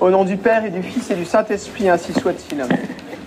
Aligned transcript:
Au 0.00 0.10
nom 0.10 0.24
du 0.24 0.36
Père 0.36 0.64
et 0.64 0.70
du 0.70 0.82
Fils 0.82 1.10
et 1.10 1.14
du 1.14 1.24
Saint-Esprit, 1.24 1.88
ainsi 1.88 2.12
soit-il. 2.12 2.64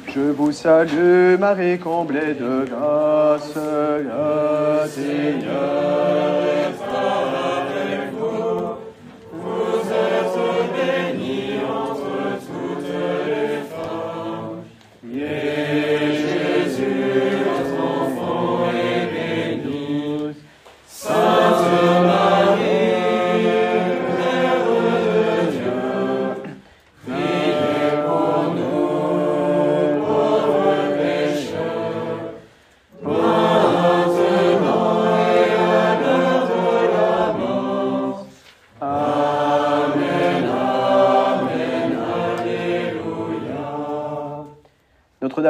Je 0.08 0.22
vous 0.22 0.52
salue, 0.52 1.38
Marie, 1.38 1.78
comblée 1.78 2.34
de 2.34 2.66
grâce, 2.70 3.54
Seigneur 4.94 5.90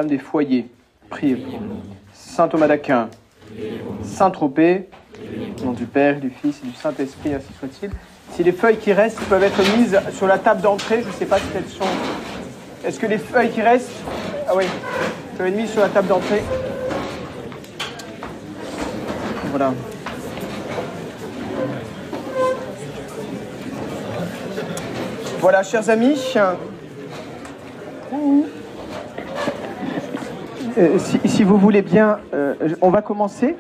des 0.10 0.18
foyers, 0.18 0.68
priez. 1.10 1.38
Saint 2.14 2.48
Thomas 2.48 2.68
d'Aquin, 2.68 3.10
Saint 4.04 4.32
Tropez, 4.32 4.90
au 5.62 5.66
nom 5.66 5.72
du 5.72 5.86
Père, 5.86 6.20
du 6.20 6.30
Fils 6.30 6.60
et 6.64 6.68
du 6.68 6.74
Saint-Esprit, 6.74 7.34
ainsi 7.34 7.48
soit-il. 7.60 7.92
Si 8.32 8.44
les 8.44 8.52
feuilles 8.52 8.78
qui 8.78 8.94
restent 8.94 9.20
peuvent 9.22 9.44
être 9.44 9.78
mises 9.78 10.00
sur 10.14 10.28
la 10.28 10.38
table 10.38 10.62
d'entrée, 10.62 11.02
je 11.02 11.08
ne 11.08 11.14
sais 11.14 11.26
pas 11.26 11.38
si 11.38 11.46
elles 11.56 11.68
sont. 11.68 11.86
Est-ce 12.86 13.00
que 13.00 13.08
les 13.08 13.18
feuilles 13.18 13.50
qui 13.50 13.62
restent? 13.62 13.92
Ah 14.48 14.54
oui, 14.56 14.66
peuvent 15.38 15.48
être 15.48 15.56
mises 15.56 15.72
sur 15.72 15.82
la 15.82 15.90
table 15.90 16.08
d'entrée. 16.08 16.44
Voilà. 19.46 19.74
Voilà, 25.40 25.64
chers 25.64 25.90
amis. 25.90 26.20
Euh, 30.80 30.98
si, 31.26 31.44
vous 31.44 31.58
voulez 31.58 31.82
bien, 31.82 32.20
euh, 32.34 32.54
on 32.82 32.90
va 32.90 33.02
commencer. 33.02 33.58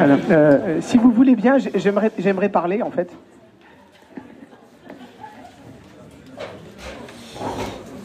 Euh, 0.00 0.80
si 0.82 0.98
vous 0.98 1.10
voulez 1.10 1.34
bien, 1.34 1.56
j'aimerais, 1.56 2.10
j'aimerais 2.18 2.50
parler 2.50 2.82
en 2.82 2.90
fait. 2.90 3.10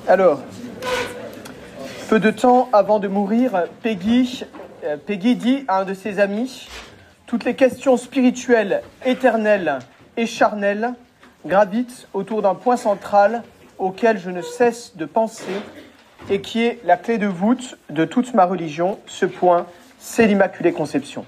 Alors, 0.07 0.39
peu 2.07 2.21
de 2.21 2.31
temps 2.31 2.69
avant 2.71 2.99
de 2.99 3.09
mourir, 3.09 3.65
Peggy, 3.83 4.45
euh, 4.83 4.97
Peggy 4.97 5.35
dit 5.35 5.65
à 5.67 5.79
un 5.79 5.85
de 5.85 5.93
ses 5.93 6.19
amis 6.19 6.67
Toutes 7.25 7.45
les 7.45 7.55
questions 7.55 7.97
spirituelles, 7.97 8.81
éternelles 9.05 9.79
et 10.17 10.25
charnelles 10.25 10.93
gravitent 11.45 12.07
autour 12.13 12.41
d'un 12.41 12.55
point 12.55 12.77
central 12.77 13.43
auquel 13.77 14.19
je 14.19 14.29
ne 14.29 14.41
cesse 14.41 14.95
de 14.95 15.05
penser 15.05 15.53
et 16.29 16.41
qui 16.41 16.63
est 16.63 16.79
la 16.83 16.97
clé 16.97 17.17
de 17.17 17.27
voûte 17.27 17.77
de 17.89 18.05
toute 18.05 18.33
ma 18.33 18.45
religion. 18.45 18.99
Ce 19.05 19.25
point, 19.25 19.65
c'est 19.97 20.27
l'Immaculée 20.27 20.73
Conception. 20.73 21.25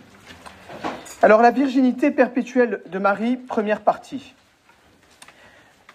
Alors, 1.22 1.42
la 1.42 1.52
virginité 1.52 2.12
perpétuelle 2.12 2.82
de 2.88 3.00
Marie, 3.00 3.38
première 3.38 3.82
partie. 3.82 4.34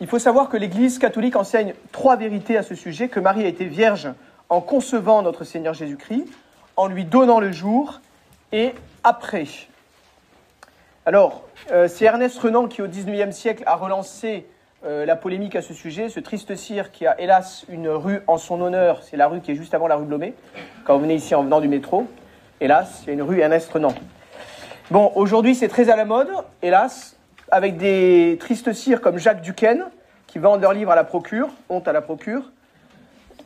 Il 0.00 0.06
faut 0.06 0.19
savoir 0.19 0.49
que 0.49 0.56
l'Église 0.56 0.99
catholique 0.99 1.37
enseigne 1.37 1.75
trois 1.91 2.16
vérités 2.16 2.56
à 2.56 2.62
ce 2.62 2.75
sujet, 2.75 3.09
que 3.09 3.19
Marie 3.21 3.45
a 3.45 3.49
été 3.49 3.65
vierge 3.65 4.09
en 4.49 4.61
concevant 4.61 5.22
notre 5.22 5.45
Seigneur 5.45 5.75
Jésus-Christ, 5.75 6.27
en 6.76 6.87
lui 6.87 7.04
donnant 7.04 7.41
le 7.41 7.53
jour 7.53 8.00
et 8.53 8.75
après. 9.04 9.47
Alors, 11.04 11.44
euh, 11.70 11.88
c'est 11.88 12.04
Ernest 12.04 12.38
Renan 12.38 12.66
qui, 12.69 12.82
au 12.82 12.88
XIXe 12.88 13.34
siècle, 13.34 13.62
a 13.66 13.76
relancé 13.76 14.47
euh, 14.84 15.06
la 15.06 15.16
polémique 15.16 15.56
à 15.56 15.62
ce 15.62 15.72
sujet. 15.72 16.09
Ce 16.09 16.20
triste 16.20 16.54
cire 16.56 16.92
qui 16.92 17.06
a 17.06 17.20
hélas 17.20 17.65
une 17.69 17.88
rue 17.88 18.20
en 18.26 18.38
son 18.38 18.60
honneur, 18.60 19.03
c'est 19.03 19.16
la 19.16 19.28
rue 19.28 19.41
qui 19.41 19.53
est 19.53 19.54
juste 19.54 19.75
avant 19.75 19.88
la 19.88 19.97
rue 19.97 20.04
Blomet, 20.04 20.34
quand 20.84 20.94
vous 20.94 21.03
venez 21.03 21.15
ici 21.15 21.34
en 21.34 21.42
venant 21.42 21.60
du 21.60 21.69
métro. 21.69 22.06
Hélas, 22.60 23.03
il 23.03 23.09
y 23.09 23.10
a 23.10 23.15
une 23.15 23.22
rue 23.22 23.41
Ernest 23.41 23.70
Renan. 23.72 23.94
Bon, 24.91 25.12
aujourd'hui, 25.15 25.54
c'est 25.54 25.69
très 25.69 25.91
à 25.91 25.97
la 25.97 26.04
mode, 26.04 26.31
hélas, 26.62 27.16
avec 27.50 27.76
des 27.76 28.36
tristes 28.41 28.72
cires 28.72 29.00
comme 29.00 29.19
Jacques 29.19 29.41
Duquesne, 29.41 29.84
qui 30.26 30.38
vendent 30.38 30.60
leurs 30.60 30.72
livres 30.72 30.91
à 30.91 30.97
la 30.97 31.04
procure, 31.04 31.48
honte 31.69 31.88
à 31.88 31.92
la 31.92 32.03
procure, 32.03 32.50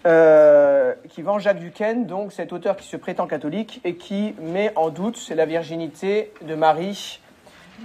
euh, 0.07 0.95
qui 1.09 1.23
vend 1.23 1.39
Jacques 1.39 1.59
Duquesne, 1.59 2.07
donc 2.07 2.33
cet 2.33 2.53
auteur 2.53 2.77
qui 2.77 2.87
se 2.87 2.97
prétend 2.97 3.27
catholique 3.27 3.81
et 3.85 3.97
qui 3.97 4.35
met 4.41 4.73
en 4.77 4.91
doute 4.91 5.29
la 5.35 5.45
virginité 5.45 6.33
de 6.43 6.55
Marie 6.55 7.21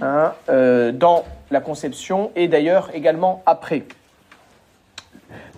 hein, 0.00 0.32
euh, 0.48 0.92
dans 0.92 1.24
la 1.50 1.60
conception 1.60 2.30
et 2.36 2.48
d'ailleurs 2.48 2.90
également 2.94 3.42
après. 3.46 3.84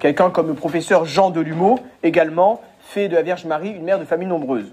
Quelqu'un 0.01 0.31
comme 0.31 0.49
le 0.49 0.55
professeur 0.55 1.05
Jean 1.05 1.31
Delumeau 1.31 1.79
également 2.03 2.61
fait 2.81 3.09
de 3.09 3.15
la 3.15 3.23
Vierge 3.23 3.45
Marie 3.45 3.71
une 3.71 3.85
mère 3.85 3.99
de 3.99 4.05
famille 4.05 4.29
nombreuse. 4.29 4.73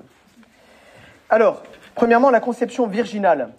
Alors, 1.30 1.64
premièrement, 1.96 2.30
la 2.30 2.40
conception 2.40 2.88
virginale. 2.88 3.50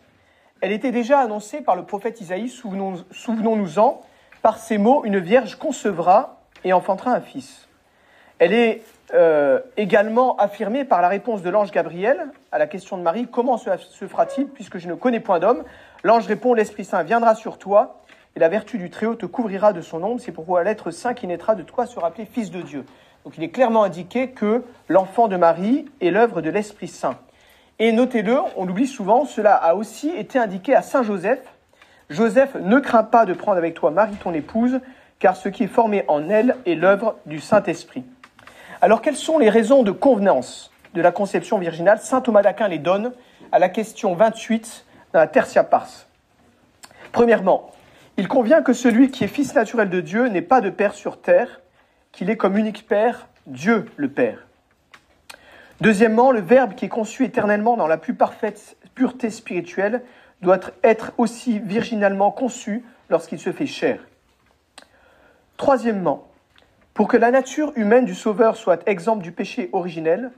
Elle 0.60 0.72
était 0.72 0.92
déjà 0.92 1.18
annoncée 1.20 1.60
par 1.60 1.76
le 1.76 1.82
prophète 1.82 2.20
Isaïe, 2.20 2.48
souvenons- 2.48 3.04
souvenons-nous-en, 3.10 4.00
par 4.42 4.58
ces 4.58 4.78
mots 4.78 5.04
Une 5.04 5.18
vierge 5.18 5.56
concevra 5.56 6.40
et 6.64 6.72
enfantera 6.72 7.12
un 7.12 7.20
fils. 7.20 7.68
Elle 8.38 8.52
est 8.52 8.82
euh, 9.14 9.60
également 9.76 10.36
affirmée 10.36 10.84
par 10.84 11.00
la 11.00 11.08
réponse 11.08 11.42
de 11.42 11.48
l'ange 11.48 11.70
Gabriel 11.70 12.26
à 12.52 12.58
la 12.58 12.66
question 12.66 12.98
de 12.98 13.02
Marie 13.02 13.28
Comment 13.30 13.56
cela 13.56 13.78
se 13.78 14.06
fera-t-il 14.06 14.48
puisque 14.48 14.78
je 14.78 14.88
ne 14.88 14.94
connais 14.94 15.20
point 15.20 15.38
d'homme? 15.38 15.64
L'ange 16.04 16.26
répond 16.26 16.52
L'Esprit 16.52 16.84
Saint 16.84 17.02
viendra 17.02 17.34
sur 17.34 17.58
toi 17.58 18.00
et 18.34 18.40
la 18.40 18.48
vertu 18.48 18.78
du 18.78 18.90
Très-Haut 18.90 19.14
te 19.14 19.24
couvrira 19.26 19.72
de 19.72 19.80
son 19.80 20.02
ombre. 20.02 20.20
C'est 20.20 20.32
pourquoi 20.32 20.64
l'être 20.64 20.90
saint 20.90 21.14
qui 21.14 21.26
naîtra 21.26 21.54
de 21.54 21.62
toi 21.62 21.86
sera 21.86 22.08
appelé 22.08 22.26
Fils 22.26 22.50
de 22.50 22.60
Dieu. 22.60 22.84
Donc 23.24 23.38
il 23.38 23.42
est 23.42 23.48
clairement 23.48 23.82
indiqué 23.82 24.28
que 24.30 24.62
l'enfant 24.88 25.28
de 25.28 25.36
Marie 25.36 25.86
est 26.00 26.10
l'œuvre 26.10 26.42
de 26.42 26.50
l'Esprit 26.50 26.88
Saint. 26.88 27.18
Et 27.78 27.92
notez-le, 27.92 28.38
on 28.56 28.64
l'oublie 28.64 28.86
souvent, 28.86 29.24
cela 29.24 29.54
a 29.54 29.74
aussi 29.74 30.10
été 30.10 30.38
indiqué 30.38 30.74
à 30.74 30.82
Saint 30.82 31.02
Joseph. 31.02 31.40
Joseph, 32.10 32.54
ne 32.60 32.78
crains 32.78 33.02
pas 33.02 33.24
de 33.24 33.32
prendre 33.34 33.58
avec 33.58 33.74
toi 33.74 33.90
Marie 33.90 34.16
ton 34.16 34.32
épouse, 34.32 34.80
car 35.18 35.36
ce 35.36 35.48
qui 35.48 35.64
est 35.64 35.68
formé 35.68 36.04
en 36.08 36.28
elle 36.28 36.56
est 36.66 36.74
l'œuvre 36.74 37.16
du 37.26 37.40
Saint-Esprit. 37.40 38.04
Alors 38.86 39.02
quelles 39.02 39.16
sont 39.16 39.40
les 39.40 39.50
raisons 39.50 39.82
de 39.82 39.90
convenance 39.90 40.70
de 40.94 41.02
la 41.02 41.10
conception 41.10 41.58
virginale 41.58 41.98
Saint 41.98 42.20
Thomas 42.20 42.42
d'Aquin 42.42 42.68
les 42.68 42.78
donne 42.78 43.12
à 43.50 43.58
la 43.58 43.68
question 43.68 44.14
28 44.14 44.86
dans 45.12 45.18
la 45.18 45.26
Tertia 45.26 45.64
Pars. 45.64 46.06
Premièrement, 47.10 47.72
il 48.16 48.28
convient 48.28 48.62
que 48.62 48.72
celui 48.72 49.10
qui 49.10 49.24
est 49.24 49.26
fils 49.26 49.56
naturel 49.56 49.90
de 49.90 50.00
Dieu 50.00 50.28
n'ait 50.28 50.40
pas 50.40 50.60
de 50.60 50.70
père 50.70 50.94
sur 50.94 51.20
terre, 51.20 51.62
qu'il 52.12 52.30
est 52.30 52.36
comme 52.36 52.56
unique 52.56 52.86
père 52.86 53.26
Dieu 53.48 53.86
le 53.96 54.08
Père. 54.08 54.46
Deuxièmement, 55.80 56.30
le 56.30 56.40
Verbe 56.40 56.76
qui 56.76 56.84
est 56.84 56.88
conçu 56.88 57.24
éternellement 57.24 57.76
dans 57.76 57.88
la 57.88 57.96
plus 57.96 58.14
parfaite 58.14 58.76
pureté 58.94 59.30
spirituelle 59.30 60.04
doit 60.42 60.60
être 60.84 61.10
aussi 61.18 61.58
virginalement 61.58 62.30
conçu 62.30 62.84
lorsqu'il 63.10 63.40
se 63.40 63.50
fait 63.50 63.66
chair. 63.66 63.98
Troisièmement, 65.56 66.25
pour 66.96 67.08
que 67.08 67.18
la 67.18 67.30
nature 67.30 67.74
humaine 67.76 68.06
du 68.06 68.14
Sauveur 68.14 68.56
soit 68.56 68.82
exempte 68.88 69.20
du 69.20 69.30
péché 69.30 69.68
originel, 69.74 70.30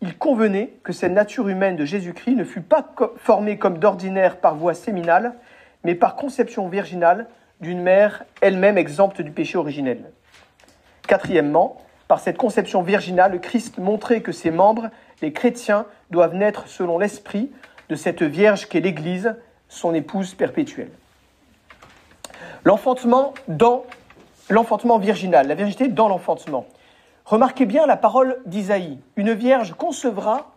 il 0.00 0.16
convenait 0.16 0.72
que 0.84 0.92
cette 0.92 1.10
nature 1.10 1.48
humaine 1.48 1.74
de 1.74 1.84
Jésus-Christ 1.84 2.36
ne 2.36 2.44
fût 2.44 2.60
pas 2.60 2.94
formée 3.16 3.58
comme 3.58 3.78
d'ordinaire 3.78 4.36
par 4.36 4.54
voie 4.54 4.74
séminale, 4.74 5.34
mais 5.82 5.96
par 5.96 6.14
conception 6.14 6.68
virginale 6.68 7.26
d'une 7.60 7.82
mère 7.82 8.24
elle-même 8.42 8.78
exempte 8.78 9.22
du 9.22 9.32
péché 9.32 9.58
originel. 9.58 10.04
Quatrièmement, 11.08 11.82
par 12.06 12.20
cette 12.20 12.36
conception 12.36 12.82
virginale, 12.82 13.32
le 13.32 13.38
Christ 13.38 13.78
montrait 13.78 14.20
que 14.20 14.30
ses 14.30 14.52
membres, 14.52 14.90
les 15.20 15.32
chrétiens, 15.32 15.84
doivent 16.12 16.36
naître 16.36 16.68
selon 16.68 16.96
l'esprit 16.96 17.50
de 17.88 17.96
cette 17.96 18.22
Vierge 18.22 18.68
qu'est 18.68 18.78
l'Église, 18.78 19.34
son 19.68 19.92
épouse 19.92 20.34
perpétuelle. 20.34 20.92
L'enfantement 22.62 23.34
dans 23.48 23.84
l'enfantement 24.48 24.98
virginal, 24.98 25.46
la 25.48 25.54
virginité 25.54 25.88
dans 25.88 26.08
l'enfantement. 26.08 26.66
Remarquez 27.24 27.64
bien 27.64 27.86
la 27.86 27.96
parole 27.96 28.40
d'Isaïe. 28.46 29.00
Une 29.16 29.32
vierge 29.32 29.74
concevra 29.74 30.52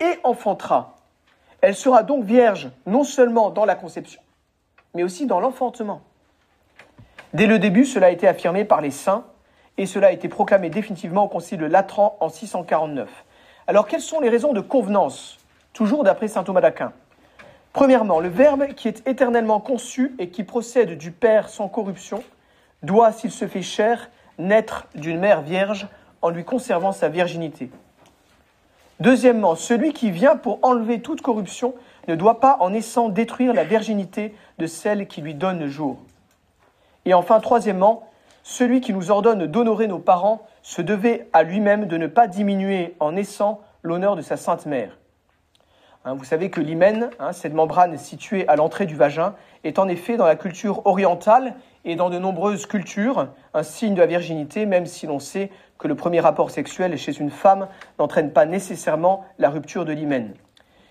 et 0.00 0.18
enfantera. 0.24 0.96
Elle 1.60 1.74
sera 1.74 2.02
donc 2.02 2.24
vierge 2.24 2.70
non 2.86 3.04
seulement 3.04 3.50
dans 3.50 3.64
la 3.64 3.74
conception, 3.74 4.20
mais 4.94 5.02
aussi 5.02 5.26
dans 5.26 5.40
l'enfantement. 5.40 6.02
Dès 7.34 7.46
le 7.46 7.58
début, 7.58 7.84
cela 7.84 8.06
a 8.06 8.10
été 8.10 8.26
affirmé 8.26 8.64
par 8.64 8.80
les 8.80 8.90
saints 8.90 9.24
et 9.76 9.86
cela 9.86 10.08
a 10.08 10.12
été 10.12 10.28
proclamé 10.28 10.70
définitivement 10.70 11.24
au 11.24 11.28
concile 11.28 11.58
de 11.58 11.66
Latran 11.66 12.16
en 12.20 12.28
649. 12.28 13.08
Alors 13.66 13.86
quelles 13.86 14.00
sont 14.00 14.20
les 14.20 14.30
raisons 14.30 14.54
de 14.54 14.60
convenance, 14.60 15.38
toujours 15.74 16.04
d'après 16.04 16.28
saint 16.28 16.42
Thomas 16.42 16.62
d'Aquin? 16.62 16.92
Premièrement, 17.74 18.18
le 18.18 18.28
Verbe 18.28 18.68
qui 18.68 18.88
est 18.88 19.06
éternellement 19.06 19.60
conçu 19.60 20.14
et 20.18 20.30
qui 20.30 20.42
procède 20.42 20.96
du 20.96 21.10
Père 21.10 21.50
sans 21.50 21.68
corruption 21.68 22.22
doit, 22.82 23.12
s'il 23.12 23.30
se 23.30 23.46
fait 23.46 23.62
chair, 23.62 24.10
naître 24.38 24.86
d'une 24.94 25.18
mère 25.18 25.42
vierge 25.42 25.88
en 26.22 26.30
lui 26.30 26.44
conservant 26.44 26.92
sa 26.92 27.08
virginité. 27.08 27.70
Deuxièmement, 29.00 29.54
celui 29.54 29.92
qui 29.92 30.10
vient 30.10 30.36
pour 30.36 30.58
enlever 30.62 31.00
toute 31.00 31.22
corruption 31.22 31.74
ne 32.08 32.16
doit 32.16 32.40
pas 32.40 32.56
en 32.60 32.70
naissant 32.70 33.08
détruire 33.08 33.54
la 33.54 33.64
virginité 33.64 34.34
de 34.58 34.66
celle 34.66 35.06
qui 35.06 35.20
lui 35.20 35.34
donne 35.34 35.60
le 35.60 35.68
jour. 35.68 35.98
Et 37.04 37.14
enfin, 37.14 37.38
troisièmement, 37.38 38.08
celui 38.42 38.80
qui 38.80 38.92
nous 38.92 39.10
ordonne 39.10 39.46
d'honorer 39.46 39.86
nos 39.86 39.98
parents 39.98 40.46
se 40.62 40.82
devait 40.82 41.28
à 41.32 41.42
lui-même 41.42 41.86
de 41.86 41.96
ne 41.96 42.06
pas 42.06 42.26
diminuer 42.26 42.96
en 42.98 43.12
naissant 43.12 43.60
l'honneur 43.82 44.16
de 44.16 44.22
sa 44.22 44.36
sainte 44.36 44.66
mère. 44.66 44.97
Hein, 46.04 46.14
vous 46.14 46.24
savez 46.24 46.50
que 46.50 46.60
l'hymen, 46.60 47.10
hein, 47.18 47.32
cette 47.32 47.54
membrane 47.54 47.98
située 47.98 48.46
à 48.48 48.56
l'entrée 48.56 48.86
du 48.86 48.94
vagin, 48.94 49.34
est 49.64 49.78
en 49.78 49.88
effet 49.88 50.16
dans 50.16 50.26
la 50.26 50.36
culture 50.36 50.86
orientale 50.86 51.54
et 51.84 51.96
dans 51.96 52.08
de 52.08 52.18
nombreuses 52.18 52.66
cultures 52.66 53.28
un 53.54 53.62
signe 53.62 53.94
de 53.94 54.00
la 54.00 54.06
virginité, 54.06 54.64
même 54.64 54.86
si 54.86 55.06
l'on 55.06 55.18
sait 55.18 55.50
que 55.78 55.88
le 55.88 55.94
premier 55.94 56.20
rapport 56.20 56.50
sexuel 56.50 56.96
chez 56.96 57.18
une 57.18 57.30
femme 57.30 57.68
n'entraîne 57.98 58.32
pas 58.32 58.46
nécessairement 58.46 59.24
la 59.38 59.50
rupture 59.50 59.84
de 59.84 59.92
l'hymen. 59.92 60.34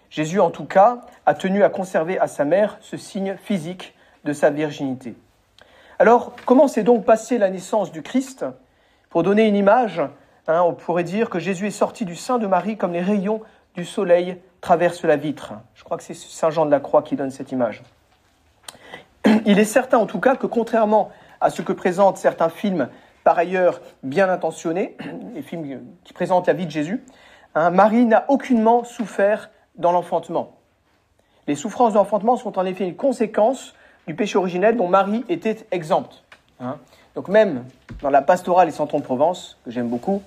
Jésus, 0.09 0.39
en 0.39 0.51
tout 0.51 0.65
cas, 0.65 1.01
a 1.25 1.33
tenu 1.33 1.63
à 1.63 1.69
conserver 1.69 2.19
à 2.19 2.27
sa 2.27 2.45
mère 2.45 2.77
ce 2.81 2.98
signe 2.98 3.36
physique 3.42 3.94
de 4.24 4.33
sa 4.33 4.50
virginité. 4.50 5.15
Alors, 6.00 6.33
comment 6.45 6.68
s'est 6.68 6.83
donc 6.83 7.06
passée 7.06 7.38
la 7.38 7.50
naissance 7.50 7.92
du 7.92 8.01
Christ? 8.01 8.45
Pour 9.09 9.24
donner 9.24 9.48
une 9.48 9.56
image, 9.56 10.01
hein, 10.48 10.62
on 10.62 10.74
pourrait 10.74 11.04
dire 11.04 11.30
que 11.30 11.39
Jésus 11.39 11.68
est 11.68 11.71
sorti 11.71 12.06
du 12.06 12.15
sein 12.15 12.38
de 12.38 12.48
Marie 12.48 12.77
comme 12.77 12.94
les 12.94 13.01
rayons 13.01 13.42
du 13.75 13.83
soleil 13.83 14.38
traversent 14.62 15.04
la 15.04 15.15
vitre. 15.15 15.54
Je 15.75 15.83
crois 15.83 15.98
que 15.98 16.04
c'est 16.04 16.15
Saint 16.15 16.50
Jean 16.50 16.65
de 16.65 16.71
la 16.71 16.80
Croix 16.80 17.04
qui 17.04 17.15
donne 17.15 17.31
cette 17.31 17.51
image. 17.51 17.83
Il 19.45 19.59
est 19.59 19.65
certain 19.65 19.98
en 19.98 20.06
tout 20.06 20.19
cas 20.19 20.36
que 20.36 20.48
contrairement 20.48 21.12
à 21.42 21.50
ce 21.50 21.62
que 21.62 21.74
présentent 21.74 22.18
certains 22.18 22.50
films 22.50 22.89
par 23.24 23.38
ailleurs 23.38 23.81
bien 24.04 24.30
intentionnés, 24.30 24.98
les 25.33 25.42
films 25.42 25.81
qui 26.04 26.13
présentent 26.13 26.48
la 26.48 26.54
vie 26.54 26.65
de 26.65 26.71
Jésus, 26.71 27.04
Marie 27.56 28.06
n'a 28.06 28.30
aucunement 28.30 28.83
souffert 28.83 29.50
dans 29.77 29.92
l'enfantement. 29.92 30.57
Les 31.48 31.56
souffrances 31.56 31.94
d'enfantement 31.94 32.36
sont 32.36 32.59
en 32.59 32.65
effet 32.65 32.88
une 32.88 32.95
conséquence 32.95 33.74
du 34.06 34.13
péché 34.13 34.38
originel 34.38 34.75
dont 34.75 34.88
Marie 34.88 35.25
était 35.30 35.65
exempte. 35.71 36.24
Hein. 36.59 36.77
Donc 37.15 37.30
même 37.30 37.63
dans 38.01 38.09
la 38.09 38.21
pastorale 38.21 38.68
et 38.68 38.71
Centron 38.71 39.00
de 39.00 39.04
Provence, 39.04 39.57
que 39.65 39.71
j'aime 39.71 39.88
beaucoup, 39.88 40.21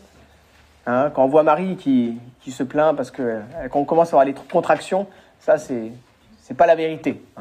hein, 0.87 1.11
quand 1.15 1.25
on 1.25 1.29
voit 1.29 1.43
Marie 1.43 1.77
qui, 1.77 2.19
se 2.51 2.63
plaint 2.63 2.97
parce 2.97 3.13
euh, 3.19 3.43
quand 3.71 3.81
on 3.81 3.85
commence 3.85 4.09
à 4.09 4.17
avoir 4.17 4.25
les 4.25 4.35
contractions, 4.35 5.07
ça 5.39 5.59
c'est 5.59 5.93
c'est 6.41 6.55
pas 6.55 6.67
la 6.67 6.75
vérité. 6.75 7.23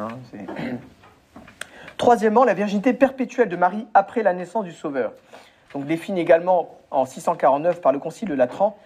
Troisièmement, 1.98 2.44
la 2.44 2.54
virginité 2.54 2.94
perpétuelle 2.94 3.50
de 3.50 3.56
Marie 3.56 3.88
après 3.94 4.24
la 4.24 4.34
naissance 4.34 4.66
du 4.66 4.72
Sauveur. 4.72 5.14
Donc 5.74 5.86
définie 5.86 6.22
également 6.22 6.78
en 6.92 7.06
649 7.06 7.82
par 7.82 7.92
le 7.92 8.00
Concile 8.00 8.30
de 8.30 8.36
Latran, 8.36 8.78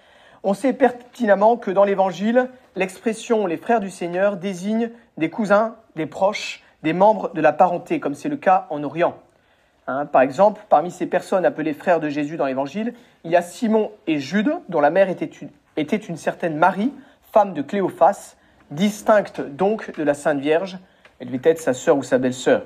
on 0.43 0.53
sait 0.53 0.73
pertinemment 0.73 1.57
que 1.57 1.71
dans 1.71 1.85
l'Évangile, 1.85 2.49
l'expression 2.75 3.47
les 3.47 3.57
frères 3.57 3.79
du 3.79 3.89
Seigneur 3.89 4.35
désigne 4.35 4.91
des 5.17 5.29
cousins, 5.29 5.75
des 5.95 6.05
proches, 6.05 6.63
des 6.83 6.93
membres 6.93 7.31
de 7.33 7.41
la 7.41 7.53
parenté, 7.53 7.99
comme 7.99 8.13
c'est 8.13 8.29
le 8.29 8.35
cas 8.35 8.67
en 8.69 8.83
Orient. 8.83 9.17
Hein, 9.87 10.05
par 10.05 10.21
exemple, 10.21 10.61
parmi 10.69 10.91
ces 10.91 11.05
personnes 11.05 11.45
appelées 11.45 11.73
frères 11.73 11.99
de 11.99 12.09
Jésus 12.09 12.37
dans 12.37 12.45
l'Évangile, 12.45 12.93
il 13.23 13.31
y 13.31 13.35
a 13.35 13.41
Simon 13.41 13.91
et 14.07 14.19
Jude, 14.19 14.53
dont 14.69 14.79
la 14.79 14.89
mère 14.89 15.09
était 15.09 15.95
une, 15.97 16.17
certaine 16.17 16.55
Marie, 16.55 16.93
femme 17.31 17.53
de 17.53 17.61
Cléophas, 17.61 18.35
distincte 18.71 19.41
donc 19.41 19.95
de 19.97 20.03
la 20.03 20.13
Sainte 20.13 20.39
Vierge. 20.39 20.77
Elle 21.19 21.27
devait 21.27 21.49
être 21.49 21.59
sa 21.59 21.73
sœur 21.73 21.97
ou 21.97 22.03
sa 22.03 22.17
belle-sœur. 22.17 22.63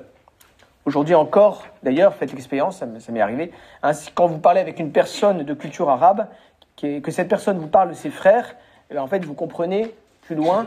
Aujourd'hui 0.84 1.14
encore, 1.14 1.66
d'ailleurs, 1.82 2.14
faites 2.14 2.32
l'expérience, 2.32 2.78
ça 2.78 2.86
m'est 2.86 3.20
arrivé, 3.20 3.52
ainsi, 3.82 4.10
quand 4.14 4.26
vous 4.26 4.38
parlez 4.38 4.60
avec 4.60 4.78
une 4.78 4.90
personne 4.90 5.42
de 5.42 5.54
culture 5.54 5.90
arabe, 5.90 6.28
que 6.76 7.10
cette 7.10 7.28
personne 7.28 7.58
vous 7.58 7.66
parle 7.66 7.90
de 7.90 7.94
ses 7.94 8.10
frères, 8.10 8.54
et 8.90 8.94
eh 8.94 8.98
en 8.98 9.06
fait, 9.06 9.22
vous 9.24 9.34
comprenez 9.34 9.94
plus 10.22 10.34
loin 10.34 10.66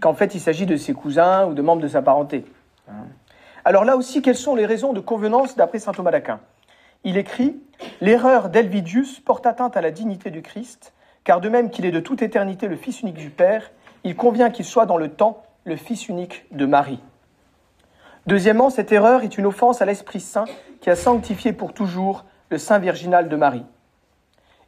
qu'en 0.00 0.14
fait, 0.14 0.34
il 0.34 0.40
s'agit 0.40 0.66
de 0.66 0.76
ses 0.76 0.92
cousins 0.92 1.46
ou 1.46 1.54
de 1.54 1.62
membres 1.62 1.82
de 1.82 1.88
sa 1.88 2.02
parenté. 2.02 2.44
Alors 3.64 3.84
là 3.84 3.96
aussi, 3.96 4.22
quelles 4.22 4.36
sont 4.36 4.54
les 4.54 4.66
raisons 4.66 4.92
de 4.92 5.00
convenance 5.00 5.56
d'après 5.56 5.78
saint 5.78 5.92
Thomas 5.92 6.10
d'Aquin? 6.10 6.40
Il 7.04 7.16
écrit 7.16 7.60
L'erreur 8.00 8.48
d'Elvidius 8.48 9.20
porte 9.20 9.46
atteinte 9.46 9.76
à 9.76 9.80
la 9.80 9.90
dignité 9.90 10.30
du 10.30 10.42
Christ, 10.42 10.92
car 11.24 11.40
de 11.40 11.48
même 11.48 11.70
qu'il 11.70 11.86
est 11.86 11.90
de 11.90 12.00
toute 12.00 12.22
éternité 12.22 12.68
le 12.68 12.76
Fils 12.76 13.02
unique 13.02 13.16
du 13.16 13.30
Père, 13.30 13.70
il 14.04 14.16
convient 14.16 14.50
qu'il 14.50 14.64
soit 14.64 14.86
dans 14.86 14.96
le 14.96 15.10
temps 15.10 15.42
le 15.64 15.76
Fils 15.76 16.08
unique 16.08 16.46
de 16.52 16.66
Marie. 16.66 17.00
Deuxièmement, 18.26 18.70
cette 18.70 18.92
erreur 18.92 19.22
est 19.22 19.38
une 19.38 19.46
offense 19.46 19.82
à 19.82 19.86
l'Esprit 19.86 20.20
Saint 20.20 20.44
qui 20.80 20.90
a 20.90 20.96
sanctifié 20.96 21.52
pour 21.52 21.72
toujours 21.72 22.24
le 22.48 22.58
Saint 22.58 22.78
Virginal 22.78 23.28
de 23.28 23.36
Marie. 23.36 23.64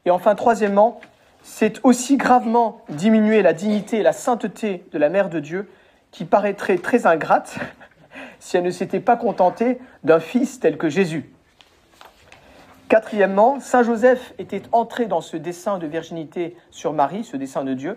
Et 0.05 0.11
enfin, 0.11 0.35
troisièmement, 0.35 1.01
c'est 1.43 1.81
aussi 1.85 2.17
gravement 2.17 2.81
diminuer 2.89 3.43
la 3.43 3.53
dignité 3.53 3.99
et 3.99 4.03
la 4.03 4.13
sainteté 4.13 4.85
de 4.93 4.99
la 4.99 5.09
Mère 5.09 5.29
de 5.29 5.41
Dieu 5.41 5.71
qui 6.11 6.25
paraîtrait 6.25 6.79
très 6.79 7.07
ingrate 7.07 7.59
si 8.43 8.57
elle 8.57 8.65
ne 8.65 8.71
s'était 8.71 8.99
pas 8.99 9.17
contentée 9.17 9.79
d'un 10.03 10.19
fils 10.19 10.59
tel 10.59 10.77
que 10.77 10.89
Jésus. 10.89 11.31
Quatrièmement, 12.89 13.61
Saint 13.61 13.85
Joseph 13.85 14.35
était 14.41 14.63
entré 14.73 15.07
dans 15.07 15.21
ce 15.21 15.37
dessein 15.37 15.79
de 15.79 15.87
virginité 15.87 16.57
sur 16.73 16.93
Marie, 16.93 17.23
ce 17.23 17.37
dessein 17.37 17.63
de 17.63 17.73
Dieu, 17.73 17.97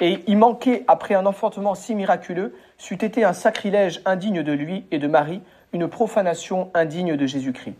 et 0.00 0.22
y 0.26 0.36
manquer 0.36 0.84
après 0.86 1.14
un 1.14 1.24
enfantement 1.24 1.74
si 1.74 1.94
miraculeux 1.94 2.54
c'eût 2.76 3.02
été 3.02 3.24
un 3.24 3.32
sacrilège 3.32 4.02
indigne 4.04 4.42
de 4.42 4.52
lui 4.52 4.84
et 4.90 4.98
de 4.98 5.08
Marie, 5.08 5.40
une 5.72 5.88
profanation 5.88 6.70
indigne 6.74 7.16
de 7.16 7.26
Jésus-Christ. 7.26 7.74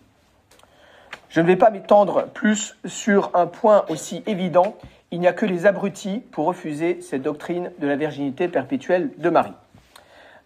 Je 1.28 1.42
ne 1.42 1.46
vais 1.46 1.56
pas 1.56 1.68
m'étendre 1.68 2.28
plus 2.28 2.78
sur 2.86 3.30
un 3.34 3.46
point 3.46 3.84
aussi 3.90 4.22
évident, 4.26 4.74
il 5.10 5.20
n'y 5.20 5.28
a 5.28 5.34
que 5.34 5.44
les 5.44 5.66
abrutis 5.66 6.20
pour 6.32 6.46
refuser 6.46 7.02
cette 7.02 7.22
doctrine 7.22 7.72
de 7.78 7.86
la 7.86 7.96
virginité 7.96 8.48
perpétuelle 8.48 9.10
de 9.18 9.28
Marie. 9.28 9.52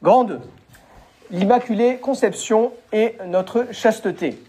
Grande, 0.02 0.40
l'Immaculée 1.30 1.98
Conception 1.98 2.72
et 2.92 3.16
notre 3.26 3.66
chasteté. 3.72 4.42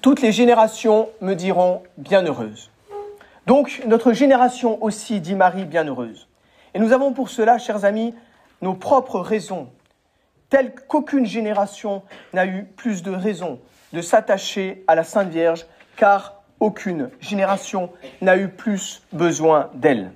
Toutes 0.00 0.22
les 0.22 0.32
générations 0.32 1.10
me 1.20 1.34
diront 1.34 1.82
bienheureuse. 1.98 2.70
Donc 3.46 3.82
notre 3.86 4.12
génération 4.12 4.82
aussi 4.82 5.20
dit 5.20 5.34
Marie 5.34 5.66
bienheureuse. 5.66 6.26
Et 6.72 6.78
nous 6.78 6.92
avons 6.92 7.12
pour 7.12 7.28
cela, 7.28 7.58
chers 7.58 7.84
amis, 7.84 8.14
nos 8.62 8.74
propres 8.74 9.20
raisons, 9.20 9.68
telles 10.48 10.74
qu'aucune 10.74 11.26
génération 11.26 12.02
n'a 12.32 12.46
eu 12.46 12.64
plus 12.64 13.02
de 13.02 13.10
raisons 13.10 13.60
de 13.92 14.00
s'attacher 14.00 14.84
à 14.86 14.94
la 14.94 15.04
Sainte 15.04 15.28
Vierge, 15.28 15.66
car 15.96 16.42
aucune 16.60 17.10
génération 17.20 17.90
n'a 18.22 18.36
eu 18.36 18.48
plus 18.48 19.02
besoin 19.12 19.70
d'elle. 19.74 20.12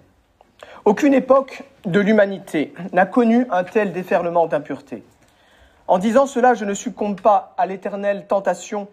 Aucune 0.84 1.12
époque 1.12 1.64
de 1.86 2.00
l'humanité 2.00 2.72
n'a 2.92 3.06
connu 3.06 3.46
un 3.50 3.64
tel 3.64 3.92
déferlement 3.92 4.46
d'impureté. 4.46 5.04
En 5.86 5.98
disant 5.98 6.26
cela, 6.26 6.54
je 6.54 6.64
ne 6.64 6.72
succombe 6.72 7.20
pas 7.20 7.54
à 7.58 7.66
l'éternelle 7.66 8.26
tentation 8.26 8.88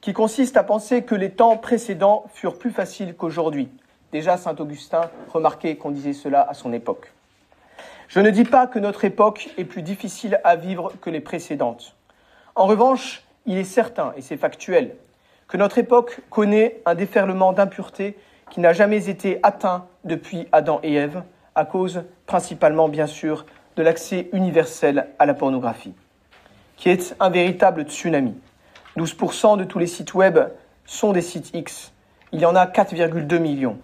qui 0.00 0.12
consiste 0.12 0.56
à 0.56 0.64
penser 0.64 1.02
que 1.02 1.14
les 1.14 1.30
temps 1.30 1.56
précédents 1.56 2.24
furent 2.34 2.58
plus 2.58 2.72
faciles 2.72 3.14
qu'aujourd'hui. 3.14 3.68
Déjà, 4.10 4.36
Saint 4.36 4.56
Augustin 4.58 5.10
remarquait 5.32 5.76
qu'on 5.76 5.90
disait 5.90 6.12
cela 6.12 6.42
à 6.42 6.54
son 6.54 6.72
époque. 6.72 7.12
Je 8.08 8.20
ne 8.20 8.30
dis 8.30 8.44
pas 8.44 8.66
que 8.66 8.78
notre 8.78 9.04
époque 9.04 9.50
est 9.56 9.64
plus 9.64 9.82
difficile 9.82 10.40
à 10.44 10.56
vivre 10.56 10.92
que 11.00 11.10
les 11.10 11.20
précédentes. 11.20 11.94
En 12.54 12.66
revanche, 12.66 13.24
il 13.46 13.58
est 13.58 13.64
certain, 13.64 14.12
et 14.16 14.22
c'est 14.22 14.36
factuel, 14.36 14.96
que 15.48 15.56
notre 15.56 15.78
époque 15.78 16.20
connaît 16.30 16.80
un 16.84 16.94
déferlement 16.94 17.52
d'impureté 17.52 18.16
qui 18.50 18.60
n'a 18.60 18.72
jamais 18.72 19.08
été 19.08 19.38
atteint 19.42 19.86
depuis 20.04 20.46
Adam 20.52 20.80
et 20.82 20.94
Ève, 20.94 21.22
à 21.54 21.64
cause 21.64 22.02
principalement, 22.26 22.88
bien 22.88 23.06
sûr, 23.06 23.46
de 23.76 23.82
l'accès 23.82 24.28
universel 24.32 25.08
à 25.18 25.26
la 25.26 25.34
pornographie, 25.34 25.94
qui 26.76 26.90
est 26.90 27.16
un 27.20 27.30
véritable 27.30 27.82
tsunami. 27.82 28.34
12% 28.96 29.58
de 29.58 29.64
tous 29.64 29.78
les 29.78 29.86
sites 29.86 30.14
web 30.14 30.38
sont 30.84 31.12
des 31.12 31.22
sites 31.22 31.54
X. 31.54 31.92
Il 32.32 32.40
y 32.40 32.46
en 32.46 32.54
a 32.54 32.66
4,2 32.66 33.38
millions. 33.38 33.78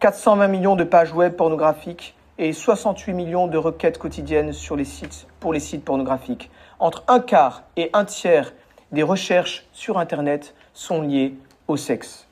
420 0.00 0.48
millions 0.48 0.76
de 0.76 0.84
pages 0.84 1.12
web 1.12 1.34
pornographiques 1.34 2.14
et 2.38 2.52
68 2.52 3.12
millions 3.14 3.48
de 3.48 3.58
requêtes 3.58 3.98
quotidiennes 3.98 4.52
sur 4.52 4.76
les 4.76 4.84
sites, 4.84 5.26
pour 5.40 5.52
les 5.52 5.60
sites 5.60 5.84
pornographiques. 5.84 6.50
Entre 6.78 7.02
un 7.08 7.18
quart 7.18 7.64
et 7.76 7.90
un 7.92 8.04
tiers 8.04 8.52
des 8.92 9.02
recherches 9.02 9.66
sur 9.72 9.98
Internet 9.98 10.54
sont 10.72 11.02
liées 11.02 11.34
au 11.66 11.76
sexe. 11.76 12.28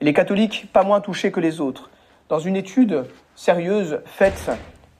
Les 0.00 0.12
catholiques, 0.12 0.72
pas 0.72 0.84
moins 0.84 1.00
touchés 1.00 1.32
que 1.32 1.40
les 1.40 1.60
autres. 1.60 1.90
Dans 2.28 2.38
une 2.38 2.54
étude 2.54 3.06
sérieuse 3.38 4.00
faite 4.04 4.50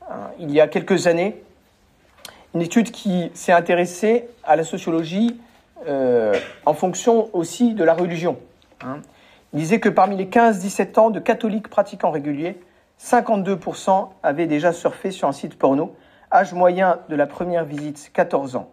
hein, 0.08 0.30
il 0.38 0.52
y 0.52 0.60
a 0.60 0.68
quelques 0.68 1.08
années, 1.08 1.42
Une 2.54 2.62
étude 2.62 2.92
qui 2.92 3.32
s'est 3.34 3.50
intéressée 3.50 4.28
à 4.44 4.54
la 4.54 4.62
sociologie 4.62 5.40
euh, 5.88 6.32
en 6.64 6.72
fonction 6.72 7.30
aussi 7.32 7.74
de 7.74 7.82
la 7.82 7.94
religion. 7.94 8.38
Hein. 8.80 9.00
Il 9.52 9.58
disait 9.58 9.80
que 9.80 9.88
parmi 9.88 10.16
les 10.16 10.26
15-17 10.26 11.00
ans 11.00 11.10
de 11.10 11.18
catholiques 11.18 11.66
pratiquants 11.66 12.12
réguliers, 12.12 12.60
52% 13.02 14.08
avaient 14.22 14.46
déjà 14.46 14.72
surfé 14.72 15.10
sur 15.10 15.26
un 15.26 15.32
site 15.32 15.58
porno, 15.58 15.96
âge 16.32 16.54
moyen 16.54 17.00
de 17.08 17.16
la 17.16 17.26
première 17.26 17.64
visite 17.64 18.12
14 18.14 18.54
ans. 18.54 18.70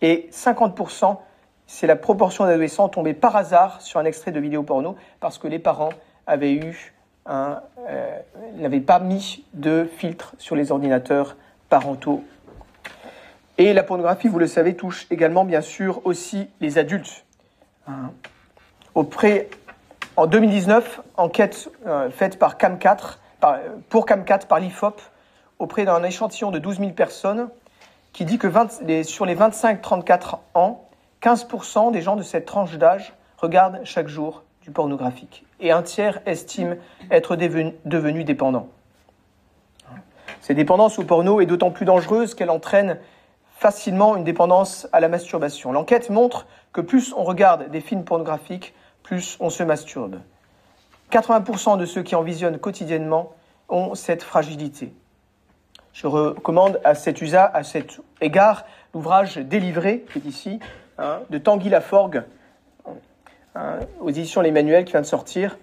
Et 0.00 0.30
50%, 0.32 1.18
c'est 1.66 1.86
la 1.86 1.96
proportion 1.96 2.46
d'adolescents 2.46 2.88
tombés 2.88 3.14
par 3.14 3.36
hasard 3.36 3.82
sur 3.82 4.00
un 4.00 4.06
extrait 4.06 4.32
de 4.32 4.40
vidéo 4.40 4.62
porno 4.62 4.96
parce 5.20 5.36
que 5.36 5.48
les 5.48 5.58
parents 5.58 5.92
avaient 6.26 6.54
eu 6.54 6.94
un, 7.26 7.62
euh, 7.88 8.18
n'avaient 8.56 8.80
pas 8.80 8.98
mis 8.98 9.44
de 9.54 9.88
filtre 9.96 10.34
sur 10.38 10.56
les 10.56 10.72
ordinateurs 10.72 11.36
parentaux. 11.68 12.22
Et 13.58 13.72
la 13.72 13.82
pornographie, 13.82 14.28
vous 14.28 14.38
le 14.38 14.46
savez, 14.46 14.74
touche 14.74 15.06
également 15.10 15.44
bien 15.44 15.60
sûr 15.60 16.00
aussi 16.04 16.48
les 16.60 16.78
adultes. 16.78 17.24
Hein. 17.86 18.10
Auprès, 18.94 19.48
en 20.16 20.26
2019, 20.26 21.00
enquête 21.16 21.70
euh, 21.86 22.10
faite 22.10 22.38
par 22.38 22.56
Cam4, 22.56 23.18
pour 23.88 24.06
Cam4 24.06 24.46
par 24.46 24.60
l'IFOP, 24.60 25.00
auprès 25.58 25.84
d'un 25.84 26.02
échantillon 26.02 26.50
de 26.50 26.58
12 26.58 26.78
000 26.78 26.90
personnes, 26.92 27.48
qui 28.12 28.24
dit 28.24 28.38
que 28.38 28.50
sur 29.04 29.26
les 29.26 29.36
25-34 29.36 30.38
ans, 30.54 30.88
15% 31.22 31.92
des 31.92 32.02
gens 32.02 32.16
de 32.16 32.22
cette 32.22 32.46
tranche 32.46 32.76
d'âge 32.76 33.14
regardent 33.38 33.80
chaque 33.84 34.08
jour 34.08 34.42
du 34.62 34.70
pornographique. 34.70 35.44
Et 35.60 35.72
un 35.72 35.82
tiers 35.82 36.20
estime 36.26 36.76
être 37.10 37.36
devenu, 37.36 37.74
devenu 37.84 38.24
dépendant. 38.24 38.68
Cette 40.40 40.56
dépendance 40.56 40.98
au 40.98 41.04
porno 41.04 41.40
est 41.40 41.46
d'autant 41.46 41.70
plus 41.70 41.84
dangereuse 41.84 42.34
qu'elle 42.34 42.50
entraîne 42.50 42.98
facilement 43.56 44.16
une 44.16 44.24
dépendance 44.24 44.88
à 44.92 45.00
la 45.00 45.08
masturbation. 45.08 45.72
L'enquête 45.72 46.08
montre 46.08 46.46
que 46.72 46.80
plus 46.80 47.12
on 47.12 47.24
regarde 47.24 47.70
des 47.70 47.80
films 47.80 48.04
pornographiques, 48.04 48.74
plus 49.02 49.36
on 49.40 49.50
se 49.50 49.62
masturbe. 49.62 50.20
80% 51.10 51.76
de 51.78 51.84
ceux 51.84 52.02
qui 52.02 52.14
en 52.14 52.22
visionnent 52.22 52.58
quotidiennement 52.58 53.32
ont 53.68 53.94
cette 53.94 54.22
fragilité. 54.22 54.94
Je 55.92 56.06
recommande 56.06 56.80
à 56.84 56.94
cet, 56.94 57.20
usage, 57.20 57.50
à 57.52 57.62
cet 57.62 58.00
égard 58.20 58.64
l'ouvrage 58.94 59.36
Délivré, 59.36 60.04
qui 60.12 60.18
est 60.18 60.24
ici, 60.24 60.60
hein, 60.98 61.20
de 61.30 61.38
Tanguy 61.38 61.68
Laforgue, 61.68 62.24
hein, 63.54 63.80
aux 64.00 64.08
éditions 64.08 64.40
Les 64.40 64.50
Manuels, 64.50 64.84
qui 64.84 64.92
vient 64.92 65.00
de 65.00 65.06
sortir. 65.06 65.58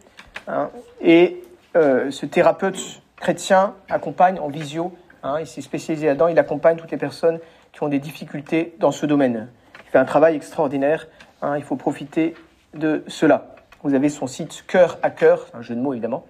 Hein, 0.47 0.69
et 1.01 1.43
euh, 1.75 2.11
ce 2.11 2.25
thérapeute 2.25 3.01
chrétien 3.17 3.75
accompagne 3.89 4.39
en 4.39 4.47
visio, 4.47 4.93
il 5.41 5.47
s'est 5.47 5.61
spécialisé 5.61 6.07
là-dedans, 6.07 6.29
il 6.29 6.39
accompagne 6.39 6.77
toutes 6.77 6.91
les 6.91 6.97
personnes 6.97 7.39
qui 7.73 7.83
ont 7.83 7.89
des 7.89 7.99
difficultés 7.99 8.75
dans 8.79 8.91
ce 8.91 9.05
domaine. 9.05 9.49
Il 9.85 9.91
fait 9.91 9.97
un 9.97 10.05
travail 10.05 10.37
extraordinaire, 10.37 11.07
il 11.43 11.63
faut 11.63 11.75
profiter 11.75 12.33
de 12.73 13.03
cela. 13.07 13.55
Vous 13.83 13.93
avez 13.93 14.07
son 14.07 14.25
site 14.25 14.63
Cœur 14.67 14.97
à 15.03 15.09
Cœur, 15.09 15.47
un 15.53 15.61
jeu 15.61 15.75
de 15.75 15.81
mots 15.81 15.91
évidemment, 15.91 16.23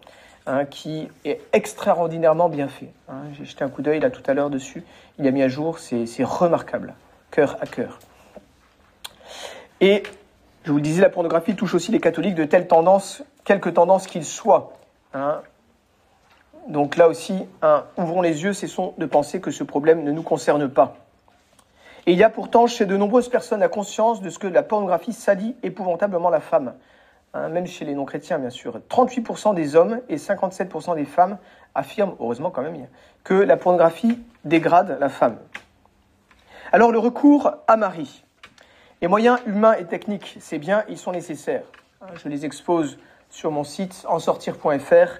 Hein, 0.50 0.64
qui 0.64 1.10
est 1.26 1.42
extraordinairement 1.52 2.48
bien 2.48 2.70
fait. 2.70 2.94
Hein. 3.10 3.24
J'ai 3.38 3.44
jeté 3.44 3.66
un 3.66 3.70
coup 3.70 3.82
d'œil 3.82 4.00
là 4.00 4.10
tout 4.10 4.22
à 4.28 4.34
l'heure 4.34 4.50
dessus. 4.50 4.82
Il 5.20 5.28
a 5.28 5.32
mis 5.32 5.44
à 5.44 5.50
jour, 5.50 5.78
c'est 5.78 6.06
remarquable, 6.24 6.94
cœur 7.32 7.58
à 7.60 7.66
cœur. 7.66 8.00
Et 9.82 10.04
je 10.68 10.72
vous 10.74 10.80
le 10.80 10.84
disais, 10.84 11.02
la 11.02 11.10
pornographie 11.10 11.56
touche 11.56 11.74
aussi 11.76 11.94
les 11.94 12.02
catholiques 12.02 12.36
de 12.36 12.44
telles 12.44 12.68
tendances, 12.68 13.24
quelque 13.46 13.70
tendance 13.70 14.06
qu'ils 14.06 14.26
soient. 14.26 14.74
Hein. 15.14 15.40
Donc 16.68 16.98
là 16.98 17.08
aussi, 17.08 17.46
ouvrons 17.96 18.22
les 18.22 18.44
yeux, 18.44 18.52
cessons 18.52 18.94
de 18.98 19.06
penser 19.06 19.40
que 19.40 19.50
ce 19.50 19.64
problème 19.64 20.04
ne 20.04 20.12
nous 20.12 20.24
concerne 20.24 20.68
pas. 20.68 20.98
Et 22.06 22.12
il 22.12 22.18
y 22.18 22.24
a 22.26 22.30
pourtant 22.30 22.68
chez 22.68 22.86
de 22.86 22.98
nombreuses 22.98 23.30
personnes 23.30 23.62
la 23.62 23.70
conscience 23.70 24.22
de 24.22 24.30
ce 24.30 24.40
que 24.40 24.48
la 24.48 24.62
pornographie 24.62 25.14
salit 25.14 25.56
épouvantablement 25.64 26.30
la 26.30 26.42
femme. 26.42 26.74
Hein, 27.34 27.48
même 27.48 27.66
chez 27.66 27.86
les 27.86 27.96
non-chrétiens 27.96 28.38
bien 28.38 28.50
sûr. 28.50 28.82
38% 28.90 29.56
des 29.56 29.78
hommes 29.78 30.02
et 30.10 30.18
57% 30.18 30.96
des 30.96 31.06
femmes 31.06 31.38
affirment, 31.76 32.16
heureusement 32.20 32.52
quand 32.52 32.62
même, 32.62 32.76
que 33.24 33.36
la 33.36 33.56
pornographie 33.56 34.20
dégrade 34.44 34.98
la 35.00 35.08
femme. 35.08 35.38
Alors 36.74 36.92
le 36.92 37.00
recours 37.00 37.54
à 37.68 37.78
Marie. 37.78 38.26
Les 39.01 39.08
moyens 39.08 39.39
humains 39.46 39.74
et 39.74 39.86
techniques, 39.86 40.38
c'est 40.39 40.58
bien, 40.58 40.84
ils 40.89 40.98
sont 40.98 41.12
nécessaires. 41.12 41.63
Hein, 42.01 42.08
je 42.24 42.30
les 42.30 42.46
expose 42.46 42.98
sur 43.30 43.51
mon 43.51 43.63
site 43.63 44.06
ensortir.fr. 44.08 45.20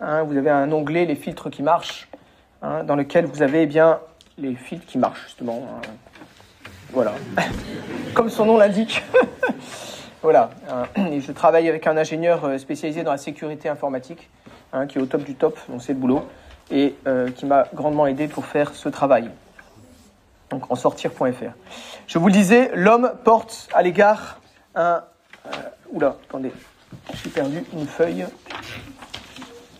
Hein, 0.00 0.22
vous 0.24 0.36
avez 0.36 0.50
un 0.50 0.72
onglet, 0.72 1.04
les 1.04 1.14
filtres 1.14 1.50
qui 1.50 1.62
marchent, 1.62 2.08
dans 2.62 2.94
lequel 2.94 3.26
vous 3.26 3.42
avez 3.42 3.62
eh 3.62 3.66
bien 3.66 3.98
les 4.38 4.54
filtres 4.54 4.86
qui 4.86 4.98
marchent 4.98 5.24
justement. 5.24 5.66
Voilà, 6.92 7.14
comme 8.14 8.28
son 8.28 8.44
nom 8.44 8.58
l'indique. 8.58 9.02
Voilà. 10.22 10.50
Je 10.96 11.32
travaille 11.32 11.68
avec 11.68 11.88
un 11.88 11.96
ingénieur 11.96 12.44
euh, 12.44 12.56
spécialisé 12.56 13.02
dans 13.02 13.10
la 13.10 13.18
sécurité 13.18 13.68
informatique, 13.68 14.30
hein, 14.72 14.86
qui 14.86 14.98
est 14.98 15.00
au 15.00 15.06
top 15.06 15.24
du 15.24 15.34
top, 15.34 15.58
donc 15.68 15.82
c'est 15.82 15.94
le 15.94 15.98
boulot, 15.98 16.28
et 16.70 16.94
euh, 17.08 17.28
qui 17.30 17.44
m'a 17.44 17.66
grandement 17.74 18.06
aidé 18.06 18.28
pour 18.28 18.46
faire 18.46 18.72
ce 18.72 18.88
travail. 18.88 19.28
Donc 20.52 20.70
en 20.70 20.76
sortir.fr. 20.76 21.54
Je 22.06 22.18
vous 22.18 22.26
le 22.26 22.32
disais, 22.32 22.70
l'homme 22.74 23.14
porte 23.24 23.68
à 23.72 23.82
l'égard 23.82 24.38
un. 24.74 25.02
Euh, 25.46 25.50
oula, 25.90 26.16
attendez, 26.28 26.52
j'ai 27.14 27.30
perdu 27.30 27.64
une 27.72 27.86
feuille. 27.86 28.26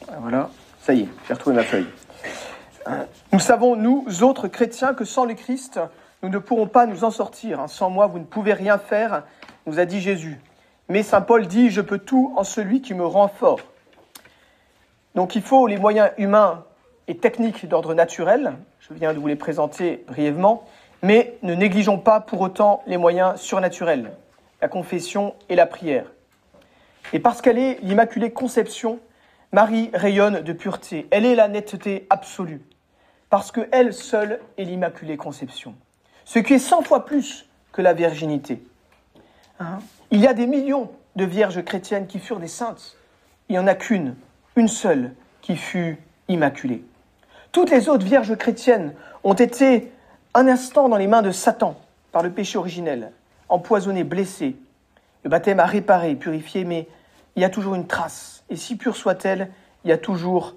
Ah, 0.08 0.14
voilà, 0.18 0.48
ça 0.80 0.94
y 0.94 1.02
est, 1.02 1.08
j'ai 1.28 1.34
retrouvé 1.34 1.54
ma 1.54 1.62
feuille. 1.62 1.86
Nous 3.32 3.38
savons, 3.38 3.76
nous 3.76 4.22
autres 4.22 4.48
chrétiens, 4.48 4.94
que 4.94 5.04
sans 5.04 5.26
le 5.26 5.34
Christ, 5.34 5.78
nous 6.22 6.30
ne 6.30 6.38
pourrons 6.38 6.66
pas 6.66 6.86
nous 6.86 7.04
en 7.04 7.10
sortir. 7.10 7.60
Hein. 7.60 7.68
Sans 7.68 7.90
moi, 7.90 8.06
vous 8.06 8.18
ne 8.18 8.24
pouvez 8.24 8.54
rien 8.54 8.78
faire 8.78 9.24
nous 9.66 9.78
a 9.78 9.84
dit 9.84 10.00
Jésus. 10.00 10.40
Mais 10.88 11.02
Saint 11.02 11.20
Paul 11.20 11.46
dit, 11.46 11.70
je 11.70 11.80
peux 11.80 11.98
tout 11.98 12.32
en 12.36 12.44
celui 12.44 12.82
qui 12.82 12.94
me 12.94 13.06
rend 13.06 13.28
fort. 13.28 13.60
Donc 15.14 15.36
il 15.36 15.42
faut 15.42 15.66
les 15.66 15.76
moyens 15.76 16.10
humains 16.18 16.64
techniques 17.16 17.66
d'ordre 17.66 17.94
naturel, 17.94 18.54
je 18.80 18.94
viens 18.94 19.12
de 19.12 19.18
vous 19.18 19.26
les 19.26 19.36
présenter 19.36 20.04
brièvement, 20.06 20.64
mais 21.02 21.38
ne 21.42 21.54
négligeons 21.54 21.98
pas 21.98 22.20
pour 22.20 22.40
autant 22.40 22.82
les 22.86 22.96
moyens 22.96 23.40
surnaturels, 23.40 24.12
la 24.60 24.68
confession 24.68 25.34
et 25.48 25.56
la 25.56 25.66
prière. 25.66 26.06
Et 27.12 27.18
parce 27.18 27.42
qu'elle 27.42 27.58
est 27.58 27.78
l'Immaculée 27.82 28.32
Conception, 28.32 29.00
Marie 29.50 29.90
rayonne 29.92 30.40
de 30.40 30.52
pureté, 30.52 31.08
elle 31.10 31.26
est 31.26 31.34
la 31.34 31.48
netteté 31.48 32.06
absolue, 32.10 32.62
parce 33.30 33.52
qu'elle 33.52 33.92
seule 33.92 34.40
est 34.58 34.64
l'Immaculée 34.64 35.16
Conception, 35.16 35.74
ce 36.24 36.38
qui 36.38 36.54
est 36.54 36.58
cent 36.58 36.82
fois 36.82 37.04
plus 37.04 37.48
que 37.72 37.82
la 37.82 37.92
virginité. 37.92 38.62
Hein? 39.58 39.78
Il 40.10 40.20
y 40.20 40.26
a 40.26 40.34
des 40.34 40.46
millions 40.46 40.90
de 41.16 41.24
vierges 41.24 41.62
chrétiennes 41.64 42.06
qui 42.06 42.18
furent 42.18 42.40
des 42.40 42.48
saintes. 42.48 42.96
Il 43.48 43.52
n'y 43.52 43.58
en 43.58 43.66
a 43.66 43.74
qu'une, 43.74 44.14
une 44.56 44.68
seule, 44.68 45.14
qui 45.40 45.56
fut 45.56 45.98
immaculée. 46.28 46.84
Toutes 47.52 47.70
les 47.70 47.90
autres 47.90 48.06
vierges 48.06 48.34
chrétiennes 48.36 48.94
ont 49.24 49.34
été 49.34 49.92
un 50.32 50.48
instant 50.48 50.88
dans 50.88 50.96
les 50.96 51.06
mains 51.06 51.20
de 51.20 51.30
Satan 51.30 51.78
par 52.10 52.22
le 52.22 52.30
péché 52.30 52.56
originel, 52.56 53.12
empoisonnées, 53.50 54.04
blessées. 54.04 54.56
Le 55.22 55.28
baptême 55.28 55.60
a 55.60 55.66
réparé, 55.66 56.14
purifié, 56.14 56.64
mais 56.64 56.88
il 57.36 57.42
y 57.42 57.44
a 57.44 57.50
toujours 57.50 57.74
une 57.74 57.86
trace. 57.86 58.42
Et 58.48 58.56
si 58.56 58.76
pure 58.76 58.96
soit-elle, 58.96 59.50
il 59.84 59.90
y 59.90 59.92
a 59.92 59.98
toujours 59.98 60.54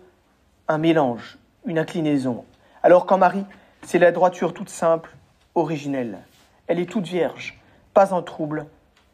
un 0.70 0.78
mélange, 0.78 1.38
une 1.66 1.80
inclinaison. 1.80 2.46
Alors 2.82 3.06
qu'en 3.06 3.18
Marie, 3.18 3.46
c'est 3.82 4.00
la 4.00 4.14
droiture 4.14 4.54
toute 4.54 4.70
simple, 4.70 5.12
originelle. 5.54 6.20
Elle 6.68 6.80
est 6.80 6.90
toute 6.90 7.06
vierge, 7.06 7.60
pas 7.94 8.16
un 8.16 8.22
trouble, 8.22 8.68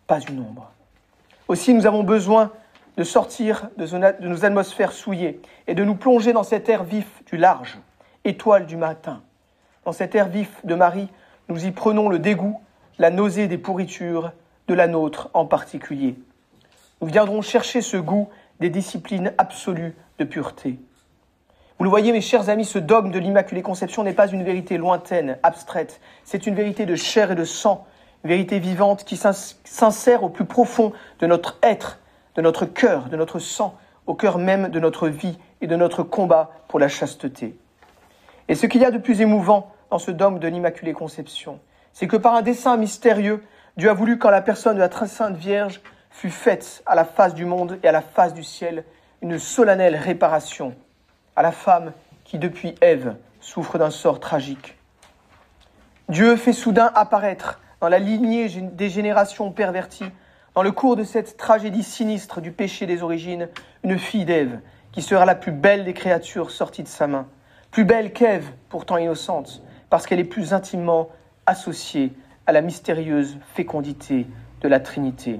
pas 0.05 0.19
une 0.19 0.39
ombre. 0.39 0.71
Aussi, 1.47 1.73
nous 1.73 1.87
avons 1.87 2.03
besoin 2.03 2.51
de 2.97 3.03
sortir 3.03 3.69
de 3.77 4.27
nos 4.27 4.45
atmosphères 4.45 4.91
souillées 4.91 5.41
et 5.67 5.75
de 5.75 5.83
nous 5.83 5.95
plonger 5.95 6.33
dans 6.33 6.43
cet 6.43 6.69
air 6.69 6.83
vif 6.83 7.23
du 7.25 7.37
large, 7.37 7.79
étoile 8.25 8.65
du 8.65 8.77
matin. 8.77 9.21
Dans 9.85 9.91
cet 9.91 10.15
air 10.15 10.27
vif 10.27 10.63
de 10.65 10.75
Marie, 10.75 11.09
nous 11.49 11.65
y 11.65 11.71
prenons 11.71 12.09
le 12.09 12.19
dégoût, 12.19 12.61
la 12.99 13.09
nausée 13.09 13.47
des 13.47 13.57
pourritures, 13.57 14.31
de 14.67 14.73
la 14.73 14.87
nôtre 14.87 15.29
en 15.33 15.45
particulier. 15.45 16.15
Nous 17.01 17.07
viendrons 17.07 17.41
chercher 17.41 17.81
ce 17.81 17.97
goût 17.97 18.29
des 18.59 18.69
disciplines 18.69 19.33
absolues 19.37 19.95
de 20.19 20.23
pureté. 20.23 20.79
Vous 21.77 21.83
le 21.83 21.89
voyez, 21.89 22.11
mes 22.11 22.21
chers 22.21 22.49
amis, 22.49 22.65
ce 22.65 22.77
dogme 22.77 23.09
de 23.09 23.17
l'Immaculée 23.17 23.63
Conception 23.63 24.03
n'est 24.03 24.13
pas 24.13 24.27
une 24.27 24.43
vérité 24.43 24.77
lointaine, 24.77 25.39
abstraite, 25.41 25.99
c'est 26.23 26.45
une 26.45 26.53
vérité 26.53 26.85
de 26.85 26.95
chair 26.95 27.31
et 27.31 27.35
de 27.35 27.43
sang 27.43 27.87
vérité 28.23 28.59
vivante 28.59 29.03
qui 29.03 29.17
s'insère 29.17 30.23
au 30.23 30.29
plus 30.29 30.45
profond 30.45 30.93
de 31.19 31.27
notre 31.27 31.57
être, 31.63 31.99
de 32.35 32.41
notre 32.41 32.65
cœur, 32.65 33.09
de 33.09 33.17
notre 33.17 33.39
sang, 33.39 33.77
au 34.07 34.15
cœur 34.15 34.37
même 34.37 34.69
de 34.69 34.79
notre 34.79 35.07
vie 35.07 35.37
et 35.61 35.67
de 35.67 35.75
notre 35.75 36.03
combat 36.03 36.51
pour 36.67 36.79
la 36.79 36.87
chasteté. 36.87 37.57
Et 38.47 38.55
ce 38.55 38.65
qu'il 38.65 38.81
y 38.81 38.85
a 38.85 38.91
de 38.91 38.97
plus 38.97 39.21
émouvant 39.21 39.71
dans 39.89 39.99
ce 39.99 40.11
dogme 40.11 40.39
de 40.39 40.47
l'Immaculée 40.47 40.93
Conception, 40.93 41.59
c'est 41.93 42.07
que 42.07 42.17
par 42.17 42.35
un 42.35 42.41
dessein 42.41 42.77
mystérieux, 42.77 43.43
Dieu 43.77 43.89
a 43.89 43.93
voulu, 43.93 44.17
quand 44.17 44.29
la 44.29 44.41
personne 44.41 44.75
de 44.75 44.81
la 44.81 44.89
très 44.89 45.07
sainte 45.07 45.35
Vierge 45.35 45.81
fut 46.09 46.29
faite 46.29 46.83
à 46.85 46.95
la 46.95 47.05
face 47.05 47.33
du 47.33 47.45
monde 47.45 47.79
et 47.83 47.87
à 47.87 47.91
la 47.91 48.01
face 48.01 48.33
du 48.33 48.43
ciel, 48.43 48.83
une 49.21 49.39
solennelle 49.39 49.95
réparation 49.95 50.75
à 51.35 51.41
la 51.41 51.51
femme 51.51 51.93
qui, 52.23 52.37
depuis 52.37 52.75
Ève, 52.81 53.15
souffre 53.39 53.77
d'un 53.77 53.89
sort 53.89 54.19
tragique. 54.19 54.77
Dieu 56.09 56.35
fait 56.35 56.53
soudain 56.53 56.91
apparaître 56.95 57.61
dans 57.79 57.89
la 57.89 57.99
lignée 57.99 58.47
des 58.49 58.89
générations 58.89 59.51
perverties, 59.51 60.11
dans 60.55 60.63
le 60.63 60.71
cours 60.71 60.95
de 60.95 61.03
cette 61.03 61.37
tragédie 61.37 61.83
sinistre 61.83 62.41
du 62.41 62.51
péché 62.51 62.85
des 62.85 63.03
origines, 63.03 63.47
une 63.83 63.97
fille 63.97 64.25
d'Ève, 64.25 64.59
qui 64.91 65.01
sera 65.01 65.25
la 65.25 65.35
plus 65.35 65.51
belle 65.51 65.85
des 65.85 65.93
créatures 65.93 66.51
sorties 66.51 66.83
de 66.83 66.87
sa 66.87 67.07
main, 67.07 67.27
plus 67.71 67.85
belle 67.85 68.11
qu'Ève, 68.11 68.51
pourtant 68.69 68.97
innocente, 68.97 69.63
parce 69.89 70.05
qu'elle 70.05 70.19
est 70.19 70.25
plus 70.25 70.53
intimement 70.53 71.09
associée 71.45 72.13
à 72.45 72.51
la 72.51 72.61
mystérieuse 72.61 73.37
fécondité 73.53 74.27
de 74.61 74.67
la 74.67 74.79
Trinité. 74.79 75.39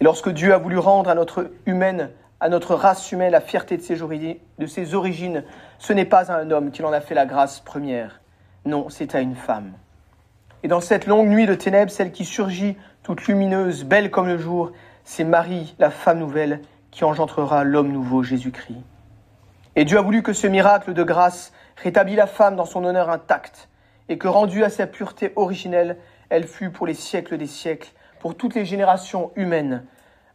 Et 0.00 0.04
lorsque 0.04 0.30
Dieu 0.30 0.52
a 0.52 0.58
voulu 0.58 0.78
rendre 0.78 1.10
à 1.10 1.14
notre 1.14 1.52
humaine, 1.66 2.10
à 2.40 2.48
notre 2.48 2.74
race 2.74 3.10
humaine 3.12 3.32
la 3.32 3.40
fierté 3.40 3.76
de 3.76 3.82
ses, 4.66 4.94
origines, 4.94 5.44
ce 5.78 5.92
n'est 5.92 6.04
pas 6.04 6.32
à 6.32 6.36
un 6.36 6.50
homme 6.50 6.70
qu'il 6.70 6.84
en 6.84 6.92
a 6.92 7.00
fait 7.00 7.14
la 7.14 7.26
grâce 7.26 7.60
première. 7.60 8.20
Non, 8.64 8.88
c'est 8.88 9.14
à 9.14 9.20
une 9.20 9.36
femme. 9.36 9.72
Et 10.62 10.68
dans 10.68 10.80
cette 10.80 11.06
longue 11.06 11.28
nuit 11.28 11.46
de 11.46 11.54
ténèbres, 11.54 11.90
celle 11.90 12.12
qui 12.12 12.24
surgit, 12.24 12.76
toute 13.08 13.26
lumineuse, 13.26 13.84
belle 13.84 14.10
comme 14.10 14.26
le 14.26 14.36
jour, 14.36 14.72
c'est 15.02 15.24
Marie, 15.24 15.74
la 15.78 15.88
femme 15.88 16.18
nouvelle, 16.18 16.60
qui 16.90 17.04
engendrera 17.04 17.64
l'homme 17.64 17.90
nouveau, 17.90 18.22
Jésus-Christ. 18.22 18.82
Et 19.76 19.86
Dieu 19.86 19.96
a 19.96 20.02
voulu 20.02 20.22
que 20.22 20.34
ce 20.34 20.46
miracle 20.46 20.92
de 20.92 21.02
grâce 21.02 21.54
rétablit 21.76 22.16
la 22.16 22.26
femme 22.26 22.54
dans 22.54 22.66
son 22.66 22.84
honneur 22.84 23.08
intact, 23.08 23.70
et 24.10 24.18
que 24.18 24.28
rendue 24.28 24.62
à 24.62 24.68
sa 24.68 24.86
pureté 24.86 25.32
originelle, 25.36 25.96
elle 26.28 26.46
fut 26.46 26.68
pour 26.68 26.86
les 26.86 26.92
siècles 26.92 27.38
des 27.38 27.46
siècles, 27.46 27.92
pour 28.20 28.36
toutes 28.36 28.54
les 28.54 28.66
générations 28.66 29.32
humaines, 29.36 29.86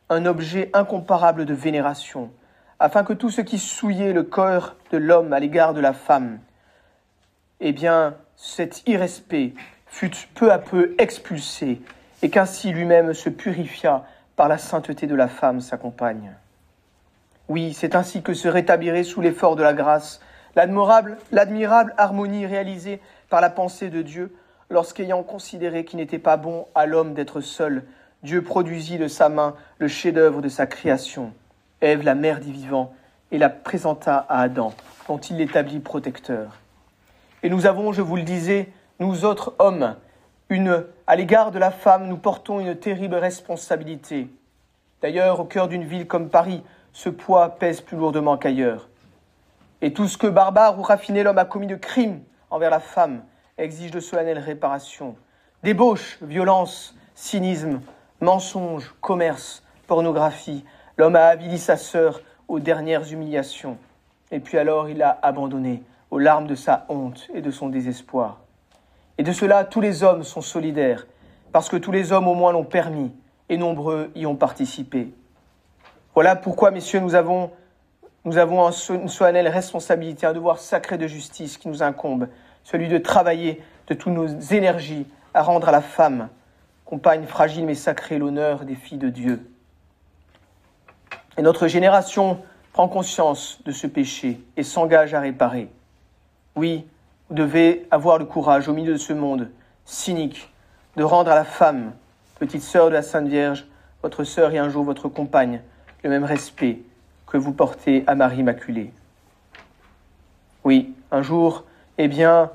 un 0.09 0.25
objet 0.25 0.71
incomparable 0.73 1.45
de 1.45 1.53
vénération, 1.53 2.31
afin 2.79 3.03
que 3.03 3.13
tout 3.13 3.29
ce 3.29 3.41
qui 3.41 3.59
souillait 3.59 4.13
le 4.13 4.23
corps 4.23 4.77
de 4.91 4.97
l'homme 4.97 5.31
à 5.31 5.39
l'égard 5.39 5.75
de 5.75 5.79
la 5.79 5.93
femme, 5.93 6.39
eh 7.59 7.71
bien, 7.71 8.15
cet 8.35 8.81
irrespect 8.87 9.53
fut 9.85 10.09
peu 10.33 10.51
à 10.51 10.57
peu 10.57 10.95
expulsé, 10.97 11.79
et 12.23 12.29
qu'ainsi 12.29 12.71
lui-même 12.71 13.13
se 13.13 13.29
purifia 13.29 14.05
par 14.35 14.47
la 14.47 14.57
sainteté 14.57 15.05
de 15.05 15.13
la 15.13 15.27
femme, 15.27 15.61
sa 15.61 15.77
compagne. 15.77 16.33
Oui, 17.49 17.73
c'est 17.73 17.95
ainsi 17.95 18.23
que 18.23 18.33
se 18.33 18.47
rétablirait 18.47 19.03
sous 19.03 19.21
l'effort 19.21 19.55
de 19.55 19.61
la 19.61 19.73
grâce 19.73 20.21
l'admirable, 20.55 21.17
harmonie 21.97 22.45
réalisée 22.45 23.01
par 23.29 23.41
la 23.41 23.49
pensée 23.49 23.89
de 23.89 24.01
Dieu, 24.01 24.35
lorsqu'ayant 24.69 25.21
considéré 25.23 25.83
qu'il 25.83 25.97
n'était 25.97 26.19
pas 26.19 26.37
bon 26.37 26.67
à 26.75 26.85
l'homme 26.85 27.13
d'être 27.13 27.41
seul, 27.41 27.83
Dieu 28.23 28.41
produisit 28.41 28.97
de 28.97 29.07
sa 29.07 29.27
main 29.29 29.55
le 29.77 29.89
chef-d'œuvre 29.89 30.41
de 30.41 30.49
sa 30.49 30.65
création. 30.65 31.33
Ève, 31.81 32.03
la 32.03 32.15
mère 32.15 32.39
des 32.39 32.51
vivants, 32.51 32.93
et 33.31 33.37
la 33.37 33.49
présenta 33.49 34.25
à 34.29 34.41
Adam, 34.41 34.73
dont 35.07 35.17
il 35.17 35.37
l'établit 35.37 35.79
protecteur. 35.79 36.59
Et 37.41 37.49
nous 37.49 37.65
avons, 37.65 37.91
je 37.91 38.01
vous 38.01 38.15
le 38.15 38.21
disais, 38.21 38.69
nous 38.99 39.25
autres 39.25 39.55
hommes, 39.59 39.95
une, 40.49 40.85
à 41.07 41.15
l'égard 41.15 41.51
de 41.51 41.59
la 41.59 41.71
femme, 41.71 42.07
nous 42.07 42.17
portons 42.17 42.59
une 42.59 42.75
terrible 42.75 43.15
responsabilité. 43.15 44.27
D'ailleurs, 45.01 45.39
au 45.39 45.45
cœur 45.45 45.67
d'une 45.67 45.83
ville 45.83 46.07
comme 46.07 46.29
Paris, 46.29 46.63
ce 46.93 47.09
poids 47.09 47.49
pèse 47.49 47.81
plus 47.81 47.97
lourdement 47.97 48.37
qu'ailleurs. 48.37 48.87
Et 49.81 49.93
tout 49.93 50.07
ce 50.07 50.17
que 50.17 50.27
barbare 50.27 50.79
ou 50.79 50.81
raffiné 50.81 51.23
l'homme 51.23 51.37
a 51.37 51.45
commis 51.45 51.67
de 51.67 51.75
crime 51.75 52.21
envers 52.49 52.69
la 52.69 52.79
femme 52.79 53.23
exige 53.57 53.91
de 53.91 53.99
solennelle 53.99 54.39
réparation. 54.39 55.15
Débauche, 55.63 56.17
violence, 56.21 56.95
cynisme, 57.15 57.81
mensonge, 58.21 58.93
commerce, 59.01 59.63
pornographie. 59.87 60.63
L'homme 60.97 61.15
a 61.15 61.25
avili 61.25 61.57
sa 61.57 61.77
sœur 61.77 62.21
aux 62.47 62.59
dernières 62.59 63.11
humiliations. 63.11 63.77
Et 64.31 64.39
puis 64.39 64.57
alors 64.57 64.89
il 64.89 64.97
l'a 64.97 65.19
abandonnée 65.21 65.83
aux 66.11 66.19
larmes 66.19 66.47
de 66.47 66.55
sa 66.55 66.85
honte 66.89 67.27
et 67.33 67.41
de 67.41 67.51
son 67.51 67.69
désespoir. 67.69 68.42
Et 69.17 69.23
de 69.23 69.31
cela, 69.31 69.63
tous 69.63 69.81
les 69.81 70.03
hommes 70.03 70.23
sont 70.23 70.41
solidaires, 70.41 71.05
parce 71.51 71.69
que 71.69 71.77
tous 71.77 71.91
les 71.91 72.11
hommes 72.11 72.27
au 72.27 72.33
moins 72.33 72.51
l'ont 72.51 72.63
permis, 72.63 73.11
et 73.49 73.57
nombreux 73.57 74.11
y 74.15 74.25
ont 74.25 74.35
participé. 74.35 75.13
Voilà 76.13 76.35
pourquoi, 76.35 76.71
messieurs, 76.71 76.99
nous 76.99 77.15
avons, 77.15 77.51
nous 78.25 78.37
une 78.37 79.07
solennelle 79.09 79.47
responsabilité, 79.47 80.25
un 80.25 80.33
devoir 80.33 80.59
sacré 80.59 80.97
de 80.97 81.07
justice 81.07 81.57
qui 81.57 81.67
nous 81.67 81.83
incombe, 81.83 82.27
celui 82.63 82.87
de 82.87 82.97
travailler 82.97 83.61
de 83.87 83.93
toutes 83.93 84.13
nos 84.13 84.27
énergies 84.27 85.05
à 85.33 85.43
rendre 85.43 85.69
à 85.69 85.71
la 85.71 85.81
femme, 85.81 86.29
compagne 86.85 87.25
fragile 87.25 87.65
mais 87.65 87.75
sacrée, 87.75 88.17
l'honneur 88.17 88.65
des 88.65 88.75
filles 88.75 88.97
de 88.97 89.09
Dieu. 89.09 89.49
Et 91.37 91.41
notre 91.41 91.67
génération 91.67 92.39
prend 92.71 92.87
conscience 92.87 93.59
de 93.65 93.71
ce 93.71 93.87
péché 93.87 94.39
et 94.57 94.63
s'engage 94.63 95.13
à 95.13 95.19
réparer. 95.19 95.69
Oui, 96.55 96.87
vous 97.29 97.35
devez 97.35 97.87
avoir 97.91 98.17
le 98.17 98.25
courage 98.25 98.67
au 98.67 98.73
milieu 98.73 98.93
de 98.93 98.97
ce 98.97 99.13
monde 99.13 99.49
cynique 99.85 100.51
de 100.95 101.03
rendre 101.03 101.31
à 101.31 101.35
la 101.35 101.45
femme, 101.45 101.93
petite 102.39 102.61
sœur 102.61 102.87
de 102.87 102.93
la 102.93 103.01
Sainte 103.01 103.27
Vierge, 103.27 103.65
votre 104.01 104.23
sœur 104.23 104.53
et 104.53 104.57
un 104.59 104.69
jour 104.69 104.83
votre 104.83 105.09
compagne, 105.09 105.61
le 106.03 106.09
même 106.09 106.23
respect 106.23 106.79
que 107.25 107.37
vous 107.37 107.53
portez 107.53 108.03
à 108.05 108.15
Marie 108.15 108.39
Immaculée. 108.39 108.91
Oui, 110.63 110.93
un 111.11 111.21
jour, 111.21 111.63
eh 111.97 112.07
bien, 112.07 112.51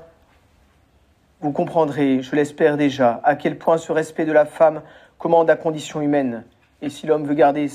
vous 1.41 1.51
comprendrez, 1.51 2.21
je 2.21 2.35
l'espère 2.35 2.77
déjà, 2.77 3.19
à 3.23 3.35
quel 3.35 3.57
point 3.57 3.77
ce 3.77 3.91
respect 3.91 4.25
de 4.25 4.31
la 4.31 4.45
femme 4.45 4.81
commande 5.17 5.47
la 5.47 5.55
condition 5.55 6.01
humaine. 6.01 6.43
Et 6.81 6.89
si 6.89 7.07
l'homme 7.07 7.25
veut 7.25 7.33
garder 7.33 7.69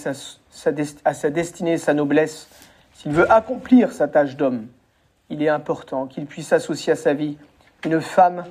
à 1.05 1.15
sa 1.15 1.31
destinée 1.31 1.79
sa 1.79 1.95
noblesse, 1.95 2.49
s'il 2.95 3.13
veut 3.13 3.31
accomplir 3.31 3.93
sa 3.93 4.09
tâche 4.09 4.37
d'homme, 4.37 4.67
il 5.31 5.43
est 5.43 5.49
important 5.49 6.07
qu'il 6.07 6.27
puisse 6.27 6.53
associer 6.53 6.93
à 6.93 6.97
sa 6.97 7.15
vie 7.15 7.39
une 7.85 8.01
femme, 8.01 8.45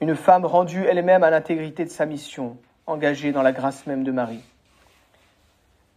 une 0.00 0.14
femme 0.14 0.44
rendue 0.44 0.84
elle-même 0.84 1.22
à 1.22 1.30
l'intégrité 1.30 1.84
de 1.84 1.90
sa 1.90 2.06
mission, 2.06 2.56
engagée 2.86 3.32
dans 3.32 3.42
la 3.42 3.52
grâce 3.52 3.86
même 3.86 4.04
de 4.04 4.12
Marie. 4.12 4.42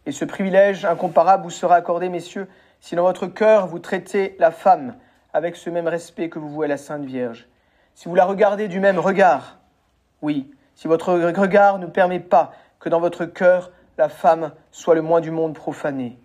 Et 0.06 0.12
ce 0.12 0.24
privilège 0.24 0.84
incomparable 0.84 1.44
vous 1.44 1.50
sera 1.50 1.76
accordé, 1.76 2.08
messieurs, 2.08 2.48
si 2.80 2.96
dans 2.96 3.02
votre 3.02 3.26
cœur 3.26 3.66
vous 3.66 3.78
traitez 3.78 4.36
la 4.38 4.50
femme 4.50 4.94
avec 5.32 5.56
ce 5.56 5.70
même 5.70 5.88
respect 5.88 6.28
que 6.28 6.38
vous 6.38 6.48
vouez 6.48 6.68
la 6.68 6.78
Sainte 6.78 7.04
Vierge, 7.04 7.46
si 7.94 8.08
vous 8.08 8.14
la 8.14 8.24
regardez 8.24 8.68
du 8.68 8.80
même 8.80 8.98
regard, 8.98 9.58
oui, 10.22 10.50
si 10.74 10.88
votre 10.88 11.12
regard 11.12 11.78
ne 11.78 11.86
permet 11.86 12.20
pas 12.20 12.52
que 12.78 12.88
dans 12.88 13.00
votre 13.00 13.26
cœur 13.26 13.70
la 13.98 14.08
femme 14.08 14.52
soit 14.70 14.94
le 14.94 15.02
moins 15.02 15.20
du 15.20 15.30
monde 15.30 15.54
profanée, 15.54 16.18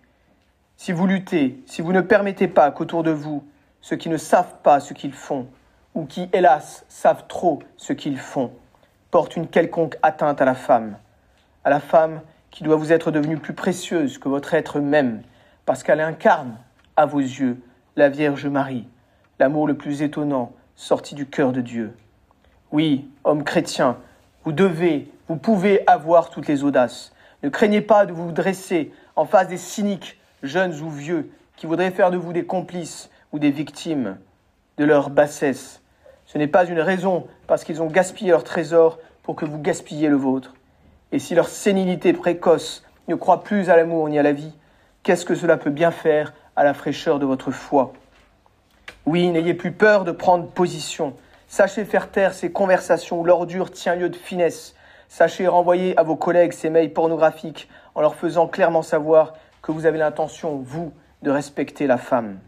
si 0.76 0.92
vous 0.92 1.06
luttez, 1.06 1.62
si 1.66 1.82
vous 1.82 1.92
ne 1.92 2.00
permettez 2.00 2.48
pas 2.48 2.70
qu'autour 2.70 3.02
de 3.02 3.10
vous 3.10 3.44
ceux 3.86 3.94
qui 3.94 4.08
ne 4.08 4.16
savent 4.16 4.56
pas 4.64 4.80
ce 4.80 4.94
qu'ils 4.94 5.12
font, 5.12 5.46
ou 5.94 6.06
qui, 6.06 6.28
hélas, 6.32 6.84
savent 6.88 7.26
trop 7.28 7.60
ce 7.76 7.92
qu'ils 7.92 8.18
font, 8.18 8.50
portent 9.12 9.36
une 9.36 9.46
quelconque 9.46 9.96
atteinte 10.02 10.42
à 10.42 10.44
la 10.44 10.56
femme, 10.56 10.96
à 11.62 11.70
la 11.70 11.78
femme 11.78 12.20
qui 12.50 12.64
doit 12.64 12.74
vous 12.74 12.92
être 12.92 13.12
devenue 13.12 13.38
plus 13.38 13.52
précieuse 13.54 14.18
que 14.18 14.28
votre 14.28 14.54
être 14.54 14.80
même, 14.80 15.22
parce 15.66 15.84
qu'elle 15.84 16.00
incarne, 16.00 16.56
à 16.96 17.06
vos 17.06 17.20
yeux, 17.20 17.62
la 17.94 18.08
Vierge 18.08 18.48
Marie, 18.48 18.88
l'amour 19.38 19.68
le 19.68 19.76
plus 19.76 20.02
étonnant 20.02 20.50
sorti 20.74 21.14
du 21.14 21.26
cœur 21.26 21.52
de 21.52 21.60
Dieu. 21.60 21.96
Oui, 22.72 23.08
homme 23.22 23.44
chrétien, 23.44 23.98
vous 24.42 24.50
devez, 24.50 25.08
vous 25.28 25.36
pouvez 25.36 25.86
avoir 25.86 26.30
toutes 26.30 26.48
les 26.48 26.64
audaces. 26.64 27.12
Ne 27.44 27.50
craignez 27.50 27.82
pas 27.82 28.04
de 28.04 28.12
vous 28.12 28.32
dresser 28.32 28.92
en 29.14 29.26
face 29.26 29.46
des 29.46 29.56
cyniques, 29.58 30.18
jeunes 30.42 30.74
ou 30.80 30.90
vieux, 30.90 31.30
qui 31.54 31.66
voudraient 31.66 31.92
faire 31.92 32.10
de 32.10 32.16
vous 32.16 32.32
des 32.32 32.44
complices 32.44 33.10
des 33.38 33.50
victimes 33.50 34.18
de 34.78 34.84
leur 34.84 35.10
bassesse. 35.10 35.82
Ce 36.26 36.38
n'est 36.38 36.46
pas 36.46 36.66
une 36.66 36.80
raison 36.80 37.26
parce 37.46 37.64
qu'ils 37.64 37.82
ont 37.82 37.86
gaspillé 37.86 38.30
leur 38.30 38.44
trésor 38.44 38.98
pour 39.22 39.36
que 39.36 39.44
vous 39.44 39.58
gaspilliez 39.58 40.08
le 40.08 40.16
vôtre. 40.16 40.54
Et 41.12 41.18
si 41.18 41.34
leur 41.34 41.48
sénilité 41.48 42.12
précoce 42.12 42.84
ne 43.08 43.14
croit 43.14 43.42
plus 43.42 43.70
à 43.70 43.76
l'amour 43.76 44.08
ni 44.08 44.18
à 44.18 44.22
la 44.22 44.32
vie, 44.32 44.52
qu'est-ce 45.02 45.24
que 45.24 45.34
cela 45.34 45.56
peut 45.56 45.70
bien 45.70 45.90
faire 45.90 46.34
à 46.56 46.64
la 46.64 46.74
fraîcheur 46.74 47.18
de 47.18 47.26
votre 47.26 47.50
foi? 47.50 47.92
Oui, 49.04 49.28
n'ayez 49.28 49.54
plus 49.54 49.72
peur 49.72 50.04
de 50.04 50.12
prendre 50.12 50.48
position. 50.48 51.14
Sachez 51.46 51.84
faire 51.84 52.10
taire 52.10 52.34
ces 52.34 52.50
conversations 52.50 53.20
où 53.20 53.24
l'ordure 53.24 53.70
tient 53.70 53.94
lieu 53.94 54.08
de 54.08 54.16
finesse. 54.16 54.74
Sachez 55.08 55.46
renvoyer 55.46 55.96
à 55.96 56.02
vos 56.02 56.16
collègues 56.16 56.52
ces 56.52 56.70
mails 56.70 56.92
pornographiques 56.92 57.68
en 57.94 58.00
leur 58.00 58.16
faisant 58.16 58.48
clairement 58.48 58.82
savoir 58.82 59.34
que 59.62 59.70
vous 59.70 59.86
avez 59.86 59.98
l'intention, 59.98 60.56
vous, 60.56 60.92
de 61.22 61.30
respecter 61.30 61.86
la 61.86 61.98
femme. 61.98 62.38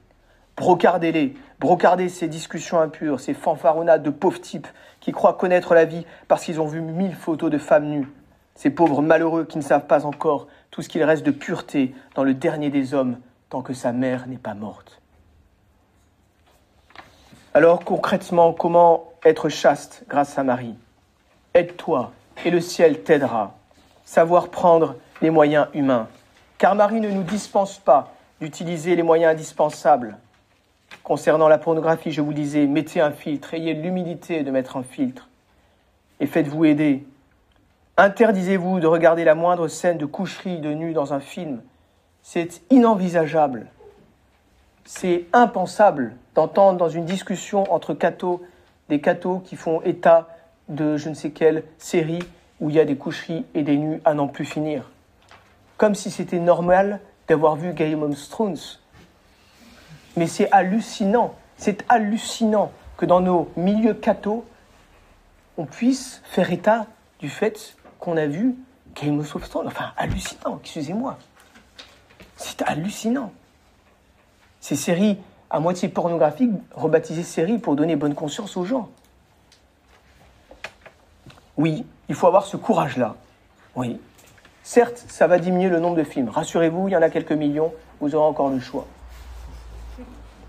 Brocardez-les, 0.58 1.36
brocardez 1.60 2.08
ces 2.08 2.26
discussions 2.26 2.80
impures, 2.80 3.20
ces 3.20 3.32
fanfaronnades 3.32 4.02
de 4.02 4.10
pauvres 4.10 4.40
types 4.40 4.66
qui 4.98 5.12
croient 5.12 5.34
connaître 5.34 5.72
la 5.72 5.84
vie 5.84 6.04
parce 6.26 6.44
qu'ils 6.44 6.60
ont 6.60 6.66
vu 6.66 6.80
mille 6.80 7.14
photos 7.14 7.48
de 7.48 7.58
femmes 7.58 7.86
nues. 7.86 8.08
Ces 8.56 8.70
pauvres 8.70 9.00
malheureux 9.00 9.44
qui 9.44 9.58
ne 9.58 9.62
savent 9.62 9.86
pas 9.86 10.04
encore 10.04 10.48
tout 10.72 10.82
ce 10.82 10.88
qu'il 10.88 11.04
reste 11.04 11.24
de 11.24 11.30
pureté 11.30 11.94
dans 12.16 12.24
le 12.24 12.34
dernier 12.34 12.70
des 12.70 12.92
hommes 12.92 13.18
tant 13.50 13.62
que 13.62 13.72
sa 13.72 13.92
mère 13.92 14.26
n'est 14.26 14.36
pas 14.36 14.54
morte. 14.54 15.00
Alors 17.54 17.84
concrètement, 17.84 18.52
comment 18.52 19.12
être 19.24 19.48
chaste 19.48 20.02
grâce 20.08 20.38
à 20.38 20.42
Marie? 20.42 20.74
Aide-toi 21.54 22.10
et 22.44 22.50
le 22.50 22.60
ciel 22.60 23.04
t'aidera. 23.04 23.54
Savoir 24.04 24.48
prendre 24.48 24.96
les 25.22 25.30
moyens 25.30 25.68
humains. 25.72 26.08
Car 26.58 26.74
Marie 26.74 27.00
ne 27.00 27.10
nous 27.10 27.22
dispense 27.22 27.78
pas 27.78 28.12
d'utiliser 28.40 28.96
les 28.96 29.04
moyens 29.04 29.34
indispensables 29.34 30.18
Concernant 31.08 31.48
la 31.48 31.56
pornographie, 31.56 32.12
je 32.12 32.20
vous 32.20 32.34
disais, 32.34 32.66
mettez 32.66 33.00
un 33.00 33.12
filtre, 33.12 33.54
ayez 33.54 33.72
l'humilité 33.72 34.42
de 34.42 34.50
mettre 34.50 34.76
un 34.76 34.82
filtre 34.82 35.30
et 36.20 36.26
faites-vous 36.26 36.66
aider. 36.66 37.06
Interdisez-vous 37.96 38.78
de 38.78 38.86
regarder 38.86 39.24
la 39.24 39.34
moindre 39.34 39.68
scène 39.68 39.96
de 39.96 40.04
coucherie 40.04 40.58
de 40.58 40.68
nu 40.68 40.92
dans 40.92 41.14
un 41.14 41.20
film. 41.20 41.62
C'est 42.22 42.60
inenvisageable. 42.68 43.68
C'est 44.84 45.24
impensable 45.32 46.14
d'entendre 46.34 46.76
dans 46.76 46.90
une 46.90 47.06
discussion 47.06 47.64
entre 47.72 47.94
cathos 47.94 48.42
des 48.90 49.00
cathos 49.00 49.40
qui 49.46 49.56
font 49.56 49.80
état 49.80 50.28
de 50.68 50.98
je 50.98 51.08
ne 51.08 51.14
sais 51.14 51.30
quelle 51.30 51.64
série 51.78 52.22
où 52.60 52.68
il 52.68 52.76
y 52.76 52.80
a 52.80 52.84
des 52.84 52.96
coucheries 52.96 53.46
et 53.54 53.62
des 53.62 53.78
nus 53.78 54.02
à 54.04 54.12
n'en 54.12 54.28
plus 54.28 54.44
finir. 54.44 54.90
Comme 55.78 55.94
si 55.94 56.10
c'était 56.10 56.38
normal 56.38 57.00
d'avoir 57.28 57.56
vu 57.56 57.72
Game 57.72 58.02
of. 58.02 58.14
Mais 60.18 60.26
c'est 60.26 60.50
hallucinant, 60.50 61.36
c'est 61.56 61.84
hallucinant 61.88 62.72
que 62.96 63.06
dans 63.06 63.20
nos 63.20 63.48
milieux 63.56 63.94
cathos, 63.94 64.44
on 65.56 65.64
puisse 65.64 66.22
faire 66.24 66.50
état 66.50 66.86
du 67.20 67.28
fait 67.28 67.76
qu'on 68.00 68.16
a 68.16 68.26
vu 68.26 68.56
Game 69.00 69.20
of. 69.20 69.36
Enfin, 69.64 69.92
hallucinant, 69.96 70.58
excusez-moi. 70.60 71.18
C'est 72.36 72.62
hallucinant. 72.62 73.30
Ces 74.58 74.74
séries 74.74 75.18
à 75.50 75.60
moitié 75.60 75.88
pornographiques, 75.88 76.50
rebaptisées 76.74 77.22
séries 77.22 77.58
pour 77.58 77.76
donner 77.76 77.94
bonne 77.94 78.16
conscience 78.16 78.56
aux 78.56 78.64
gens. 78.64 78.88
Oui, 81.56 81.86
il 82.08 82.16
faut 82.16 82.26
avoir 82.26 82.44
ce 82.44 82.56
courage-là. 82.56 83.14
Oui. 83.76 84.00
Certes, 84.64 85.04
ça 85.06 85.28
va 85.28 85.38
diminuer 85.38 85.68
le 85.68 85.78
nombre 85.78 85.96
de 85.96 86.02
films. 86.02 86.28
Rassurez-vous, 86.28 86.88
il 86.88 86.90
y 86.90 86.96
en 86.96 87.02
a 87.02 87.08
quelques 87.08 87.30
millions, 87.30 87.72
vous 88.00 88.16
aurez 88.16 88.26
encore 88.26 88.50
le 88.50 88.58
choix. 88.58 88.84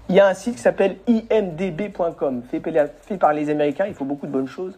Il 0.10 0.16
y 0.16 0.20
a 0.20 0.28
un 0.28 0.34
site 0.34 0.56
qui 0.56 0.62
s'appelle 0.62 0.98
imdb.com, 1.08 2.42
fait, 2.50 3.18
par 3.18 3.32
les 3.32 3.52
Américains, 3.52 3.86
il 3.88 3.94
faut 3.94 4.06
beaucoup 4.06 4.26
de 4.26 4.32
bonnes 4.32 4.48
choses. 4.48 4.74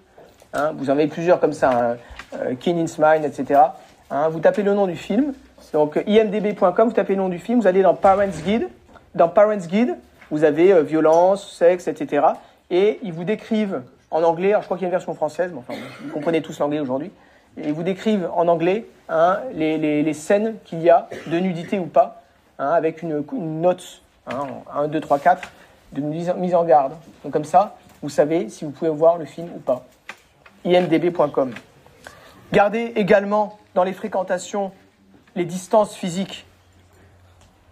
Hein. 0.54 0.74
vous 0.76 0.90
en 0.90 0.94
avez 0.94 1.08
plusieurs 1.08 1.40
comme 1.40 1.54
ça, 1.54 1.96
hein. 2.34 2.56
King 2.60 2.82
in 2.82 2.88
Smile, 2.88 3.24
etc. 3.24 3.62
Hein. 4.10 4.28
vous 4.28 4.42
tapez 4.42 4.62
le 4.62 4.74
nom 4.74 4.88
du 4.88 4.98
film, 4.98 5.34
donc 5.72 5.96
imdb.com, 6.06 6.90
vous 6.90 6.94
tapez 6.94 7.14
le 7.16 7.22
nom 7.22 7.30
du 7.30 7.40
film, 7.40 7.62
vous 7.62 7.68
allez 7.68 7.82
dans 7.82 7.94
Parents 7.94 8.28
Guide. 8.28 8.68
Dans 9.16 9.30
Parents 9.30 9.56
Guide, 9.56 9.96
vous 10.32 10.44
avez 10.44 10.74
euh, 10.74 10.82
violence, 10.82 11.50
sexe, 11.54 11.88
etc. 11.88 12.26
Et 12.70 13.00
ils 13.02 13.14
vous 13.14 13.24
décrivent 13.24 13.84
en 14.10 14.24
anglais, 14.24 14.50
alors 14.50 14.64
je 14.64 14.68
crois 14.68 14.76
qu'il 14.76 14.84
y 14.84 14.88
a 14.88 14.90
une 14.90 14.96
version 14.96 15.14
française, 15.14 15.52
mais 15.54 15.60
enfin, 15.60 15.80
vous 16.04 16.12
comprenez 16.12 16.42
tous 16.42 16.60
l'anglais 16.60 16.82
aujourd'hui. 16.82 17.12
Ils 17.56 17.72
vous 17.72 17.84
décrivent 17.84 18.30
en 18.36 18.50
anglais 18.50 18.86
les, 19.54 20.14
scènes 20.14 20.56
qu'il 20.66 20.82
y 20.82 20.90
a, 20.90 21.08
de 21.28 21.40
nudité 21.40 21.80
ou 21.80 21.86
pas, 21.86 22.22
avec 22.58 23.02
une, 23.02 23.24
une 23.34 23.62
note 23.62 24.02
Hein, 24.28 24.48
1, 24.74 24.88
2, 24.88 25.00
3, 25.00 25.20
4, 25.20 25.52
de 25.94 26.02
mise 26.02 26.56
en 26.56 26.64
garde. 26.64 26.94
Donc 27.24 27.34
comme 27.34 27.46
ça, 27.46 27.76
vous 28.02 28.10
savez 28.10 28.50
si 28.50 28.66
vous 28.66 28.72
pouvez 28.72 28.92
voir 28.92 29.18
le 29.18 29.26
film 29.26 29.50
ou 29.56 29.60
pas. 29.60 29.86
imdb.com. 30.66 31.54
Gardez 32.52 32.94
également 32.96 33.60
dans 33.76 33.84
les 33.84 33.94
fréquentations 33.94 34.72
les 35.36 35.46
distances 35.46 35.96
physiques. 35.96 36.46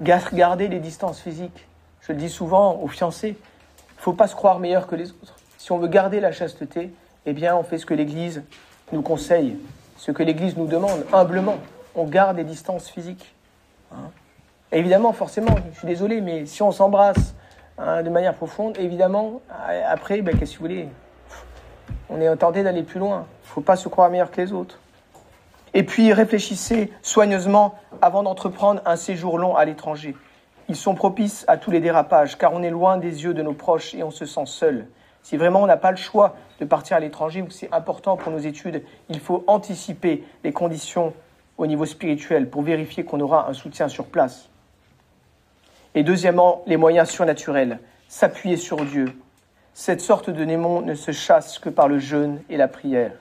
Gardez 0.02 0.68
les 0.68 0.80
distances 0.80 1.20
physiques. 1.20 1.68
Je 2.02 2.14
le 2.14 2.18
dis 2.18 2.30
souvent 2.30 2.80
aux 2.82 2.88
fiancés, 2.88 3.36
il 3.38 3.98
ne 3.98 4.02
faut 4.02 4.14
pas 4.14 4.28
se 4.28 4.36
croire 4.36 4.60
meilleur 4.60 4.88
que 4.88 4.96
les 4.96 5.12
autres. 5.12 5.36
Si 5.58 5.72
on 5.72 5.78
veut 5.78 5.90
garder 5.90 6.22
la 6.22 6.32
chasteté, 6.32 6.94
eh 7.26 7.34
bien 7.34 7.56
on 7.56 7.64
fait 7.64 7.78
ce 7.78 7.86
que 7.86 7.94
l'Église 7.94 8.44
nous 8.94 9.02
conseille, 9.02 9.60
ce 9.98 10.12
que 10.12 10.24
l'Église 10.24 10.56
nous 10.56 10.68
demande, 10.68 11.06
humblement. 11.12 11.58
On 11.96 12.06
garde 12.06 12.38
les 12.38 12.46
distances 12.46 12.90
physiques. 12.90 13.36
Hein. 13.92 14.12
Évidemment, 14.71 15.13
forcément, 15.13 15.55
je 15.73 15.79
suis 15.79 15.88
désolé, 15.88 16.21
mais 16.21 16.45
si 16.45 16.62
on 16.62 16.71
s'embrasse 16.71 17.34
hein, 17.79 18.03
de 18.03 18.10
manière 18.10 18.36
profonde, 18.36 18.77
évidemment, 18.77 19.41
après, 19.88 20.21
ben, 20.21 20.38
qu'est-ce 20.38 20.53
que 20.53 20.58
vous 20.60 20.65
voulez? 20.65 20.89
On 22.10 22.21
est 22.21 22.36
tenté 22.36 22.62
d'aller 22.62 22.84
plus 22.84 22.99
loin. 22.99 23.25
Il 23.43 23.47
ne 23.47 23.53
faut 23.53 23.62
pas 23.62 23.75
se 23.75 23.89
croire 23.89 24.12
meilleur 24.12 24.29
que 24.29 24.39
les 24.39 24.53
autres. 24.53 24.79
Et 25.73 25.84
puis, 25.84 26.13
réfléchissez 26.13 26.91
soigneusement 27.01 27.75
avant 28.01 28.21
d'entreprendre 28.21 28.82
un 28.86 28.95
séjour 28.95 29.39
long 29.39 29.55
à 29.55 29.65
l'étranger. 29.65 30.15
Ils 30.67 30.75
sont 30.75 30.93
propices 30.93 31.45
à 31.47 31.58
tous 31.58 31.71
les 31.71 31.79
dérapages, 31.79 32.38
car 32.38 32.53
on 32.53 32.62
est 32.62 32.69
loin 32.69 32.97
des 32.97 33.23
yeux 33.23 33.34
de 33.34 33.41
nos 33.41 33.53
proches 33.53 33.95
et 33.95 34.03
on 34.03 34.12
se 34.12 34.25
sent 34.25 34.45
seul. 34.45 34.88
Si 35.23 35.36
vraiment 35.36 35.63
on 35.63 35.67
n'a 35.67 35.77
pas 35.77 35.91
le 35.91 35.97
choix 35.97 36.36
de 36.60 36.65
partir 36.65 36.97
à 36.97 36.99
l'étranger 36.99 37.41
ou 37.41 37.45
que 37.45 37.53
c'est 37.53 37.73
important 37.73 38.17
pour 38.17 38.32
nos 38.32 38.38
études, 38.38 38.84
il 39.10 39.19
faut 39.19 39.43
anticiper 39.47 40.23
les 40.43 40.53
conditions 40.53 41.13
au 41.58 41.65
niveau 41.65 41.86
spirituel 41.86 42.49
pour 42.49 42.62
vérifier 42.62 43.03
qu'on 43.03 43.19
aura 43.19 43.49
un 43.49 43.53
soutien 43.53 43.88
sur 43.88 44.05
place. 44.05 44.49
Et 45.95 46.04
deuxièmement, 46.04 46.62
les 46.67 46.78
moyens 46.78 47.10
surnaturels, 47.10 47.80
s'appuyer 48.08 48.58
sur 48.58 48.86
Dieu. 48.86 49.13
Cette 49.73 50.02
sorte 50.02 50.30
de 50.30 50.45
démon 50.45 50.82
ne 50.82 50.93
se 50.93 51.12
chasse 51.12 51.58
que 51.58 51.69
par 51.69 51.88
le 51.88 51.99
jeûne 51.99 52.41
et 52.49 52.58
la 52.58 52.67
prière. 52.67 53.13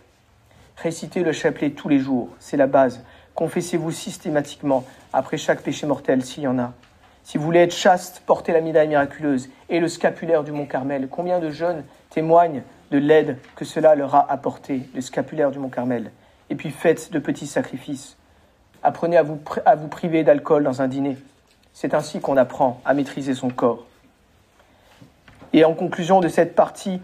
Récitez 0.76 1.22
le 1.22 1.32
chapelet 1.32 1.70
tous 1.70 1.88
les 1.88 1.98
jours, 1.98 2.28
c'est 2.38 2.56
la 2.56 2.66
base. 2.66 3.02
Confessez-vous 3.34 3.90
systématiquement 3.90 4.84
après 5.12 5.38
chaque 5.38 5.62
péché 5.62 5.86
mortel 5.86 6.24
s'il 6.24 6.42
y 6.42 6.46
en 6.46 6.58
a. 6.58 6.72
Si 7.24 7.38
vous 7.38 7.44
voulez 7.44 7.60
être 7.60 7.74
chaste, 7.74 8.22
portez 8.26 8.52
la 8.52 8.60
médaille 8.60 8.88
miraculeuse 8.88 9.48
et 9.68 9.80
le 9.80 9.88
scapulaire 9.88 10.44
du 10.44 10.52
Mont 10.52 10.66
Carmel. 10.66 11.08
Combien 11.10 11.38
de 11.40 11.50
jeunes 11.50 11.84
témoignent 12.10 12.62
de 12.90 12.98
l'aide 12.98 13.38
que 13.54 13.64
cela 13.64 13.94
leur 13.94 14.14
a 14.14 14.30
apporté, 14.30 14.88
le 14.94 15.00
scapulaire 15.00 15.50
du 15.50 15.58
Mont 15.58 15.68
Carmel? 15.68 16.10
Et 16.50 16.54
puis 16.54 16.70
faites 16.70 17.12
de 17.12 17.18
petits 17.18 17.46
sacrifices. 17.46 18.16
Apprenez 18.82 19.16
à 19.16 19.22
vous, 19.22 19.38
à 19.66 19.74
vous 19.74 19.88
priver 19.88 20.24
d'alcool 20.24 20.64
dans 20.64 20.80
un 20.80 20.88
dîner. 20.88 21.16
C'est 21.72 21.94
ainsi 21.94 22.20
qu'on 22.20 22.36
apprend 22.36 22.80
à 22.84 22.94
maîtriser 22.94 23.34
son 23.34 23.50
corps. 23.50 23.84
Et 25.52 25.64
en 25.64 25.74
conclusion 25.74 26.20
de 26.20 26.28
cette 26.28 26.54
partie, 26.54 27.00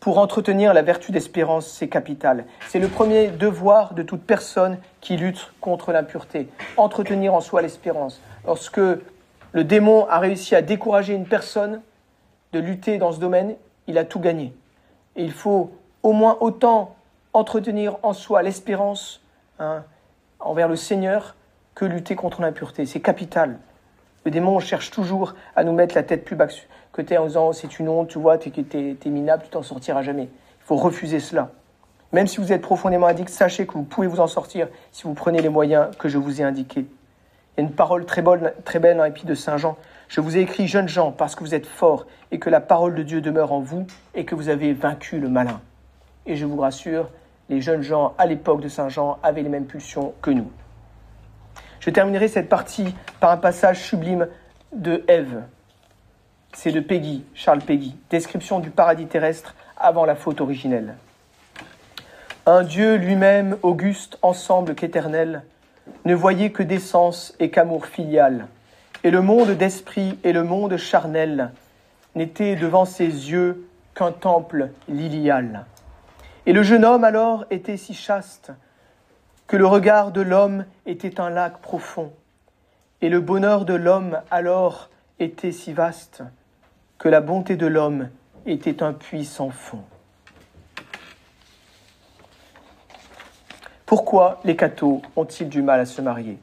pour 0.00 0.18
entretenir 0.18 0.72
la 0.72 0.82
vertu 0.82 1.10
d'espérance, 1.10 1.66
c'est 1.66 1.88
capital. 1.88 2.44
C'est 2.68 2.78
le 2.78 2.88
premier 2.88 3.28
devoir 3.28 3.94
de 3.94 4.02
toute 4.02 4.22
personne 4.22 4.78
qui 5.00 5.16
lutte 5.16 5.52
contre 5.60 5.92
l'impureté. 5.92 6.48
Entretenir 6.76 7.34
en 7.34 7.40
soi 7.40 7.60
l'espérance. 7.60 8.20
Lorsque 8.46 8.78
le 8.78 9.64
démon 9.64 10.06
a 10.08 10.18
réussi 10.18 10.54
à 10.54 10.62
décourager 10.62 11.14
une 11.14 11.26
personne 11.26 11.80
de 12.52 12.60
lutter 12.60 12.98
dans 12.98 13.12
ce 13.12 13.18
domaine, 13.18 13.56
il 13.88 13.98
a 13.98 14.04
tout 14.04 14.20
gagné. 14.20 14.54
Il 15.16 15.32
faut 15.32 15.72
au 16.02 16.12
moins 16.12 16.36
autant 16.40 16.94
entretenir 17.32 17.96
en 18.02 18.12
soi 18.12 18.42
l'espérance 18.42 19.20
hein, 19.58 19.82
envers 20.38 20.68
le 20.68 20.76
Seigneur 20.76 21.34
que 21.74 21.84
lutter 21.84 22.14
contre 22.14 22.42
l'impureté. 22.42 22.86
C'est 22.86 23.00
capital. 23.00 23.58
Le 24.26 24.32
démon 24.32 24.58
cherche 24.58 24.90
toujours 24.90 25.36
à 25.54 25.62
nous 25.62 25.72
mettre 25.72 25.94
la 25.94 26.02
tête 26.02 26.24
plus 26.24 26.34
bas 26.34 26.48
que 26.92 27.00
es 27.00 27.16
en 27.16 27.26
disant 27.26 27.52
c'est 27.52 27.78
une 27.78 27.88
honte, 27.88 28.08
tu 28.08 28.18
vois, 28.18 28.38
tu 28.38 28.50
es, 28.50 29.08
minable, 29.08 29.44
tu 29.44 29.50
t'en 29.50 29.62
sortiras 29.62 30.02
jamais. 30.02 30.24
Il 30.24 30.64
faut 30.64 30.74
refuser 30.74 31.20
cela. 31.20 31.52
Même 32.10 32.26
si 32.26 32.38
vous 32.38 32.52
êtes 32.52 32.60
profondément 32.60 33.06
addict, 33.06 33.28
sachez 33.28 33.68
que 33.68 33.74
vous 33.74 33.84
pouvez 33.84 34.08
vous 34.08 34.18
en 34.18 34.26
sortir 34.26 34.66
si 34.90 35.04
vous 35.04 35.14
prenez 35.14 35.40
les 35.42 35.48
moyens 35.48 35.96
que 35.96 36.08
je 36.08 36.18
vous 36.18 36.40
ai 36.40 36.44
indiqués. 36.44 36.86
Il 37.56 37.60
y 37.60 37.64
a 37.64 37.68
une 37.68 37.72
parole 37.72 38.04
très, 38.04 38.20
bonne, 38.20 38.50
très 38.64 38.80
belle 38.80 38.96
dans 38.96 39.04
l'épître 39.04 39.28
de 39.28 39.36
Saint 39.36 39.58
Jean. 39.58 39.76
Je 40.08 40.20
vous 40.20 40.36
ai 40.36 40.40
écrit, 40.40 40.66
jeunes 40.66 40.88
gens, 40.88 41.12
parce 41.12 41.36
que 41.36 41.44
vous 41.44 41.54
êtes 41.54 41.66
forts 41.66 42.08
et 42.32 42.40
que 42.40 42.50
la 42.50 42.60
parole 42.60 42.96
de 42.96 43.04
Dieu 43.04 43.20
demeure 43.20 43.52
en 43.52 43.60
vous 43.60 43.86
et 44.16 44.24
que 44.24 44.34
vous 44.34 44.48
avez 44.48 44.72
vaincu 44.72 45.20
le 45.20 45.28
malin. 45.28 45.60
Et 46.26 46.34
je 46.34 46.46
vous 46.46 46.58
rassure, 46.58 47.10
les 47.48 47.60
jeunes 47.60 47.82
gens 47.82 48.12
à 48.18 48.26
l'époque 48.26 48.60
de 48.60 48.66
Saint 48.66 48.88
Jean 48.88 49.18
avaient 49.22 49.42
les 49.42 49.48
mêmes 49.50 49.66
pulsions 49.66 50.14
que 50.20 50.32
nous. 50.32 50.50
Je 51.86 51.92
terminerai 51.92 52.26
cette 52.26 52.48
partie 52.48 52.96
par 53.20 53.30
un 53.30 53.36
passage 53.36 53.80
sublime 53.80 54.26
de 54.72 55.04
Ève. 55.06 55.44
C'est 56.52 56.72
de 56.72 56.80
Peggy, 56.80 57.24
Charles 57.32 57.60
Peggy, 57.60 57.94
description 58.10 58.58
du 58.58 58.70
paradis 58.70 59.06
terrestre 59.06 59.54
avant 59.76 60.04
la 60.04 60.16
faute 60.16 60.40
originelle. 60.40 60.96
Un 62.44 62.64
Dieu 62.64 62.96
lui-même, 62.96 63.56
auguste, 63.62 64.18
ensemble 64.22 64.74
qu'éternel, 64.74 65.42
ne 66.04 66.14
voyait 66.16 66.50
que 66.50 66.64
d'essence 66.64 67.36
et 67.38 67.50
qu'amour 67.50 67.86
filial, 67.86 68.48
et 69.04 69.12
le 69.12 69.20
monde 69.20 69.52
d'esprit 69.52 70.18
et 70.24 70.32
le 70.32 70.42
monde 70.42 70.76
charnel 70.78 71.52
n'étaient 72.16 72.56
devant 72.56 72.84
ses 72.84 73.04
yeux 73.04 73.68
qu'un 73.94 74.10
temple 74.10 74.70
lilial. 74.88 75.64
Et 76.46 76.52
le 76.52 76.64
jeune 76.64 76.84
homme 76.84 77.04
alors 77.04 77.44
était 77.52 77.76
si 77.76 77.94
chaste 77.94 78.50
que 79.46 79.56
le 79.56 79.66
regard 79.66 80.10
de 80.10 80.20
l'homme 80.20 80.64
était 80.86 81.20
un 81.20 81.30
lac 81.30 81.58
profond, 81.58 82.12
et 83.00 83.08
le 83.08 83.20
bonheur 83.20 83.64
de 83.64 83.74
l'homme 83.74 84.20
alors 84.30 84.90
était 85.18 85.52
si 85.52 85.72
vaste 85.72 86.22
que 86.98 87.08
la 87.08 87.20
bonté 87.20 87.56
de 87.56 87.66
l'homme 87.66 88.08
était 88.46 88.82
un 88.82 88.92
puits 88.92 89.24
sans 89.24 89.50
fond. 89.50 89.82
Pourquoi 93.84 94.40
les 94.44 94.56
cathos 94.56 95.02
ont-ils 95.14 95.48
du 95.48 95.62
mal 95.62 95.78
à 95.78 95.86
se 95.86 96.00
marier? 96.00 96.38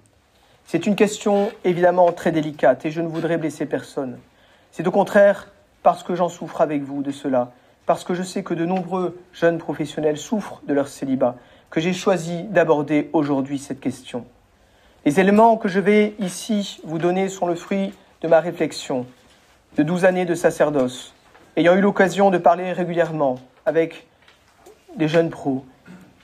C'est 0.66 0.88
une 0.88 0.96
question 0.96 1.52
évidemment 1.66 2.12
très 2.14 2.32
délicate 2.32 2.86
et 2.86 2.92
je 2.92 3.02
ne 3.02 3.08
voudrais 3.08 3.38
blesser 3.38 3.66
personne. 3.66 4.18
C'est 4.72 4.88
au 4.88 4.92
contraire 4.92 5.52
parce 5.82 6.04
que 6.04 6.16
j'en 6.16 6.30
souffre 6.30 6.62
avec 6.62 6.84
vous 6.84 7.04
de 7.04 7.12
cela, 7.12 7.52
parce 7.86 8.06
que 8.06 8.14
je 8.14 8.24
sais 8.24 8.44
que 8.44 8.54
de 8.54 8.66
nombreux 8.66 9.20
jeunes 9.34 9.58
professionnels 9.58 10.18
souffrent 10.18 10.62
de 10.66 10.74
leur 10.74 10.88
célibat, 10.88 11.36
que 11.74 11.82
j'ai 11.82 11.94
choisi 11.94 12.44
d'aborder 12.44 13.10
aujourd'hui 13.14 13.58
cette 13.58 13.80
question. 13.80 14.26
Les 15.06 15.20
éléments 15.20 15.58
que 15.58 15.68
je 15.68 15.80
vais 15.80 16.14
ici 16.20 16.80
vous 16.84 17.00
donner 17.00 17.30
sont 17.30 17.48
le 17.48 17.56
fruit 17.56 17.96
de 18.22 18.28
ma 18.28 18.42
réflexion. 18.42 19.08
de 19.76 19.82
12 19.82 20.06
années 20.06 20.26
de 20.26 20.36
sacerdoce, 20.36 21.16
ayant 21.56 21.74
eu 21.74 21.82
l'occasion 21.82 22.30
de 22.30 22.38
parler 22.38 22.74
régulièrement 22.74 23.40
avec 23.66 24.06
des 24.96 25.08
jeunes 25.08 25.32
pros 25.32 25.66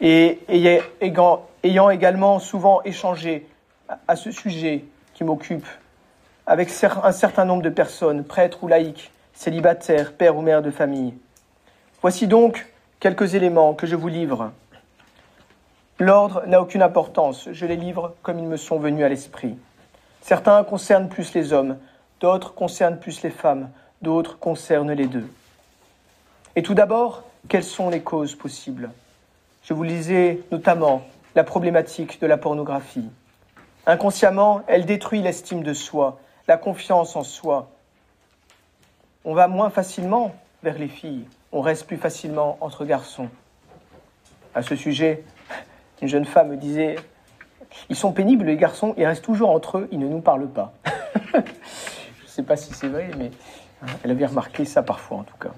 et 0.01 0.37
ayant, 0.49 1.89
également 1.89 2.37
souvent 2.37 2.83
échangé 2.83 3.47
à 4.07 4.15
ce 4.15 4.29
sujet 4.29 4.85
qui 5.15 5.23
m'occupe 5.23 5.65
avec 6.45 6.69
un 7.03 7.11
certain 7.11 7.45
nombre 7.45 7.63
de 7.63 7.69
personnes, 7.69 8.23
prêtres 8.23 8.63
ou 8.63 8.67
laïcs, 8.67 9.09
célibataires, 9.33 10.13
pères 10.13 10.37
ou 10.37 10.43
mères 10.43 10.61
de 10.61 10.69
famille. 10.69 11.15
Voici 12.03 12.27
donc 12.27 12.67
quelques 12.99 13.33
éléments 13.33 13.73
que 13.73 13.87
je 13.87 13.95
vous 13.95 14.09
livre. 14.09 14.51
L'ordre 16.01 16.43
n'a 16.47 16.61
aucune 16.61 16.81
importance, 16.81 17.49
je 17.51 17.65
les 17.65 17.75
livre 17.75 18.15
comme 18.21 18.39
ils 18.39 18.47
me 18.47 18.55
sont 18.55 18.79
venus 18.79 19.03
à 19.03 19.09
l'esprit. 19.09 19.57
Certains 20.21 20.63
concernent 20.63 21.09
plus 21.09 21.33
les 21.33 21.51
hommes, 21.51 21.77
d'autres 22.21 22.53
concernent 22.53 22.99
plus 22.99 23.21
les 23.21 23.29
femmes, 23.29 23.69
d'autres 24.01 24.39
concernent 24.39 24.93
les 24.93 25.07
deux. 25.07 25.29
Et 26.55 26.63
tout 26.63 26.73
d'abord, 26.73 27.23
quelles 27.49 27.65
sont 27.65 27.89
les 27.89 28.01
causes 28.01 28.35
possibles? 28.35 28.91
Je 29.63 29.73
vous 29.73 29.83
lisais 29.83 30.41
notamment 30.53 31.01
la 31.35 31.43
problématique 31.43 32.21
de 32.21 32.27
la 32.27 32.37
pornographie. 32.37 33.09
Inconsciemment, 33.85 34.61
elle 34.67 34.85
détruit 34.85 35.21
l'estime 35.21 35.63
de 35.63 35.73
soi, 35.73 36.19
la 36.47 36.55
confiance 36.55 37.17
en 37.17 37.23
soi. 37.23 37.71
On 39.25 39.33
va 39.33 39.49
moins 39.49 39.69
facilement 39.69 40.33
vers 40.63 40.77
les 40.77 40.87
filles, 40.87 41.27
on 41.51 41.59
reste 41.59 41.87
plus 41.87 41.97
facilement 41.97 42.57
entre 42.61 42.85
garçons. 42.85 43.27
À 44.55 44.61
ce 44.61 44.77
sujet, 44.77 45.25
une 46.01 46.07
jeune 46.07 46.25
femme 46.25 46.49
me 46.49 46.57
disait 46.57 46.95
Ils 47.89 47.95
sont 47.95 48.11
pénibles, 48.11 48.45
les 48.45 48.57
garçons, 48.57 48.93
ils 48.97 49.05
restent 49.05 49.23
toujours 49.23 49.49
entre 49.49 49.79
eux, 49.79 49.87
ils 49.91 49.99
ne 49.99 50.07
nous 50.07 50.21
parlent 50.21 50.49
pas. 50.49 50.73
Je 51.33 51.37
ne 51.37 52.27
sais 52.27 52.43
pas 52.43 52.55
si 52.55 52.73
c'est 52.73 52.87
vrai, 52.87 53.11
mais 53.17 53.31
hein, 53.81 53.87
elle 54.03 54.11
avait 54.11 54.25
remarqué 54.25 54.65
ça 54.65 54.83
parfois 54.83 55.17
en 55.17 55.23
tout 55.23 55.37
cas. 55.37 55.51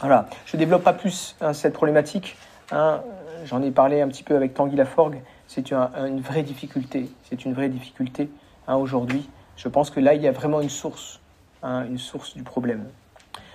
Voilà, 0.00 0.28
je 0.44 0.56
ne 0.56 0.58
développe 0.58 0.84
pas 0.84 0.92
plus 0.92 1.36
hein, 1.40 1.54
cette 1.54 1.72
problématique. 1.72 2.36
Hein. 2.70 3.00
J'en 3.46 3.62
ai 3.62 3.70
parlé 3.70 4.02
un 4.02 4.08
petit 4.08 4.22
peu 4.22 4.36
avec 4.36 4.52
Tanguy 4.52 4.76
Laforgue. 4.76 5.22
C'est 5.48 5.70
une 5.70 6.20
vraie 6.20 6.42
difficulté. 6.42 7.10
C'est 7.24 7.44
une 7.44 7.54
vraie 7.54 7.70
difficulté 7.70 8.28
aujourd'hui. 8.68 9.28
Je 9.56 9.68
pense 9.68 9.90
que 9.90 10.00
là, 10.00 10.14
il 10.14 10.20
y 10.20 10.28
a 10.28 10.32
vraiment 10.32 10.60
une 10.60 10.68
source, 10.68 11.20
une 11.62 11.98
source 11.98 12.36
du 12.36 12.42
problème. 12.42 12.84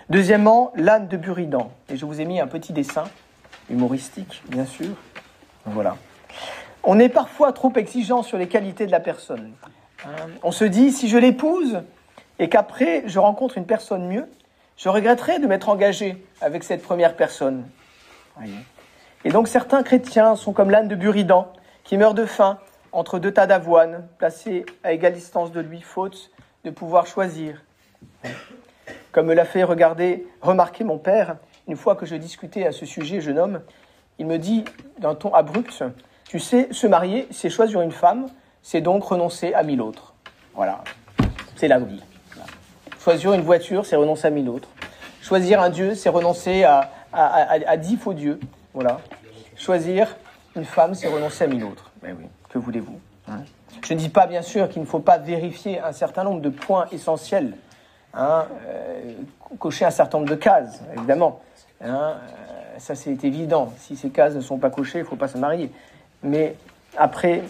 Deuxièmement, 0.10 0.72
l'âne 0.76 1.08
de 1.08 1.16
Buridan. 1.16 1.72
Et 1.90 1.96
je 1.96 2.06
vous 2.06 2.20
ai 2.20 2.26
mis 2.26 2.40
un 2.40 2.48
petit 2.48 2.74
dessin, 2.74 3.04
humoristique, 3.70 4.42
bien 4.50 4.66
sûr. 4.66 4.90
Voilà. 5.66 5.98
On 6.84 7.00
est 7.00 7.10
parfois 7.10 7.54
trop 7.54 7.72
exigeant 7.76 8.24
sur 8.24 8.38
les 8.38 8.48
qualités 8.48 8.86
de 8.86 8.92
la 8.92 9.00
personne. 9.00 9.54
On 10.44 10.52
se 10.52 10.66
dit, 10.66 10.92
si 10.92 11.08
je 11.08 11.18
l'épouse 11.18 11.82
et 12.40 12.50
qu'après 12.50 13.04
je 13.06 13.20
rencontre 13.20 13.58
une 13.58 13.66
personne 13.66 14.08
mieux, 14.08 14.28
je 14.78 14.90
regretterai 14.90 15.40
de 15.40 15.46
m'être 15.46 15.70
engagé 15.70 16.26
avec 16.42 16.64
cette 16.64 16.82
première 16.82 17.16
personne. 17.16 17.66
Et 19.24 19.30
donc 19.30 19.48
certains 19.48 19.84
chrétiens 19.84 20.36
sont 20.36 20.54
comme 20.54 20.72
l'âne 20.72 20.88
de 20.88 20.96
Buridan, 20.96 21.54
qui 21.84 21.98
meurt 21.98 22.16
de 22.16 22.26
faim 22.26 22.58
entre 22.92 23.20
deux 23.20 23.32
tas 23.32 23.48
d'avoine, 23.48 24.08
placés 24.18 24.66
à 24.84 24.92
égale 24.92 25.14
distance 25.14 25.52
de 25.52 25.62
lui, 25.62 25.82
faute 25.82 26.32
de 26.64 26.72
pouvoir 26.72 27.06
choisir. 27.06 27.64
Comme 29.12 29.28
me 29.28 29.34
l'a 29.34 29.46
fait 29.46 29.64
regarder, 29.64 30.28
remarquer 30.42 30.84
mon 30.84 30.98
père, 30.98 31.38
une 31.68 31.78
fois 31.78 31.96
que 31.96 32.06
je 32.06 32.16
discutais 32.16 32.66
à 32.66 32.72
ce 32.72 32.86
sujet, 32.86 33.22
jeune 33.22 33.40
homme, 33.40 33.62
il 34.22 34.28
me 34.28 34.38
dit 34.38 34.64
d'un 35.00 35.16
ton 35.16 35.34
abrupt, 35.34 35.84
tu 36.30 36.38
sais, 36.38 36.68
se 36.72 36.86
marier, 36.86 37.28
c'est 37.32 37.50
choisir 37.50 37.82
une 37.82 37.92
femme, 37.92 38.28
c'est 38.62 38.80
donc 38.80 39.04
renoncer 39.04 39.52
à 39.56 39.64
mille 39.64 39.82
autres. 39.82 40.14
Voilà, 40.54 40.84
c'est 41.56 41.68
la 41.68 41.80
vie. 41.80 42.04
Choisir 43.00 43.34
une 43.34 43.42
voiture, 43.42 43.84
c'est 43.84 43.96
renoncer 43.96 44.28
à 44.28 44.30
mille 44.30 44.48
autres. 44.48 44.70
Choisir 45.24 45.60
un 45.60 45.72
Dieu, 45.72 45.96
c'est 45.96 46.10
renoncer 46.10 46.64
à, 46.64 46.92
à, 47.12 47.78
dix 47.78 47.98
faux 47.98 48.14
dieux. 48.14 48.40
Voilà. 48.76 49.00
Choisir 49.56 50.16
une 50.56 50.66
femme, 50.66 50.94
c'est 50.94 51.08
renoncer 51.08 51.46
à 51.46 51.48
mille 51.48 51.64
autres. 51.64 51.90
Mais 52.04 52.10
ben 52.10 52.18
oui, 52.20 52.26
que 52.48 52.60
voulez-vous 52.60 53.00
hein? 53.28 53.40
Je 53.84 53.96
ne 53.96 53.98
dis 53.98 54.10
pas, 54.10 54.28
bien 54.28 54.44
sûr, 54.44 54.70
qu'il 54.70 54.84
ne 54.84 54.88
faut 54.88 55.00
pas 55.00 55.18
vérifier 55.18 55.80
un 55.80 55.94
certain 55.94 56.24
nombre 56.24 56.42
de 56.42 56.50
points 56.50 56.86
essentiels. 56.92 57.58
Hein, 58.14 58.46
euh, 58.68 59.14
cocher 59.58 59.86
un 59.86 59.90
certain 59.90 60.20
nombre 60.20 60.30
de 60.30 60.36
cases, 60.36 60.84
évidemment. 60.96 61.42
Hein, 61.84 62.18
ça, 62.82 62.96
c'est 62.96 63.24
évident. 63.24 63.72
Si 63.78 63.96
ces 63.96 64.10
cases 64.10 64.36
ne 64.36 64.42
sont 64.42 64.58
pas 64.58 64.70
cochées, 64.70 65.00
il 65.00 65.04
ne 65.04 65.08
faut 65.08 65.16
pas 65.16 65.28
se 65.28 65.38
marier. 65.38 65.72
Mais 66.24 66.56
après, 66.98 67.44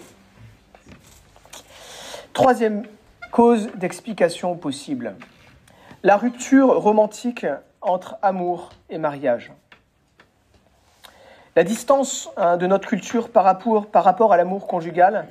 troisième 2.32 2.84
cause 3.30 3.70
d'explication 3.74 4.56
possible 4.56 5.16
la 6.02 6.16
rupture 6.16 6.80
romantique 6.80 7.46
entre 7.80 8.16
amour 8.22 8.70
et 8.90 8.98
mariage. 8.98 9.52
La 11.54 11.64
distance 11.64 12.30
hein, 12.36 12.56
de 12.56 12.66
notre 12.66 12.88
culture 12.88 13.30
par 13.30 13.44
rapport, 13.44 13.86
par 13.86 14.04
rapport 14.04 14.32
à 14.32 14.36
l'amour 14.36 14.66
conjugal 14.66 15.26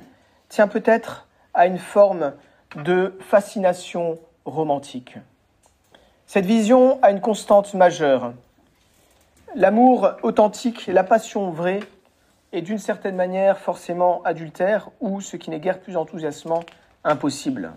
tient 0.49 0.67
peut-être 0.67 1.27
à 1.53 1.65
une 1.65 1.79
forme 1.79 2.33
de 2.75 3.17
fascination 3.19 4.19
romantique. 4.45 5.17
Cette 6.25 6.45
vision 6.45 6.99
a 7.01 7.11
une 7.11 7.19
constante 7.19 7.73
majeure. 7.73 8.33
L'amour 9.55 10.11
authentique, 10.23 10.87
la 10.87 11.03
passion 11.03 11.51
vraie, 11.51 11.81
est 12.53 12.61
d'une 12.61 12.77
certaine 12.77 13.15
manière 13.15 13.57
forcément 13.57 14.21
adultère 14.23 14.89
ou, 15.01 15.19
ce 15.19 15.35
qui 15.35 15.49
n'est 15.49 15.59
guère 15.59 15.81
plus 15.81 15.97
enthousiasmant, 15.97 16.63
impossible. 17.03 17.73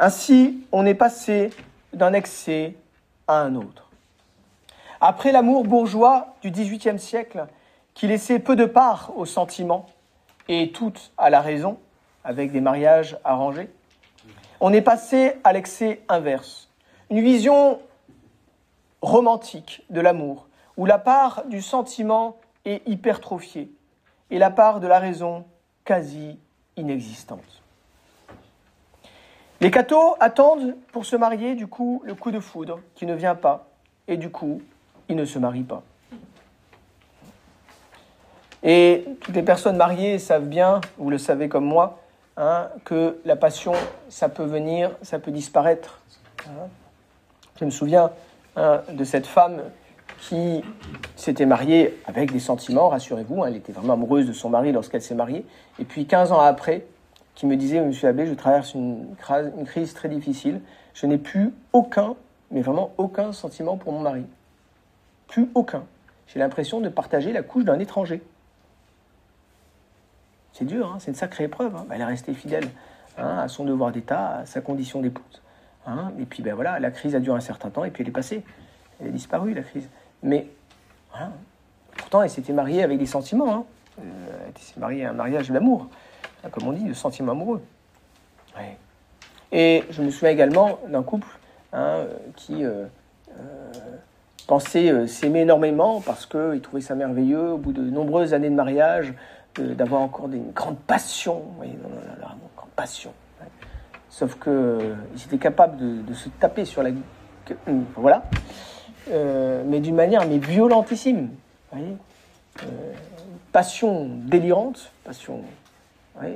Ainsi, 0.00 0.66
on 0.72 0.84
est 0.84 0.94
passé 0.94 1.50
d'un 1.92 2.12
excès 2.12 2.74
à 3.28 3.40
un 3.40 3.54
autre. 3.54 3.90
Après 5.00 5.30
l'amour 5.30 5.62
bourgeois 5.64 6.34
du 6.42 6.50
XVIIIe 6.50 6.98
siècle, 6.98 7.46
qui 7.94 8.08
laissait 8.08 8.40
peu 8.40 8.56
de 8.56 8.64
part 8.64 9.12
au 9.16 9.26
sentiment 9.26 9.86
et 10.48 10.72
tout 10.72 10.92
à 11.18 11.30
la 11.30 11.40
raison, 11.40 11.78
avec 12.24 12.50
des 12.50 12.60
mariages 12.60 13.16
arrangés, 13.22 13.70
on 14.60 14.72
est 14.72 14.82
passé 14.82 15.34
à 15.44 15.52
l'excès 15.52 16.00
inverse, 16.08 16.68
une 17.10 17.20
vision 17.20 17.78
romantique 19.02 19.84
de 19.90 20.00
l'amour, 20.00 20.46
où 20.76 20.86
la 20.86 20.98
part 20.98 21.44
du 21.46 21.60
sentiment 21.60 22.36
est 22.64 22.86
hypertrophiée 22.88 23.70
et 24.30 24.38
la 24.38 24.50
part 24.50 24.80
de 24.80 24.86
la 24.86 24.98
raison 24.98 25.44
quasi 25.84 26.38
inexistante. 26.76 27.62
Les 29.60 29.70
cathos 29.70 30.16
attendent 30.18 30.74
pour 30.90 31.04
se 31.06 31.14
marier, 31.14 31.54
du 31.54 31.66
coup, 31.66 32.02
le 32.04 32.14
coup 32.14 32.30
de 32.30 32.40
foudre 32.40 32.80
qui 32.94 33.06
ne 33.06 33.14
vient 33.14 33.36
pas. 33.36 33.68
Et 34.08 34.16
du 34.16 34.30
coup, 34.30 34.60
ils 35.08 35.14
ne 35.14 35.24
se 35.24 35.38
marient 35.38 35.62
pas. 35.62 35.82
Et 38.64 39.04
toutes 39.20 39.34
les 39.34 39.42
personnes 39.42 39.76
mariées 39.76 40.18
savent 40.18 40.46
bien, 40.46 40.80
vous 40.98 41.10
le 41.10 41.18
savez 41.18 41.48
comme 41.48 41.64
moi, 41.64 42.00
hein, 42.36 42.68
que 42.84 43.20
la 43.24 43.36
passion, 43.36 43.72
ça 44.08 44.28
peut 44.28 44.44
venir, 44.44 44.90
ça 45.02 45.18
peut 45.18 45.30
disparaître. 45.30 46.00
Hein. 46.46 46.68
Je 47.60 47.64
me 47.64 47.70
souviens 47.70 48.10
hein, 48.56 48.82
de 48.92 49.04
cette 49.04 49.26
femme 49.26 49.62
qui 50.22 50.62
s'était 51.16 51.46
mariée 51.46 51.98
avec 52.06 52.32
des 52.32 52.38
sentiments, 52.38 52.88
rassurez-vous, 52.88 53.44
elle 53.44 53.56
était 53.56 53.72
vraiment 53.72 53.94
amoureuse 53.94 54.26
de 54.26 54.32
son 54.32 54.50
mari 54.50 54.70
lorsqu'elle 54.70 55.02
s'est 55.02 55.16
mariée, 55.16 55.44
et 55.78 55.84
puis 55.84 56.06
15 56.06 56.30
ans 56.32 56.40
après, 56.40 56.86
qui 57.34 57.46
me 57.46 57.56
disait, 57.56 57.80
Monsieur 57.80 58.08
Abbé, 58.08 58.26
je 58.26 58.34
traverse 58.34 58.74
une, 58.74 59.16
crise 59.66 59.94
très 59.94 60.08
difficile, 60.08 60.60
je 60.94 61.06
n'ai 61.06 61.18
plus 61.18 61.52
aucun, 61.72 62.14
mais 62.50 62.62
vraiment 62.62 62.92
aucun 62.98 63.32
sentiment 63.32 63.76
pour 63.76 63.92
mon 63.92 64.00
mari. 64.00 64.24
Plus 65.26 65.50
aucun. 65.54 65.84
J'ai 66.28 66.38
l'impression 66.38 66.80
de 66.80 66.88
partager 66.88 67.32
la 67.32 67.42
couche 67.42 67.64
d'un 67.64 67.78
étranger. 67.78 68.22
C'est 70.52 70.66
dur, 70.66 70.92
hein 70.92 70.98
c'est 71.00 71.10
une 71.10 71.16
sacrée 71.16 71.44
épreuve. 71.44 71.74
Hein. 71.74 71.86
elle 71.90 72.02
est 72.02 72.04
restée 72.04 72.34
fidèle 72.34 72.68
hein, 73.18 73.38
à 73.38 73.48
son 73.48 73.64
devoir 73.64 73.90
d'État, 73.90 74.36
à 74.36 74.46
sa 74.46 74.60
condition 74.60 75.00
d'épouse. 75.00 75.41
Hein. 75.84 76.12
et 76.20 76.24
puis 76.26 76.42
ben 76.42 76.54
voilà, 76.54 76.78
la 76.78 76.92
crise 76.92 77.16
a 77.16 77.20
duré 77.20 77.36
un 77.36 77.40
certain 77.40 77.70
temps 77.70 77.84
et 77.84 77.90
puis 77.90 78.02
elle 78.02 78.08
est 78.08 78.12
passée. 78.12 78.44
Elle 79.00 79.08
est 79.08 79.12
disparue, 79.12 79.54
la 79.54 79.62
crise. 79.62 79.88
Mais 80.22 80.46
pourtant, 81.96 82.22
elle 82.22 82.30
s'était 82.30 82.52
mariée 82.52 82.82
avec 82.82 82.98
des 82.98 83.06
sentiments. 83.06 83.66
Euh, 83.98 84.02
elle 84.46 84.62
s'est 84.62 84.78
mariée 84.78 85.04
à 85.04 85.10
un 85.10 85.14
mariage 85.14 85.50
d'amour 85.50 85.88
comme 86.50 86.68
on 86.68 86.72
dit, 86.72 86.84
de 86.84 86.94
sentiments 86.94 87.32
amoureux. 87.32 87.62
Et 89.52 89.84
je 89.90 90.02
me 90.02 90.10
souviens 90.10 90.30
également 90.30 90.78
d'un 90.88 91.02
couple 91.02 91.28
hein, 91.72 92.04
qui 92.36 92.64
euh, 92.64 92.86
euh, 93.38 93.72
pensait 94.46 94.90
euh, 94.90 95.06
s'aimer 95.06 95.40
énormément 95.40 96.00
parce 96.00 96.24
qu'il 96.24 96.60
trouvait 96.62 96.82
ça 96.82 96.94
merveilleux, 96.94 97.52
au 97.52 97.58
bout 97.58 97.72
de 97.72 97.82
nombreuses 97.82 98.32
années 98.32 98.48
de 98.48 98.54
mariage, 98.54 99.12
d'avoir 99.58 100.00
encore 100.00 100.30
une 100.32 100.52
grande 100.52 100.78
passion, 100.78 101.42
une 101.62 101.76
grande 102.56 102.70
passion. 102.74 103.12
Sauf 104.12 104.38
qu'ils 104.38 105.24
étaient 105.26 105.38
capables 105.38 106.04
de, 106.04 106.14
se 106.14 106.28
taper 106.28 106.66
sur 106.66 106.82
la... 106.82 106.90
Voilà. 107.96 108.24
mais 109.08 109.80
d'une 109.80 109.94
manière 109.94 110.26
mais 110.28 110.36
violentissime. 110.36 111.30
passion 113.52 114.10
délirante, 114.26 114.92
passion 115.02 115.42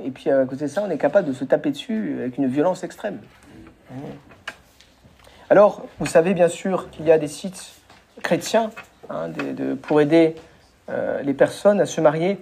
et 0.03 0.11
puis 0.11 0.29
à 0.29 0.45
côté 0.45 0.65
de 0.65 0.69
ça, 0.69 0.83
on 0.85 0.89
est 0.89 0.97
capable 0.97 1.27
de 1.27 1.33
se 1.33 1.43
taper 1.43 1.71
dessus 1.71 2.17
avec 2.19 2.37
une 2.37 2.47
violence 2.47 2.83
extrême. 2.83 3.19
Alors, 5.49 5.85
vous 5.99 6.05
savez 6.05 6.33
bien 6.33 6.49
sûr 6.49 6.89
qu'il 6.89 7.05
y 7.05 7.11
a 7.11 7.17
des 7.17 7.27
sites 7.27 7.73
chrétiens 8.21 8.71
hein, 9.09 9.29
pour 9.83 10.01
aider 10.01 10.35
euh, 10.89 11.21
les 11.21 11.33
personnes 11.33 11.79
à 11.79 11.85
se 11.85 12.01
marier. 12.01 12.39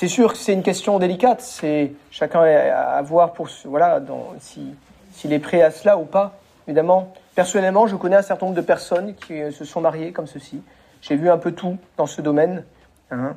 C'est 0.00 0.08
sûr 0.08 0.32
que 0.32 0.38
c'est 0.38 0.54
une 0.54 0.62
question 0.62 0.98
délicate, 0.98 1.42
c'est 1.42 1.92
chacun 2.10 2.40
à 2.40 3.02
voir 3.02 3.34
pour 3.34 3.50
voilà 3.66 4.00
s'il 4.40 5.30
est 5.30 5.38
prêt 5.38 5.60
à 5.60 5.70
cela 5.70 5.98
ou 5.98 6.06
pas. 6.06 6.38
Évidemment, 6.66 7.12
personnellement, 7.34 7.86
je 7.86 7.96
connais 7.96 8.16
un 8.16 8.22
certain 8.22 8.46
nombre 8.46 8.56
de 8.56 8.64
personnes 8.64 9.14
qui 9.14 9.52
se 9.52 9.62
sont 9.66 9.82
mariées 9.82 10.12
comme 10.12 10.26
ceci. 10.26 10.62
J'ai 11.02 11.16
vu 11.16 11.28
un 11.28 11.36
peu 11.36 11.52
tout 11.52 11.76
dans 11.98 12.06
ce 12.06 12.22
domaine. 12.22 12.64
Hein. 13.10 13.36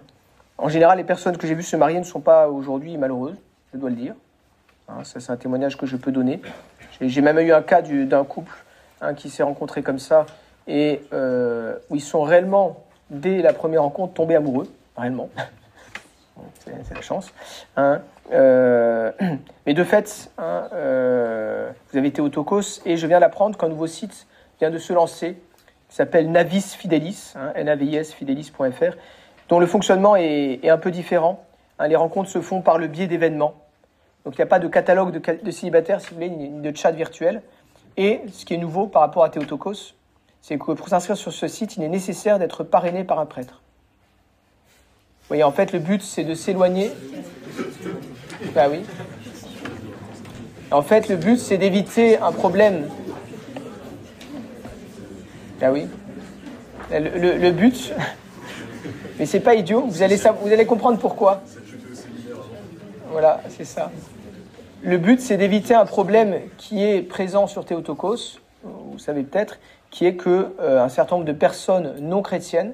En 0.57 0.69
général, 0.69 0.99
les 0.99 1.03
personnes 1.03 1.35
que 1.35 1.45
j'ai 1.47 1.53
vues 1.53 1.63
se 1.63 1.75
marier 1.75 1.99
ne 1.99 2.05
sont 2.05 2.21
pas 2.21 2.47
aujourd'hui 2.47 2.95
malheureuses, 2.95 3.35
je 3.73 3.77
dois 3.77 3.89
le 3.89 3.97
dire. 3.97 4.15
Hein, 4.87 5.03
ça, 5.03 5.19
c'est 5.19 5.33
un 5.33 5.35
témoignage 5.35 5.75
que 5.75 5.85
je 5.85 5.97
peux 5.97 6.13
donner. 6.13 6.41
J'ai 7.01 7.21
même 7.21 7.39
eu 7.39 7.51
un 7.51 7.61
cas 7.61 7.81
d'un 7.81 8.23
couple 8.23 8.55
hein, 9.01 9.15
qui 9.15 9.29
s'est 9.29 9.43
rencontré 9.43 9.83
comme 9.83 9.99
ça 9.99 10.25
et 10.67 11.01
euh, 11.11 11.75
où 11.89 11.97
ils 11.97 12.01
sont 12.01 12.21
réellement, 12.21 12.85
dès 13.09 13.41
la 13.41 13.51
première 13.51 13.81
rencontre, 13.83 14.13
tombés 14.13 14.37
amoureux, 14.37 14.71
réellement. 14.95 15.27
C'est 16.59 16.93
la 16.93 17.01
chance. 17.01 17.33
Hein, 17.77 18.01
euh, 18.31 19.11
mais 19.65 19.73
de 19.73 19.83
fait, 19.83 20.31
euh, 20.39 21.71
vous 21.91 21.97
avez 21.97 22.07
été 22.07 22.21
au 22.21 22.29
Tocos 22.29 22.81
et 22.85 22.97
je 22.97 23.07
viens 23.07 23.19
d'apprendre 23.19 23.57
qu'un 23.57 23.69
nouveau 23.69 23.87
site 23.87 24.27
vient 24.59 24.71
de 24.71 24.77
se 24.77 24.93
lancer 24.93 25.37
qui 25.89 25.95
s'appelle 25.95 26.31
Navis 26.31 26.75
Fidelis, 26.75 27.33
N-A-V-I-S, 27.55 28.13
fidelis.fr, 28.13 28.95
dont 29.49 29.59
le 29.59 29.67
fonctionnement 29.67 30.15
est, 30.15 30.67
un 30.67 30.77
peu 30.77 30.89
différent. 30.89 31.45
les 31.79 31.95
rencontres 31.95 32.29
se 32.29 32.41
font 32.41 32.61
par 32.61 32.79
le 32.79 32.87
biais 32.87 33.05
d'événements. 33.05 33.53
Donc 34.25 34.35
il 34.35 34.39
n'y 34.39 34.43
a 34.43 34.47
pas 34.47 34.59
de 34.59 34.67
catalogue 34.67 35.11
de, 35.11 35.51
célibataires, 35.51 36.01
si 36.01 36.09
vous 36.09 36.15
voulez, 36.15 36.29
ni 36.29 36.49
de 36.49 36.75
chat 36.75 36.91
virtuel. 36.91 37.43
Et 37.97 38.21
ce 38.31 38.45
qui 38.45 38.55
est 38.55 38.57
nouveau 38.57 38.87
par 38.87 39.03
rapport 39.03 39.23
à 39.23 39.29
Théotokos, 39.29 39.93
c'est 40.41 40.57
que 40.57 40.71
pour 40.71 40.89
s'inscrire 40.89 41.15
sur 41.15 41.31
ce 41.31 41.47
site, 41.47 41.77
il 41.77 41.83
est 41.83 41.89
nécessaire 41.89 42.39
d'être 42.39 42.63
parrainé 42.63 43.03
par 43.03 43.19
un 43.19 43.25
prêtre. 43.25 43.62
Vous 45.23 45.29
voyez, 45.29 45.43
en 45.43 45.53
fait, 45.53 45.71
le 45.71 45.79
but, 45.79 46.01
c'est 46.01 46.25
de 46.25 46.33
s'éloigner. 46.33 46.91
Ben 48.53 48.69
oui. 48.69 48.81
En 50.69 50.81
fait, 50.81 51.07
le 51.07 51.15
but, 51.15 51.39
c'est 51.39 51.57
d'éviter 51.57 52.17
un 52.17 52.33
problème. 52.33 52.89
Ben 55.61 55.71
oui. 55.71 55.87
Le, 56.91 57.51
but, 57.51 57.93
mais 59.17 59.25
c'est 59.25 59.39
pas 59.39 59.55
idiot, 59.55 59.85
vous 59.87 60.03
allez, 60.03 60.17
vous 60.41 60.51
allez 60.51 60.65
comprendre 60.65 60.99
pourquoi. 60.99 61.41
Voilà, 63.09 63.41
c'est 63.47 63.65
ça. 63.65 63.91
Le 64.81 64.97
but, 64.97 65.21
c'est 65.21 65.37
d'éviter 65.37 65.73
un 65.73 65.85
problème 65.85 66.41
qui 66.57 66.83
est 66.83 67.01
présent 67.01 67.47
sur 67.47 67.63
Théotokos, 67.63 68.39
vous 68.63 68.99
savez 68.99 69.23
peut-être, 69.23 69.59
qui 69.89 70.05
est 70.05 70.15
que 70.15 70.53
euh, 70.59 70.89
certain 70.89 71.15
nombre 71.15 71.27
de 71.27 71.33
personnes 71.33 71.95
non 72.01 72.21
chrétiennes 72.21 72.73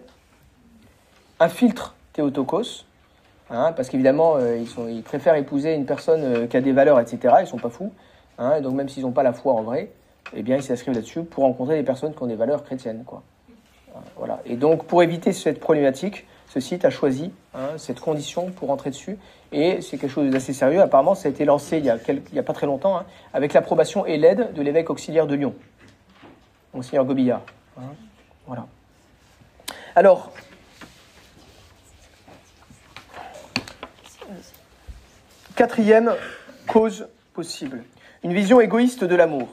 infiltrent 1.40 1.94
Théotokos, 2.20 2.84
hein, 3.50 3.72
parce 3.72 3.88
qu'évidemment, 3.88 4.36
euh, 4.36 4.62
ils, 4.90 5.04
préfèrent 5.04 5.36
épouser 5.36 5.74
une 5.74 5.86
personne 5.86 6.22
euh, 6.24 6.48
qui 6.48 6.58
a 6.58 6.62
des 6.62 6.74
valeurs, 6.74 7.00
etc. 7.00 7.36
Ils 7.40 7.48
sont 7.48 7.58
pas 7.58 7.70
fous, 7.70 7.94
hein, 8.38 8.60
donc 8.60 8.74
même 8.74 8.90
s'ils 8.90 9.04
n'ont 9.04 9.14
pas 9.14 9.24
la 9.24 9.32
foi 9.32 9.54
en 9.54 9.64
vrai, 9.64 9.92
eh 10.36 10.44
bien, 10.44 10.58
ils 10.58 10.64
s'inscrivent 10.64 10.96
là-dessus 10.96 11.24
pour 11.24 11.46
rencontrer 11.46 11.78
des 11.78 11.84
personnes 11.84 12.14
qui 12.14 12.22
ont 12.22 12.28
des 12.28 12.36
valeurs 12.36 12.64
chrétiennes, 12.66 13.04
quoi. 13.06 13.24
Voilà. 14.18 14.42
Et 14.46 14.56
donc, 14.56 14.84
pour 14.86 15.02
éviter 15.02 15.32
cette 15.32 15.62
problématique, 15.62 16.28
ce 16.48 16.60
site 16.60 16.84
a 16.84 16.90
choisi 16.90 17.32
hein, 17.54 17.78
cette 17.78 18.00
condition 18.00 18.52
pour 18.52 18.70
entrer 18.70 18.90
dessus. 18.90 19.18
Et 19.52 19.82
c'est 19.82 19.98
quelque 19.98 20.12
chose 20.12 20.30
d'assez 20.30 20.54
sérieux. 20.54 20.82
Apparemment, 20.82 21.16
ça 21.16 21.28
a 21.28 21.32
été 21.32 21.46
lancé 21.46 21.78
il 21.78 21.84
n'y 21.84 22.40
a, 22.40 22.44
pas 22.44 22.54
très 22.54 22.68
longtemps, 22.68 23.02
avec 23.34 23.54
l'approbation 23.54 24.06
et 24.06 24.18
l'aide 24.18 24.54
de 24.54 24.62
l'évêque 24.62 24.90
auxiliaire 24.90 25.26
de 25.26 25.36
Lyon, 25.36 25.56
Monseigneur 26.74 27.06
Gobillard. 27.06 27.42
Voilà. 28.46 28.68
Alors, 29.96 30.32
quatrième 35.60 36.16
cause 36.68 37.10
possible, 37.34 37.84
une 38.24 38.34
vision 38.34 38.62
égoïste 38.62 39.04
de 39.04 39.14
l'amour. 39.14 39.50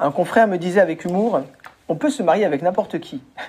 Un 0.00 0.10
confrère 0.10 0.48
me 0.48 0.58
disait 0.58 0.80
avec 0.80 1.04
humour, 1.04 1.42
on 1.86 1.94
peut 1.94 2.10
se 2.10 2.24
marier 2.24 2.44
avec 2.44 2.60
n'importe 2.60 2.98
qui. 2.98 3.22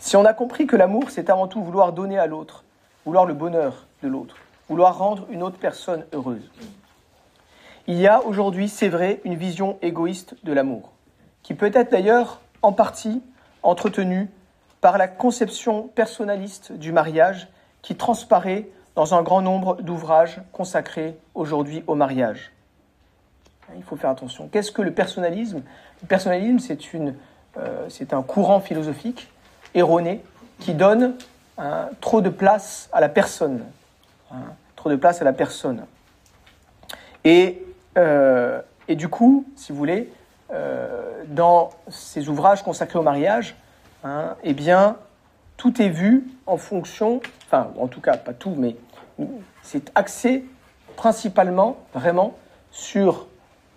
Si 0.00 0.16
on 0.16 0.24
a 0.24 0.34
compris 0.34 0.66
que 0.66 0.74
l'amour, 0.74 1.10
c'est 1.10 1.30
avant 1.30 1.46
tout 1.46 1.62
vouloir 1.62 1.92
donner 1.92 2.18
à 2.18 2.26
l'autre, 2.26 2.64
vouloir 3.04 3.26
le 3.26 3.34
bonheur 3.34 3.86
de 4.02 4.08
l'autre, 4.08 4.34
vouloir 4.68 4.98
rendre 4.98 5.24
une 5.30 5.44
autre 5.44 5.58
personne 5.58 6.04
heureuse. 6.12 6.50
Il 7.86 7.96
y 7.96 8.08
a 8.08 8.20
aujourd'hui, 8.24 8.68
c'est 8.68 8.88
vrai, 8.88 9.20
une 9.22 9.36
vision 9.36 9.78
égoïste 9.82 10.34
de 10.42 10.52
l'amour, 10.52 10.90
qui 11.44 11.54
peut 11.54 11.70
être 11.72 11.92
d'ailleurs 11.92 12.40
en 12.62 12.72
partie 12.72 13.22
entretenue 13.62 14.28
par 14.80 14.98
la 14.98 15.06
conception 15.06 15.86
personnaliste 15.86 16.72
du 16.72 16.90
mariage 16.90 17.46
qui 17.82 17.94
transparaît 17.94 18.68
dans 18.98 19.14
un 19.14 19.22
grand 19.22 19.42
nombre 19.42 19.80
d'ouvrages 19.80 20.40
consacrés 20.50 21.16
aujourd'hui 21.36 21.84
au 21.86 21.94
mariage. 21.94 22.50
Il 23.76 23.84
faut 23.84 23.94
faire 23.94 24.10
attention. 24.10 24.48
Qu'est-ce 24.48 24.72
que 24.72 24.82
le 24.82 24.92
personnalisme? 24.92 25.62
Le 26.02 26.08
personnalisme, 26.08 27.14
euh, 27.58 27.86
c'est 27.90 28.12
un 28.12 28.22
courant 28.22 28.58
philosophique 28.58 29.30
erroné 29.72 30.20
qui 30.58 30.74
donne 30.74 31.14
hein, 31.58 31.90
trop 32.00 32.20
de 32.20 32.28
place 32.28 32.88
à 32.92 33.00
la 33.00 33.08
personne. 33.08 33.62
Hein, 34.32 34.38
trop 34.74 34.90
de 34.90 34.96
place 34.96 35.22
à 35.22 35.24
la 35.24 35.32
personne. 35.32 35.84
Et, 37.22 37.64
euh, 37.96 38.60
du 38.88 39.06
coup, 39.06 39.46
si 39.54 39.70
vous 39.70 39.78
voulez, 39.78 40.12
euh, 40.52 41.22
dans 41.28 41.70
ces 41.88 42.28
ouvrages 42.28 42.64
consacrés 42.64 42.98
au 42.98 43.02
mariage, 43.02 43.54
hein, 44.02 44.34
eh 44.42 44.54
bien, 44.54 44.96
tout 45.56 45.80
est 45.80 45.88
vu 45.88 46.26
en 46.46 46.56
fonction, 46.56 47.20
enfin, 47.46 47.70
en 47.78 47.86
tout 47.86 48.00
cas, 48.00 48.16
pas 48.16 48.32
tout, 48.32 48.54
mais 48.56 48.74
c'est 49.62 49.90
axé 49.94 50.44
principalement, 50.96 51.76
vraiment, 51.94 52.36
sur 52.70 53.26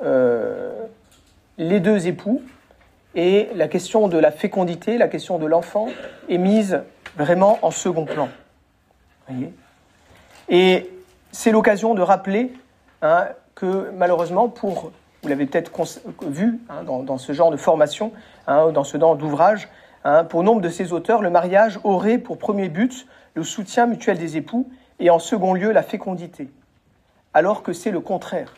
euh, 0.04 0.72
les 1.58 1.80
deux 1.80 2.08
époux 2.08 2.42
et 3.14 3.50
la 3.56 3.68
question 3.68 4.08
de 4.08 4.18
la 4.18 4.32
fécondité, 4.32 4.98
la 4.98 5.08
question 5.08 5.38
de 5.38 5.46
l'enfant 5.46 5.88
est 6.30 6.38
mise 6.38 6.82
vraiment 7.18 7.60
en 7.62 7.72
second 7.72 8.06
plan. 8.06 8.30
et 10.50 10.90
c'est 11.32 11.52
l'occasion 11.52 11.94
de 11.94 12.02
rappeler 12.02 12.54
hein, 13.02 13.28
que 13.54 13.92
malheureusement, 13.96 14.50
pour, 14.50 14.92
vous 15.22 15.30
l'avez 15.30 15.46
peut-être 15.46 15.72
vu 16.26 16.60
hein, 16.70 16.84
dans, 16.84 17.18
ce 17.18 17.34
genre 17.34 17.52
de 17.52 17.58
formation, 17.58 18.12
hein, 18.48 18.72
dans 18.72 18.84
ce 18.84 18.98
genre 18.98 19.16
d'ouvrage, 19.16 19.70
pour 20.30 20.44
nombre 20.44 20.62
de 20.62 20.70
ces 20.70 20.94
auteurs, 20.94 21.22
le 21.22 21.30
mariage 21.30 21.80
aurait 21.84 22.18
pour 22.18 22.40
premier 22.40 22.70
but 22.70 23.06
le 23.36 23.44
soutien 23.44 23.86
mutuel 23.86 24.18
des 24.18 24.36
époux 24.36 24.68
et 25.02 25.10
en 25.10 25.20
second 25.20 25.54
lieu 25.54 25.74
la 25.74 25.84
fécondité, 25.84 26.50
alors 27.34 27.64
que 27.64 27.74
c'est 27.74 27.92
le 27.92 28.00
contraire. 28.00 28.54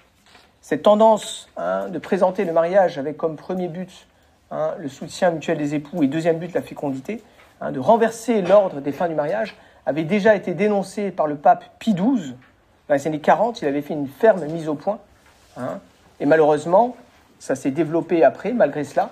Cette 0.61 0.83
tendance 0.83 1.49
de 1.57 1.97
présenter 1.97 2.45
le 2.45 2.53
mariage 2.53 2.97
avec 2.97 3.17
comme 3.17 3.35
premier 3.35 3.67
but 3.67 4.07
Hein, 4.55 4.75
le 4.77 4.87
soutien 4.87 5.31
mutuel 5.31 5.57
des 5.57 5.73
époux 5.73 6.03
et 6.03 6.07
deuxième 6.07 6.37
but, 6.37 6.53
la 6.53 6.61
fécondité, 6.61 7.23
hein, 7.59 7.71
de 7.71 7.79
renverser 7.79 8.43
l'ordre 8.43 8.81
des 8.81 8.91
fins 8.91 9.07
du 9.07 9.15
mariage, 9.15 9.55
avait 9.87 10.03
déjà 10.03 10.35
été 10.35 10.53
dénoncé 10.53 11.09
par 11.09 11.25
le 11.25 11.37
pape 11.37 11.63
Pie 11.79 11.95
XII. 11.95 12.35
Dans 12.87 12.93
les 12.93 13.07
années 13.07 13.19
40, 13.19 13.63
il 13.63 13.67
avait 13.67 13.81
fait 13.81 13.95
une 13.95 14.07
ferme 14.07 14.45
mise 14.45 14.69
au 14.69 14.75
point. 14.75 14.99
Hein, 15.57 15.79
et 16.19 16.27
malheureusement, 16.27 16.95
ça 17.39 17.55
s'est 17.55 17.71
développé 17.71 18.23
après, 18.23 18.53
malgré 18.53 18.83
cela. 18.83 19.09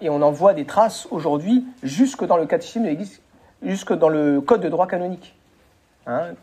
et 0.00 0.08
on 0.08 0.22
en 0.22 0.30
voit 0.30 0.54
des 0.54 0.64
traces 0.64 1.08
aujourd'hui 1.10 1.66
jusque 1.82 2.24
dans 2.24 2.38
le 2.38 2.46
catéchisme 2.46 2.84
de 2.84 2.88
l'Église, 2.88 3.20
jusque 3.62 3.92
dans 3.92 4.08
le 4.08 4.40
code 4.40 4.62
de 4.62 4.70
droit 4.70 4.86
canonique. 4.86 5.36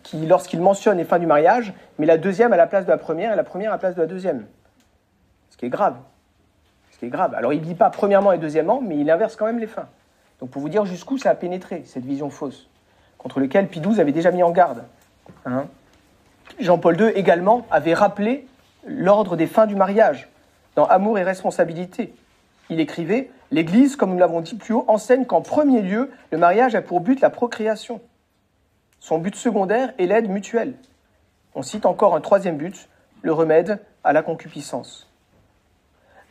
Qui, 0.03 0.25
lorsqu'il 0.25 0.61
mentionne 0.61 0.97
les 0.97 1.05
fins 1.05 1.19
du 1.19 1.27
mariage, 1.27 1.73
met 1.99 2.05
la 2.05 2.17
deuxième 2.17 2.53
à 2.53 2.57
la 2.57 2.67
place 2.67 2.85
de 2.85 2.91
la 2.91 2.97
première 2.97 3.33
et 3.33 3.35
la 3.35 3.43
première 3.43 3.71
à 3.71 3.75
la 3.75 3.79
place 3.79 3.95
de 3.95 4.01
la 4.01 4.07
deuxième. 4.07 4.45
Ce 5.49 5.57
qui 5.57 5.65
est 5.65 5.69
grave 5.69 5.95
est 7.05 7.09
grave. 7.09 7.33
Alors 7.35 7.53
il 7.53 7.59
ne 7.61 7.65
dit 7.65 7.75
pas 7.75 7.89
premièrement 7.89 8.31
et 8.31 8.37
deuxièmement, 8.37 8.81
mais 8.81 8.97
il 8.97 9.09
inverse 9.09 9.35
quand 9.35 9.45
même 9.45 9.59
les 9.59 9.67
fins. 9.67 9.87
Donc 10.39 10.49
pour 10.49 10.61
vous 10.61 10.69
dire 10.69 10.85
jusqu'où 10.85 11.17
ça 11.17 11.29
a 11.29 11.35
pénétré, 11.35 11.83
cette 11.85 12.05
vision 12.05 12.29
fausse, 12.29 12.67
contre 13.17 13.39
laquelle 13.39 13.67
Pie 13.67 13.81
XII 13.81 13.99
avait 13.99 14.11
déjà 14.11 14.31
mis 14.31 14.43
en 14.43 14.51
garde. 14.51 14.83
Hein. 15.45 15.65
Jean-Paul 16.59 16.99
II 16.99 17.07
également 17.15 17.65
avait 17.71 17.93
rappelé 17.93 18.47
l'ordre 18.85 19.35
des 19.35 19.47
fins 19.47 19.67
du 19.67 19.75
mariage, 19.75 20.29
dans 20.75 20.85
Amour 20.85 21.19
et 21.19 21.23
responsabilité. 21.23 22.13
Il 22.69 22.79
écrivait 22.79 23.29
L'Église, 23.51 23.97
comme 23.97 24.11
nous 24.11 24.17
l'avons 24.17 24.39
dit 24.39 24.55
plus 24.55 24.73
haut, 24.73 24.85
enseigne 24.87 25.25
qu'en 25.25 25.41
premier 25.41 25.81
lieu, 25.81 26.09
le 26.31 26.37
mariage 26.37 26.73
a 26.73 26.81
pour 26.81 27.01
but 27.01 27.19
la 27.19 27.29
procréation. 27.29 27.99
Son 29.01 29.17
but 29.17 29.35
secondaire 29.35 29.93
est 29.97 30.05
l'aide 30.05 30.29
mutuelle. 30.29 30.75
On 31.55 31.63
cite 31.63 31.87
encore 31.87 32.15
un 32.15 32.21
troisième 32.21 32.57
but, 32.57 32.87
le 33.23 33.33
remède 33.33 33.79
à 34.03 34.13
la 34.13 34.21
concupiscence. 34.21 35.09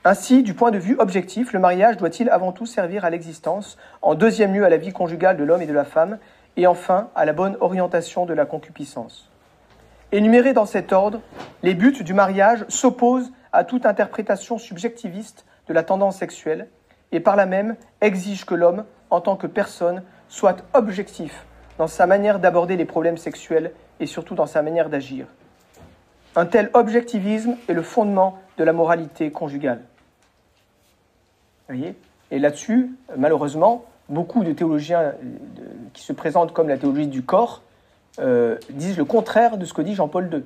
Ainsi, 0.04 0.44
du 0.44 0.54
point 0.54 0.70
de 0.70 0.78
vue 0.78 0.94
objectif, 1.00 1.52
le 1.52 1.58
mariage 1.58 1.96
doit-il 1.96 2.30
avant 2.30 2.52
tout 2.52 2.66
servir 2.66 3.04
à 3.04 3.10
l'existence, 3.10 3.76
en 4.02 4.14
deuxième 4.14 4.54
lieu 4.54 4.64
à 4.64 4.68
la 4.68 4.76
vie 4.76 4.92
conjugale 4.92 5.36
de 5.36 5.42
l'homme 5.42 5.62
et 5.62 5.66
de 5.66 5.72
la 5.72 5.84
femme, 5.84 6.18
et 6.56 6.68
enfin 6.68 7.10
à 7.16 7.24
la 7.24 7.32
bonne 7.32 7.56
orientation 7.60 8.24
de 8.24 8.34
la 8.34 8.46
concupiscence. 8.46 9.28
Énumérés 10.12 10.52
dans 10.52 10.64
cet 10.64 10.92
ordre, 10.92 11.20
les 11.64 11.74
buts 11.74 12.04
du 12.04 12.14
mariage 12.14 12.64
s'opposent 12.68 13.32
à 13.52 13.64
toute 13.64 13.84
interprétation 13.84 14.58
subjectiviste 14.58 15.44
de 15.66 15.74
la 15.74 15.82
tendance 15.82 16.18
sexuelle 16.18 16.68
et 17.10 17.18
par 17.18 17.34
là 17.34 17.46
même 17.46 17.74
exige 18.00 18.46
que 18.46 18.54
l'homme, 18.54 18.84
en 19.10 19.20
tant 19.20 19.34
que 19.34 19.48
personne, 19.48 20.04
soit 20.28 20.58
objectif 20.72 21.46
dans 21.80 21.86
sa 21.86 22.06
manière 22.06 22.40
d'aborder 22.40 22.76
les 22.76 22.84
problèmes 22.84 23.16
sexuels 23.16 23.72
et 24.00 24.06
surtout 24.06 24.34
dans 24.34 24.44
sa 24.44 24.60
manière 24.60 24.90
d'agir. 24.90 25.24
Un 26.36 26.44
tel 26.44 26.68
objectivisme 26.74 27.56
est 27.70 27.72
le 27.72 27.80
fondement 27.80 28.38
de 28.58 28.64
la 28.64 28.74
moralité 28.74 29.30
conjugale. 29.30 29.80
Voyez? 31.68 31.94
Et 32.30 32.38
là-dessus, 32.38 32.90
malheureusement, 33.16 33.86
beaucoup 34.10 34.44
de 34.44 34.52
théologiens 34.52 35.00
euh, 35.00 35.12
qui 35.94 36.02
se 36.02 36.12
présentent 36.12 36.52
comme 36.52 36.68
la 36.68 36.76
théologie 36.76 37.06
du 37.06 37.22
corps 37.22 37.62
euh, 38.18 38.58
disent 38.68 38.98
le 38.98 39.06
contraire 39.06 39.56
de 39.56 39.64
ce 39.64 39.72
que 39.72 39.80
dit 39.80 39.94
Jean-Paul 39.94 40.28
II, 40.30 40.42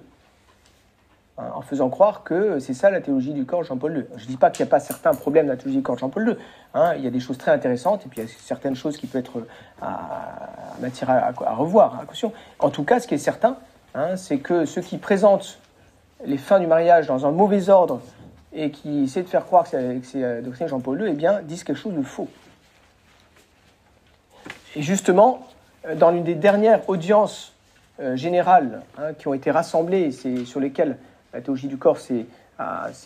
en 1.37 1.63
faisant 1.63 1.91
croire 1.91 2.23
que 2.23 2.61
c'est 2.61 2.75
ça 2.75 2.91
la 2.91 3.01
théologie 3.01 3.33
du 3.33 3.45
corps 3.45 3.65
Jean-Paul 3.65 3.97
II. 3.97 4.05
Je 4.17 4.23
ne 4.25 4.29
dis 4.29 4.37
pas 4.37 4.51
qu'il 4.51 4.65
n'y 4.65 4.69
a 4.69 4.71
pas 4.71 4.79
certains 4.79 5.15
problèmes 5.15 5.47
de 5.47 5.51
la 5.51 5.57
théologie 5.57 5.79
du 5.79 5.83
corps 5.83 5.99
Jean-Paul 5.99 6.29
II. 6.29 6.37
Hein, 6.75 6.95
il 6.97 7.05
y 7.05 7.09
a 7.09 7.11
des 7.11 7.21
choses 7.21 7.39
très 7.39 7.51
intéressantes 7.51 8.07
et 8.07 8.09
puis 8.09 8.21
il 8.21 8.25
y 8.25 8.27
a 8.27 8.31
certaines 8.39 8.77
choses 8.77 8.97
qui 8.97 9.07
peuvent 9.07 9.21
être 9.21 9.39
euh, 9.39 9.49
à, 9.83 10.77
matière 10.81 11.11
à, 11.11 11.55
revoir, 11.55 12.01
à 12.01 12.65
En 12.65 12.71
tout 12.71 12.85
cas, 12.85 13.01
ce 13.01 13.09
qui 13.09 13.15
est 13.15 13.19
certain, 13.19 13.57
hein, 13.95 14.17
c'est 14.17 14.39
que 14.39 14.65
ceux 14.65 14.81
qui 14.81 14.99
présentent 14.99 15.59
les 16.25 16.39
fins 16.39 16.61
du 16.61 16.69
mariage 16.69 17.09
dans 17.09 17.27
un 17.27 17.33
mauvais 17.33 17.69
ordre 17.69 18.01
et 18.53 18.71
qui 18.71 19.03
essaient 19.03 19.23
de 19.23 19.29
faire 19.29 19.45
croire 19.45 19.69
que 19.69 20.01
c'est 20.05 20.21
la 20.21 20.41
doctrine 20.41 20.69
Jean-Paul 20.69 21.03
II, 21.03 21.09
eh 21.11 21.15
bien, 21.15 21.43
disent 21.43 21.65
quelque 21.65 21.77
chose 21.77 21.95
de 21.95 22.03
faux. 22.03 22.29
Et 24.77 24.83
justement, 24.83 25.47
dans 25.97 26.13
l'une 26.13 26.23
des 26.23 26.37
dernières 26.37 26.89
audiences 26.89 27.53
euh, 28.01 28.15
générales 28.17 28.83
hein, 28.99 29.13
qui 29.19 29.27
ont 29.27 29.35
été 29.35 29.51
rassemblées, 29.51 30.13
c'est 30.13 30.45
sur 30.45 30.61
lesquelles 30.61 30.97
la 31.35 31.41
théologie 31.41 31.69
du 31.69 31.77
corps 31.77 31.99
s'est 31.99 32.27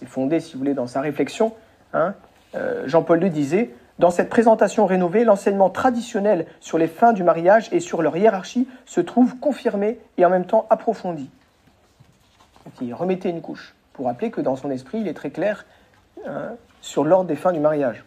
fondée, 0.06 0.40
si 0.40 0.52
vous 0.52 0.58
voulez, 0.58 0.74
dans 0.74 0.86
sa 0.86 1.00
réflexion, 1.00 1.54
hein, 1.94 2.14
euh, 2.54 2.86
Jean-Paul 2.86 3.22
II 3.22 3.30
disait 3.30 3.70
Dans 3.98 4.10
cette 4.10 4.28
présentation 4.28 4.86
rénovée, 4.86 5.24
l'enseignement 5.24 5.70
traditionnel 5.70 6.46
sur 6.60 6.78
les 6.78 6.88
fins 6.88 7.12
du 7.12 7.22
mariage 7.22 7.68
et 7.72 7.80
sur 7.80 8.02
leur 8.02 8.16
hiérarchie 8.16 8.68
se 8.84 9.00
trouve 9.00 9.38
confirmé 9.38 9.98
et 10.18 10.24
en 10.24 10.30
même 10.30 10.44
temps 10.44 10.66
approfondi. 10.70 11.30
il 12.80 12.94
remettait 12.94 13.30
une 13.30 13.40
couche 13.40 13.74
pour 13.94 14.06
rappeler 14.06 14.30
que 14.30 14.40
dans 14.40 14.56
son 14.56 14.70
esprit, 14.70 15.00
il 15.00 15.08
est 15.08 15.14
très 15.14 15.30
clair 15.30 15.64
hein, 16.26 16.52
sur 16.80 17.04
l'ordre 17.04 17.26
des 17.26 17.36
fins 17.36 17.52
du 17.52 17.60
mariage. 17.60 18.04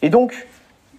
Et 0.00 0.10
donc, 0.10 0.48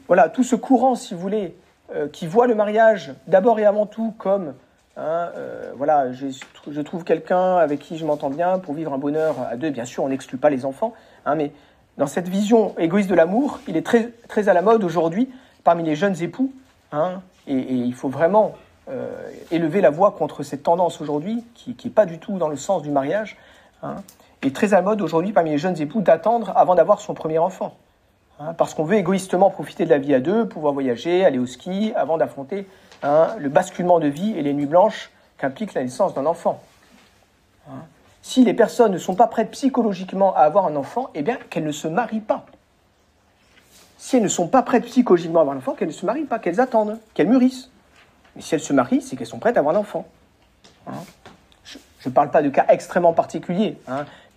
voilà, 0.07 0.29
tout 0.29 0.43
ce 0.43 0.55
courant, 0.55 0.95
si 0.95 1.13
vous 1.13 1.19
voulez, 1.19 1.57
euh, 1.93 2.07
qui 2.07 2.27
voit 2.27 2.47
le 2.47 2.55
mariage 2.55 3.13
d'abord 3.27 3.59
et 3.59 3.65
avant 3.65 3.85
tout 3.85 4.13
comme, 4.17 4.53
hein, 4.97 5.29
euh, 5.35 5.71
voilà, 5.75 6.11
je, 6.11 6.81
trouve 6.81 7.03
quelqu'un 7.03 7.57
avec 7.57 7.79
qui 7.79 7.97
je 7.97 8.05
m'entends 8.05 8.29
bien 8.29 8.59
pour 8.59 8.73
vivre 8.73 8.93
un 8.93 8.97
bonheur 8.97 9.35
à 9.49 9.55
deux. 9.55 9.69
Bien 9.69 9.85
sûr, 9.85 10.03
on 10.03 10.09
n'exclut 10.09 10.37
pas 10.37 10.49
les 10.49 10.65
enfants, 10.65 10.93
hein, 11.25 11.35
mais 11.35 11.51
dans 11.97 12.07
cette 12.07 12.27
vision 12.27 12.77
égoïste 12.77 13.09
de 13.09 13.15
l'amour, 13.15 13.59
il 13.67 13.77
est 13.77 13.85
très, 13.85 14.11
très 14.27 14.49
à 14.49 14.53
la 14.53 14.61
mode 14.61 14.83
aujourd'hui 14.83 15.29
parmi 15.63 15.83
les 15.83 15.95
jeunes 15.95 16.21
époux, 16.21 16.51
hein, 16.91 17.21
et, 17.47 17.55
il 17.55 17.93
faut 17.93 18.09
vraiment 18.09 18.55
euh, 18.89 19.11
élever 19.51 19.81
la 19.81 19.89
voix 19.89 20.11
contre 20.11 20.43
cette 20.43 20.63
tendance 20.63 20.99
aujourd'hui, 21.01 21.43
qui 21.55 21.75
n'est 21.83 21.91
pas 21.91 22.05
du 22.05 22.19
tout 22.19 22.37
dans 22.37 22.49
le 22.49 22.57
sens 22.57 22.81
du 22.81 22.91
mariage, 22.91 23.37
et 24.41 24.51
très 24.51 24.73
à 24.73 24.77
la 24.77 24.81
mode 24.81 25.01
aujourd'hui 25.01 25.33
parmi 25.33 25.49
les 25.49 25.57
jeunes 25.57 25.79
époux 25.81 26.01
d'attendre 26.01 26.53
avant 26.55 26.75
d'avoir 26.75 27.01
son 27.01 27.13
premier 27.13 27.39
enfant. 27.39 27.75
Hein, 28.39 28.53
parce 28.57 28.73
qu'on 28.73 28.83
veut 28.83 28.95
égoïstement 28.95 29.49
profiter 29.49 29.85
de 29.85 29.89
la 29.89 29.99
vie 29.99 30.13
à 30.13 30.19
deux, 30.19 30.47
pouvoir 30.47 30.73
voyager, 30.73 31.23
aller 31.23 31.37
au 31.37 31.45
ski, 31.45 31.93
avant 31.95 32.17
d'affronter 32.17 32.67
hein, 33.03 33.35
le 33.37 33.49
basculement 33.49 33.99
de 33.99 34.07
vie 34.07 34.37
et 34.37 34.41
les 34.41 34.53
nuits 34.53 34.65
blanches 34.65 35.11
qu'implique 35.37 35.73
la 35.73 35.83
naissance 35.83 36.13
d'un 36.13 36.25
enfant. 36.25 36.61
Hein. 37.69 37.83
Si 38.21 38.43
les 38.43 38.53
personnes 38.53 38.93
ne 38.93 38.97
sont 38.97 39.15
pas 39.15 39.27
prêtes 39.27 39.51
psychologiquement 39.51 40.35
à 40.35 40.39
avoir 40.39 40.65
un 40.65 40.75
enfant, 40.75 41.09
eh 41.13 41.21
bien 41.21 41.37
qu'elles 41.49 41.65
ne 41.65 41.71
se 41.71 41.87
marient 41.87 42.21
pas. 42.21 42.45
Si 43.97 44.17
elles 44.17 44.23
ne 44.23 44.27
sont 44.27 44.47
pas 44.47 44.61
prêtes 44.61 44.85
psychologiquement 44.85 45.39
à 45.39 45.41
avoir 45.41 45.55
un 45.55 45.59
enfant, 45.59 45.73
qu'elles 45.73 45.89
ne 45.89 45.93
se 45.93 46.05
marient 46.05 46.25
pas, 46.25 46.39
qu'elles 46.39 46.61
attendent, 46.61 46.99
qu'elles 47.13 47.27
mûrissent. 47.27 47.69
Mais 48.35 48.41
si 48.41 48.55
elles 48.55 48.61
se 48.61 48.73
marient, 48.73 49.01
c'est 49.01 49.15
qu'elles 49.15 49.27
sont 49.27 49.39
prêtes 49.39 49.57
à 49.57 49.59
avoir 49.59 49.75
un 49.75 49.79
enfant. 49.79 50.05
Je 51.65 52.09
ne 52.09 52.13
parle 52.13 52.31
pas 52.31 52.41
de 52.41 52.49
cas 52.49 52.65
extrêmement 52.69 53.13
particuliers 53.13 53.77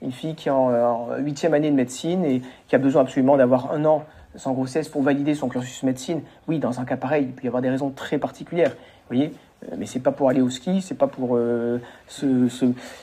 une 0.03 0.13
fille 0.13 0.35
qui 0.35 0.49
est 0.49 0.53
en 0.53 1.17
huitième 1.19 1.55
année 1.55 1.71
de 1.71 1.77
médecine 1.77 2.25
et 2.25 2.43
qui 2.69 2.75
a 2.75 2.79
besoin 2.79 3.03
absolument 3.03 3.37
d'avoir 3.37 3.73
un 3.73 3.85
an 3.85 4.05
sans 4.37 4.53
grossesse 4.53 4.89
pour 4.89 5.03
valider 5.03 5.35
son 5.35 5.49
cursus 5.49 5.83
médecine, 5.83 6.23
oui, 6.49 6.59
dans 6.59 6.81
un 6.81 6.85
cas 6.85 6.97
pareil, 6.97 7.25
il 7.25 7.33
peut 7.33 7.45
y 7.45 7.49
avoir 7.49 7.63
des 7.63 7.71
raisons 7.71 7.91
très 7.91 8.19
particulières, 8.19 8.71
vous 8.71 9.17
voyez, 9.17 9.33
euh, 9.65 9.77
mais 9.79 9.87
c'est 9.87 10.01
pas 10.01 10.13
pour 10.13 10.29
aller 10.29 10.41
au 10.41 10.51
ski, 10.51 10.83
c'est 10.83 10.95
pas 10.95 11.07
pour 11.07 11.37
euh, 11.37 11.81
se, 12.09 12.27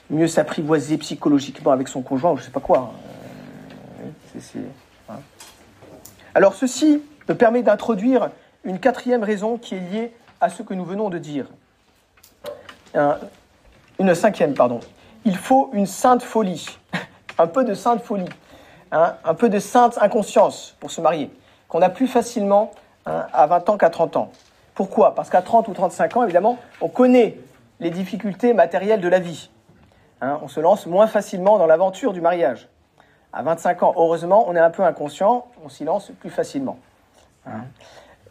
mieux 0.09 0.27
s'apprivoiser 0.27 0.97
psychologiquement 0.97 1.71
avec 1.71 1.87
son 1.87 2.01
conjoint, 2.01 2.31
ou 2.31 2.37
je 2.37 2.43
sais 2.43 2.51
pas 2.51 2.59
quoi. 2.59 2.93
Euh, 4.01 4.59
hein. 5.09 5.19
Alors 6.35 6.53
ceci 6.53 7.01
me 7.27 7.35
permet 7.35 7.63
d'introduire 7.63 8.29
une 8.63 8.79
quatrième 8.79 9.23
raison 9.23 9.57
qui 9.57 9.75
est 9.75 9.79
liée 9.79 10.11
à 10.41 10.49
ce 10.49 10.63
que 10.63 10.73
nous 10.73 10.85
venons 10.85 11.09
de 11.09 11.17
dire. 11.17 11.47
une 13.99 14.15
cinquième, 14.15 14.53
pardon 14.53 14.79
il 15.25 15.37
faut 15.37 15.69
une 15.73 15.85
sainte 15.85 16.23
folie, 16.23 16.77
un 17.37 17.47
peu 17.47 17.63
de 17.63 17.73
sainte 17.73 18.01
folie, 18.01 18.29
hein, 18.93 19.15
un 19.25 19.33
peu 19.33 19.49
de 19.49 19.59
sainte 19.59 19.97
inconscience 20.01 20.77
pour 20.79 20.91
se 20.91 21.01
marier, 21.01 21.29
qu'on 21.67 21.81
a 21.81 21.89
plus 21.89 22.07
facilement 22.07 22.71
hein, 23.05 23.25
à 23.33 23.47
20 23.47 23.69
ans 23.69 23.77
qu'à 23.77 23.89
30 23.89 24.15
ans. 24.15 24.31
Pourquoi? 24.75 25.13
Parce 25.15 25.29
qu'à 25.29 25.41
30 25.41 25.67
ou 25.67 25.73
35 25.73 26.17
ans, 26.17 26.23
évidemment, 26.23 26.57
on 26.79 26.87
connaît 26.87 27.37
les 27.79 27.89
difficultés 27.89 28.53
matérielles 28.53 29.01
de 29.01 29.07
la 29.09 29.19
vie. 29.19 29.49
Hein. 30.21 30.39
on 30.41 30.47
se 30.47 30.61
lance 30.61 30.85
moins 30.85 31.07
facilement 31.07 31.57
dans 31.57 31.65
l'aventure 31.65 32.13
du 32.13 32.21
mariage. 32.21 32.69
À 33.33 33.41
25 33.41 33.83
ans, 33.83 33.93
heureusement, 33.97 34.45
on 34.47 34.55
est 34.55 34.59
un 34.59 34.69
peu 34.69 34.83
inconscient, 34.83 35.47
on 35.65 35.69
s'y 35.69 35.83
lance 35.83 36.11
plus 36.19 36.29
facilement. 36.29 36.77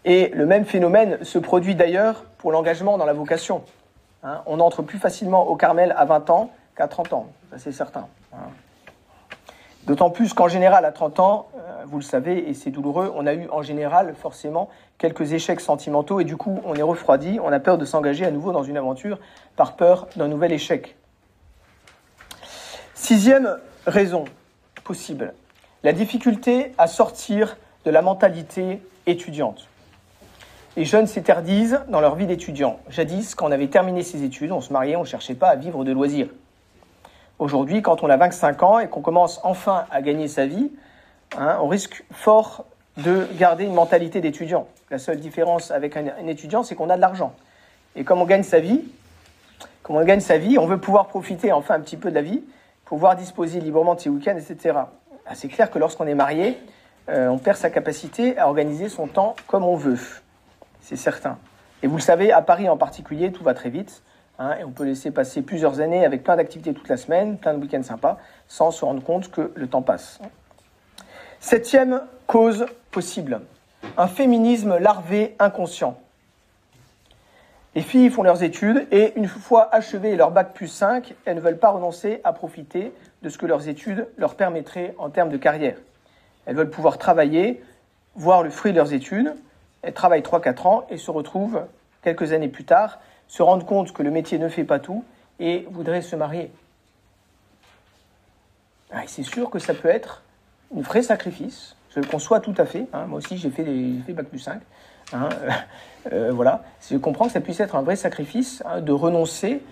Et 0.05 0.29
le 0.29 0.47
même 0.47 0.65
phénomène 0.65 1.23
se 1.23 1.39
produit 1.39 1.75
d'ailleurs 1.75 2.25
pour 2.39 2.51
l'engagement 2.51 2.97
dans 2.99 3.05
la 3.05 3.13
vocation. 3.13 3.63
on 4.47 4.61
entre 4.61 4.83
plus 4.83 4.99
facilement 4.99 5.47
au 5.49 5.57
Carmel 5.57 5.95
à 5.97 6.05
20 6.05 6.31
ans 6.31 6.51
qu'à 6.77 6.89
30 6.89 7.13
ans, 7.13 7.27
ça 7.51 7.59
c'est 7.59 7.73
certain. 7.73 8.07
D'autant 9.87 10.11
plus 10.11 10.33
qu'en 10.33 10.49
général, 10.49 10.85
à 10.85 10.93
30 10.93 11.21
ans, 11.21 11.49
euh, 11.57 11.85
vous 11.87 11.99
le 11.99 12.05
savez, 12.05 12.49
et 12.49 12.55
c'est 12.55 12.71
douloureux, 12.71 13.13
on 13.17 13.27
a 13.27 13.35
eu 13.35 13.49
en 13.51 13.63
général 13.63 14.15
forcément 14.15 14.69
quelques 14.99 15.33
échecs 15.33 15.61
sentimentaux 15.61 16.21
et 16.21 16.25
du 16.25 16.37
coup 16.37 16.61
on 16.65 16.75
est 16.75 16.83
refroidi, 16.83 17.41
on 17.43 17.53
a 17.53 17.59
peur 17.59 17.79
de 17.79 17.85
s'engager 17.85 18.25
à 18.25 18.31
nouveau 18.31 18.53
dans 18.53 18.63
une 18.63 18.77
aventure 18.77 19.19
par 19.57 19.75
peur 19.75 20.07
d'un 20.15 20.29
nouvel 20.29 20.53
échec. 20.53 20.97
Sixième 22.95 23.59
raison 23.87 24.25
possible, 24.85 25.35
la 25.83 25.93
difficulté 25.93 26.73
à 26.79 26.87
sortir 26.87 27.57
de 27.85 27.91
la 27.91 28.03
mentalité 28.03 28.81
étudiante. 29.07 29.67
Les 30.77 30.85
jeunes 30.85 31.09
s'éterdisent 31.09 31.81
dans 31.89 32.01
leur 32.01 32.15
vie 32.15 32.27
d'étudiant. 32.27 32.79
Jadis, 32.89 33.35
quand 33.35 33.49
on 33.49 33.53
avait 33.53 33.67
terminé 33.67 34.03
ses 34.03 34.23
études, 34.23 34.53
on 34.53 34.61
se 34.61 34.73
mariait, 34.73 34.97
on 34.97 35.01
ne 35.01 35.07
cherchait 35.07 35.35
pas 35.35 35.49
à 35.49 35.57
vivre 35.57 35.85
de 35.85 35.93
loisirs. 35.93 36.29
Aujourd'hui, 37.43 37.83
quand 37.83 38.05
on 38.05 38.09
a 38.09 38.17
25 38.17 38.63
ans 38.63 38.79
et 38.79 38.87
qu'on 38.87 39.01
commence 39.01 39.41
enfin 39.43 39.87
à 39.91 40.01
gagner 40.01 40.29
sa 40.29 40.47
vie, 40.47 40.71
hein, 41.37 41.59
on 41.61 41.67
risque 41.67 42.05
fort 42.13 42.67
de 42.99 43.27
garder 43.37 43.65
une 43.65 43.75
mentalité 43.75 44.21
d'étudiant. 44.21 44.69
La 44.93 45.01
seule 45.01 45.19
différence 45.19 45.73
avec 45.73 45.97
un, 45.97 46.29
étudiant, 46.29 46.63
c'est 46.63 46.77
qu'on 46.77 46.89
a 46.89 46.95
de 46.95 47.01
l'argent. 47.01 47.35
Et 47.97 48.05
comme 48.05 48.23
on 48.23 48.27
gagne 48.27 48.45
sa 48.45 48.61
vie, 48.61 48.85
comme 49.83 49.97
on 49.97 50.05
gagne 50.05 50.21
sa 50.21 50.39
vie, 50.39 50.57
on 50.57 50.67
veut 50.67 50.79
pouvoir 50.79 51.09
profiter 51.09 51.51
enfin 51.51 51.75
un 51.75 51.81
petit 51.81 51.97
peu 51.97 52.11
de 52.11 52.15
la 52.15 52.23
vie, 52.23 52.45
pouvoir 52.85 53.17
disposer 53.17 53.59
librement 53.59 53.97
de 53.97 54.01
ses 54.01 54.09
week-ends, 54.09 54.37
etc. 54.37 54.79
Ah, 55.27 55.35
c'est 55.35 55.49
clair 55.49 55.69
que 55.69 55.81
lorsqu'on 55.81 56.07
est 56.07 56.15
marié, 56.15 56.57
euh, 57.09 57.27
on 57.27 57.39
perd 57.39 57.57
sa 57.57 57.71
capacité 57.71 58.39
à 58.39 58.47
organiser 58.47 58.89
son 58.89 59.09
temps 59.09 59.35
comme 59.49 59.65
on 59.65 59.75
veut. 59.75 59.99
C'est 60.81 60.95
certain. 60.95 61.39
Et 61.83 61.89
vous 61.89 61.97
le 61.97 62.03
savez, 62.03 62.31
à 62.31 62.41
Paris 62.41 62.69
en 62.69 62.77
particulier, 62.77 63.33
tout 63.33 63.43
va 63.43 63.53
très 63.53 63.69
vite. 63.69 64.05
Hein, 64.39 64.57
et 64.59 64.65
on 64.65 64.71
peut 64.71 64.85
laisser 64.85 65.11
passer 65.11 65.43
plusieurs 65.43 65.81
années 65.81 66.05
avec 66.05 66.25
plein 66.25 66.37
d'activités 66.37 66.73
toute 66.73 66.89
la 66.89 66.97
semaine, 66.97 67.39
plein 67.39 67.55
de 67.55 67.61
week-ends 67.61 67.83
sympas, 67.83 68.19
sans 68.49 68.71
se 68.71 68.85
rendre 68.85 69.03
compte 69.03 69.31
que 69.31 69.53
le 69.55 69.67
temps 69.67 69.83
passe. 69.83 70.21
Septième 71.41 72.03
cause 72.27 72.67
possible, 72.91 73.43
un 73.97 74.07
féminisme 74.07 74.79
larvé 74.79 75.35
inconscient. 75.39 75.99
Les 77.75 77.83
filles 77.83 78.11
font 78.11 78.23
leurs 78.23 78.43
études 78.43 78.87
et 78.91 79.15
une 79.17 79.27
fois 79.27 79.75
achevées 79.75 80.15
leur 80.15 80.31
bac 80.31 80.53
plus 80.53 80.69
5, 80.69 81.15
elles 81.25 81.37
ne 81.37 81.41
veulent 81.41 81.59
pas 81.59 81.71
renoncer 81.71 82.21
à 82.23 82.33
profiter 82.33 82.93
de 83.23 83.29
ce 83.29 83.39
que 83.39 83.47
leurs 83.47 83.69
études 83.69 84.07
leur 84.19 84.35
permettraient 84.35 84.95
en 84.99 85.09
termes 85.09 85.31
de 85.31 85.39
carrière. 85.39 85.77
Elles 86.45 86.57
veulent 86.57 86.71
pouvoir 86.71 86.99
travailler, 86.99 87.63
voir 88.15 88.43
le 88.43 88.51
fruit 88.51 88.73
de 88.73 88.77
leurs 88.77 88.93
études. 88.93 89.35
Elles 89.81 89.95
travaillent 89.95 90.21
3-4 90.21 90.67
ans 90.69 90.87
et 90.91 90.99
se 90.99 91.11
retrouvent 91.11 91.63
quelques 92.03 92.33
années 92.33 92.49
plus 92.49 92.65
tard 92.65 92.99
se 93.33 93.43
rendre 93.43 93.65
compte 93.65 93.93
que 93.93 94.03
le 94.03 94.11
métier 94.11 94.39
ne 94.39 94.51
fait 94.51 94.63
pas 94.63 94.79
tout 94.79 95.07
et 95.41 95.67
voudrait 95.71 96.03
se 96.03 96.15
marier. 96.17 96.53
Ah, 98.93 99.05
c'est 99.07 99.23
sûr 99.23 99.49
que 99.49 99.59
ça 99.59 99.73
peut 99.73 99.89
être 99.89 100.23
un 100.77 100.83
vrai 100.83 101.01
sacrifice, 101.01 101.75
je 101.95 102.01
le 102.01 102.07
conçois 102.07 102.41
tout 102.41 102.53
à 102.59 102.67
fait. 102.67 102.89
Hein. 102.93 103.07
moi 103.07 103.21
aussi, 103.21 103.39
j'ai 103.39 103.49
fait, 103.49 103.65
fait 103.65 104.13
Bac 104.13 104.27
plus 104.27 104.39
5. 104.39 104.61
Hein. 105.15 105.29
Euh, 106.13 106.33
voilà. 106.33 106.65
Je 106.91 106.97
comprends 106.97 107.27
que 107.27 107.31
ça 107.31 107.41
puisse 107.41 107.61
être 107.61 107.77
un 107.77 107.83
vrai 107.83 107.95
sacrifice 107.95 108.61
hein, 108.67 108.81
de 108.81 108.91
renoncer 108.91 109.63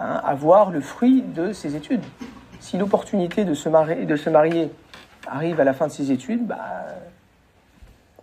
hein, 0.00 0.20
avoir 0.24 0.72
le 0.72 0.80
fruit 0.80 1.22
de 1.22 1.52
ses 1.52 1.76
études. 1.76 2.02
Si 2.58 2.76
l'opportunité 2.76 3.44
de, 3.44 3.54
se 3.54 3.68
marier, 3.68 4.04
de 4.04 4.16
se 4.16 4.28
marier 4.28 4.72
arrive 5.28 5.60
à 5.60 5.64
la 5.64 5.74
fin 5.74 5.86
de 5.86 5.92
ses 5.92 6.10
études, 6.10 6.44
bah, 6.44 6.58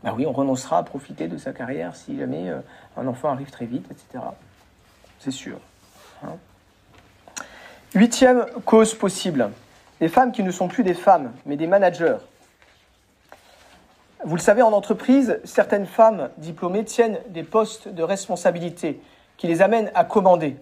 bah 0.04 0.14
oui, 0.14 0.26
on 0.26 0.34
renoncera 0.34 0.80
à 0.80 0.84
profiter 0.84 1.30
de 1.30 1.38
sa 1.38 1.54
carrière 1.54 1.96
si 1.96 2.18
jamais 2.18 2.50
euh, 2.50 2.60
un 2.98 3.08
enfant 3.08 3.30
arrive 3.30 3.50
très 3.50 3.66
vite, 3.66 3.86
etc. 3.90 4.26
C'est 5.24 5.32
sûr. 5.32 5.58
Hein. 6.22 6.36
Huitième 7.96 8.46
cause 8.66 8.94
possible, 8.94 9.52
les 10.02 10.10
femmes 10.10 10.34
qui 10.34 10.44
ne 10.44 10.52
sont 10.52 10.68
plus 10.68 10.84
des 10.84 10.94
femmes, 10.94 11.32
mais 11.46 11.56
des 11.56 11.66
managers. 11.66 12.18
Vous 14.26 14.36
le 14.36 14.42
savez, 14.42 14.62
en 14.62 14.74
entreprise, 14.74 15.40
certaines 15.46 15.86
femmes 15.86 16.30
diplômées 16.40 16.84
tiennent 16.84 17.20
des 17.30 17.44
postes 17.44 17.88
de 17.88 18.04
responsabilité 18.04 19.00
qui 19.38 19.48
les 19.48 19.62
amènent 19.62 19.92
à 19.96 20.04
commander. 20.04 20.58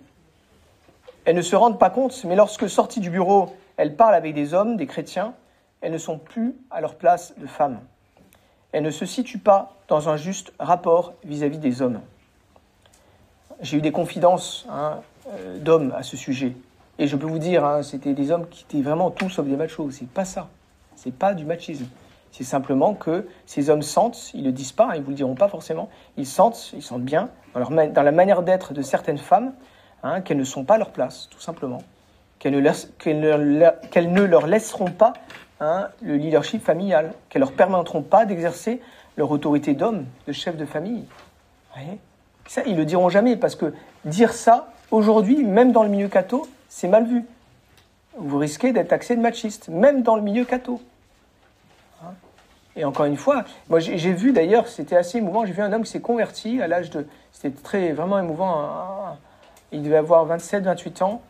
Elles 1.25 1.35
ne 1.35 1.41
se 1.41 1.55
rendent 1.55 1.79
pas 1.79 1.89
compte, 1.89 2.23
mais 2.25 2.35
lorsque 2.35 2.69
sorties 2.69 2.99
du 2.99 3.09
bureau, 3.09 3.55
elles 3.77 3.95
parlent 3.95 4.13
avec 4.13 4.35
des 4.35 4.53
hommes, 4.53 4.77
des 4.77 4.85
chrétiens, 4.85 5.33
elles 5.81 5.91
ne 5.91 5.97
sont 5.97 6.19
plus 6.19 6.53
à 6.69 6.81
leur 6.81 6.93
place 6.93 7.33
de 7.39 7.47
femmes. 7.47 7.79
Elles 8.73 8.83
ne 8.83 8.91
se 8.91 9.07
situent 9.07 9.39
pas 9.39 9.73
dans 9.87 10.07
un 10.07 10.17
juste 10.17 10.53
rapport 10.59 11.13
vis-à-vis 11.23 11.57
des 11.57 11.81
hommes. 11.81 12.01
J'ai 13.61 13.77
eu 13.77 13.81
des 13.81 13.91
confidences 13.91 14.65
hein, 14.69 14.99
euh, 15.29 15.59
d'hommes 15.59 15.93
à 15.95 16.03
ce 16.03 16.17
sujet. 16.17 16.55
Et 16.97 17.07
je 17.07 17.15
peux 17.15 17.27
vous 17.27 17.39
dire, 17.39 17.63
hein, 17.63 17.83
c'était 17.83 18.13
des 18.13 18.31
hommes 18.31 18.47
qui 18.49 18.65
étaient 18.67 18.81
vraiment 18.81 19.11
tous 19.11 19.29
sauf 19.29 19.45
des 19.45 19.55
machos. 19.55 19.91
C'est 19.91 20.07
pas 20.07 20.25
ça. 20.25 20.49
C'est 20.95 21.13
pas 21.13 21.33
du 21.33 21.45
machisme. 21.45 21.87
C'est 22.31 22.43
simplement 22.43 22.93
que 22.93 23.27
ces 23.45 23.69
hommes 23.69 23.81
sentent, 23.81 24.31
ils 24.33 24.43
le 24.43 24.51
disent 24.51 24.71
pas, 24.71 24.95
ils 24.95 25.03
vous 25.03 25.09
le 25.09 25.15
diront 25.15 25.35
pas 25.35 25.49
forcément, 25.49 25.89
ils 26.15 26.25
sentent, 26.25 26.71
ils 26.73 26.81
sentent 26.81 27.03
bien 27.03 27.29
dans, 27.53 28.03
la 28.03 28.11
manière 28.11 28.41
d'être 28.41 28.73
de 28.73 28.81
certaines 28.81 29.17
femmes 29.17 29.53
hein, 30.03 30.21
qu'elles 30.21 30.37
ne 30.37 30.45
sont 30.45 30.63
pas 30.63 30.75
à 30.75 30.77
leur 30.77 30.91
place, 30.91 31.27
tout 31.29 31.41
simplement, 31.41 31.83
qu'elles 32.39 32.53
ne, 32.53 32.61
ne, 32.61 34.21
leur 34.23 34.47
laisseront 34.47 34.91
pas 34.91 35.13
hein, 35.59 35.89
le 36.01 36.15
leadership 36.15 36.63
familial, 36.63 37.13
qu'elles 37.29 37.41
leur 37.41 37.51
permettront 37.51 38.01
pas 38.01 38.25
d'exercer 38.25 38.81
leur 39.17 39.29
autorité 39.29 39.73
d'homme, 39.73 40.05
de 40.25 40.31
chef 40.31 40.55
de 40.55 40.65
famille. 40.65 41.01
Vous 41.01 41.81
voyez? 41.81 41.99
Ça, 42.51 42.63
ils 42.65 42.75
le 42.75 42.83
diront 42.83 43.07
jamais 43.07 43.37
parce 43.37 43.55
que 43.55 43.73
dire 44.03 44.33
ça 44.33 44.73
aujourd'hui, 44.91 45.45
même 45.45 45.71
dans 45.71 45.83
le 45.83 45.89
milieu 45.89 46.09
catho, 46.09 46.45
c'est 46.67 46.89
mal 46.89 47.07
vu. 47.07 47.23
Vous 48.17 48.37
risquez 48.37 48.73
d'être 48.73 48.89
taxé 48.89 49.15
de 49.15 49.21
machiste, 49.21 49.69
même 49.69 50.01
dans 50.03 50.17
le 50.17 50.21
milieu 50.21 50.43
catho. 50.43 50.81
Hein 52.03 52.11
Et 52.75 52.83
encore 52.83 53.05
une 53.05 53.15
fois, 53.15 53.45
moi 53.69 53.79
j'ai 53.79 54.11
vu 54.11 54.33
d'ailleurs, 54.33 54.67
c'était 54.67 54.97
assez 54.97 55.19
émouvant, 55.19 55.45
j'ai 55.45 55.53
vu 55.53 55.61
un 55.61 55.71
homme 55.71 55.83
qui 55.83 55.91
s'est 55.91 56.01
converti 56.01 56.61
à 56.61 56.67
l'âge 56.67 56.89
de. 56.89 57.07
C'était 57.31 57.55
très, 57.57 57.93
vraiment 57.93 58.19
émouvant. 58.19 59.15
Il 59.71 59.81
devait 59.81 59.95
avoir 59.95 60.25
27, 60.25 60.65
28 60.65 61.03
ans. 61.03 61.21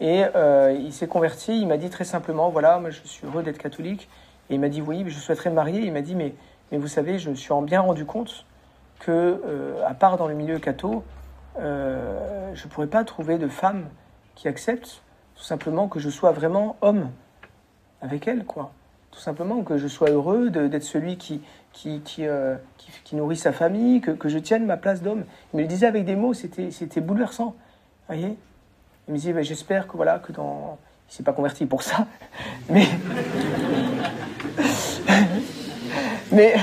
Et 0.00 0.24
euh, 0.34 0.78
il 0.78 0.92
s'est 0.92 1.08
converti, 1.08 1.58
il 1.58 1.66
m'a 1.66 1.78
dit 1.78 1.88
très 1.88 2.04
simplement, 2.04 2.50
voilà, 2.50 2.80
moi 2.80 2.90
je 2.90 3.00
suis 3.04 3.26
heureux 3.26 3.42
d'être 3.42 3.56
catholique. 3.56 4.10
Et 4.50 4.56
il 4.56 4.60
m'a 4.60 4.68
dit, 4.68 4.82
oui, 4.82 5.04
je 5.06 5.18
souhaiterais 5.18 5.48
me 5.48 5.54
marier. 5.54 5.80
Il 5.80 5.92
m'a 5.94 6.02
dit, 6.02 6.14
mais, 6.14 6.34
mais 6.70 6.76
vous 6.76 6.86
savez, 6.86 7.18
je 7.18 7.30
me 7.30 7.34
suis 7.34 7.54
bien 7.62 7.80
rendu 7.80 8.04
compte 8.04 8.44
que, 8.98 9.10
euh, 9.44 9.86
à 9.86 9.94
part 9.94 10.16
dans 10.16 10.28
le 10.28 10.34
milieu 10.34 10.58
catho, 10.58 11.04
euh, 11.58 12.54
je 12.54 12.64
ne 12.64 12.70
pourrais 12.70 12.86
pas 12.86 13.04
trouver 13.04 13.38
de 13.38 13.48
femme 13.48 13.86
qui 14.34 14.48
accepte 14.48 15.02
tout 15.34 15.42
simplement 15.44 15.88
que 15.88 15.98
je 16.00 16.10
sois 16.10 16.32
vraiment 16.32 16.76
homme 16.80 17.10
avec 18.00 18.28
elle, 18.28 18.44
quoi. 18.44 18.72
Tout 19.10 19.20
simplement 19.20 19.62
que 19.62 19.78
je 19.78 19.88
sois 19.88 20.10
heureux 20.10 20.50
d'être 20.50 20.82
celui 20.82 21.16
qui, 21.16 21.40
qui, 21.72 22.00
qui, 22.00 22.26
euh, 22.26 22.56
qui, 23.04 23.16
nourrit 23.16 23.36
sa 23.36 23.52
famille, 23.52 24.02
que, 24.02 24.10
que, 24.10 24.28
je 24.28 24.38
tienne 24.38 24.66
ma 24.66 24.76
place 24.76 25.00
d'homme. 25.02 25.24
Il 25.52 25.58
me 25.58 25.62
le 25.62 25.68
disait 25.68 25.86
avec 25.86 26.04
des 26.04 26.16
mots, 26.16 26.34
c'était 26.34 27.00
bouleversant. 27.00 27.54
voyez 28.08 28.36
Il 29.08 29.14
me 29.14 29.18
disait, 29.18 29.32
ben, 29.32 29.42
j'espère 29.42 29.86
que 29.86 29.96
voilà, 29.96 30.18
que 30.18 30.32
dans... 30.32 30.78
Il 31.08 31.14
s'est 31.14 31.22
pas 31.22 31.32
converti 31.32 31.66
pour 31.66 31.82
ça, 31.82 32.06
mais... 32.68 32.86
mais... 36.32 36.54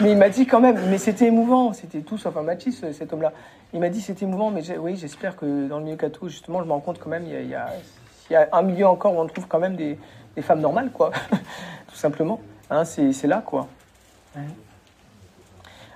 Mais 0.00 0.12
il 0.12 0.18
m'a 0.18 0.28
dit 0.28 0.46
quand 0.46 0.60
même, 0.60 0.78
mais 0.90 0.98
c'était 0.98 1.26
émouvant, 1.26 1.72
c'était 1.72 2.00
tout 2.00 2.18
sauf 2.18 2.36
un 2.36 2.42
machiste, 2.42 2.92
cet 2.92 3.12
homme-là. 3.12 3.32
Il 3.72 3.80
m'a 3.80 3.88
dit 3.88 4.00
c'était 4.00 4.24
émouvant, 4.24 4.50
mais 4.50 4.62
oui, 4.78 4.96
j'espère 4.96 5.36
que 5.36 5.68
dans 5.68 5.78
le 5.78 5.84
milieu 5.84 5.96
catho, 5.96 6.28
justement, 6.28 6.60
je 6.60 6.66
me 6.66 6.72
rends 6.72 6.80
compte 6.80 6.98
quand 6.98 7.08
même, 7.08 7.24
il 7.26 7.48
y, 7.48 7.54
a, 7.54 8.48
un 8.52 8.62
milieu 8.62 8.86
encore 8.86 9.14
où 9.14 9.20
on 9.20 9.26
trouve 9.26 9.46
quand 9.46 9.58
même 9.58 9.76
des, 9.76 9.98
des 10.34 10.42
femmes 10.42 10.60
normales, 10.60 10.90
quoi. 10.92 11.12
tout 11.88 11.96
simplement. 11.96 12.40
Hein, 12.70 12.84
c'est 12.84 13.26
là, 13.26 13.42
quoi. 13.44 13.68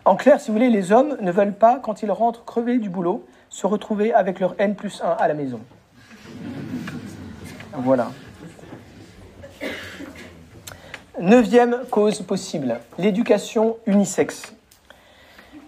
En 0.04 0.16
clair, 0.16 0.40
si 0.40 0.48
vous 0.48 0.54
voulez, 0.54 0.70
les 0.70 0.92
hommes 0.92 1.16
ne 1.20 1.30
veulent 1.30 1.54
pas, 1.54 1.78
quand 1.78 2.02
ils 2.02 2.10
rentrent 2.10 2.44
crevés 2.44 2.78
du 2.78 2.88
boulot, 2.88 3.26
se 3.50 3.66
retrouver 3.66 4.14
avec 4.14 4.40
leur 4.40 4.54
N 4.58 4.74
plus 4.74 5.02
1 5.02 5.10
à 5.10 5.28
la 5.28 5.34
maison. 5.34 5.60
Voilà. 7.74 8.10
Neuvième 11.20 11.84
cause 11.90 12.22
possible, 12.22 12.80
l'éducation 12.96 13.76
unisexe. 13.84 14.54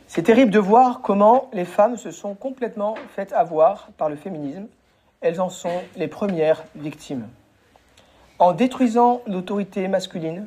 C'est 0.07 0.22
terrible 0.22 0.50
de 0.50 0.59
voir 0.59 1.03
comment 1.03 1.50
les 1.53 1.66
femmes 1.66 1.98
se 1.98 2.11
sont 2.11 2.34
complètement 2.34 2.94
faites 3.14 3.34
avoir 3.34 3.88
par 3.98 4.09
le 4.09 4.16
féminisme. 4.16 4.66
Elles 5.20 5.42
en 5.42 5.50
sont 5.50 5.82
les 5.96 6.09
premières 6.09 6.64
victimes. 6.74 7.28
En 8.38 8.55
détruisant 8.55 9.20
l'autorité 9.26 9.88
masculine, 9.88 10.46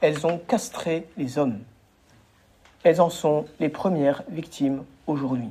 elles 0.00 0.24
ont 0.28 0.38
castré 0.38 1.08
les 1.16 1.38
hommes. 1.38 1.58
Elles 2.84 3.00
en 3.00 3.10
sont 3.10 3.46
les 3.58 3.68
premières 3.68 4.22
victimes 4.28 4.84
aujourd'hui, 5.08 5.50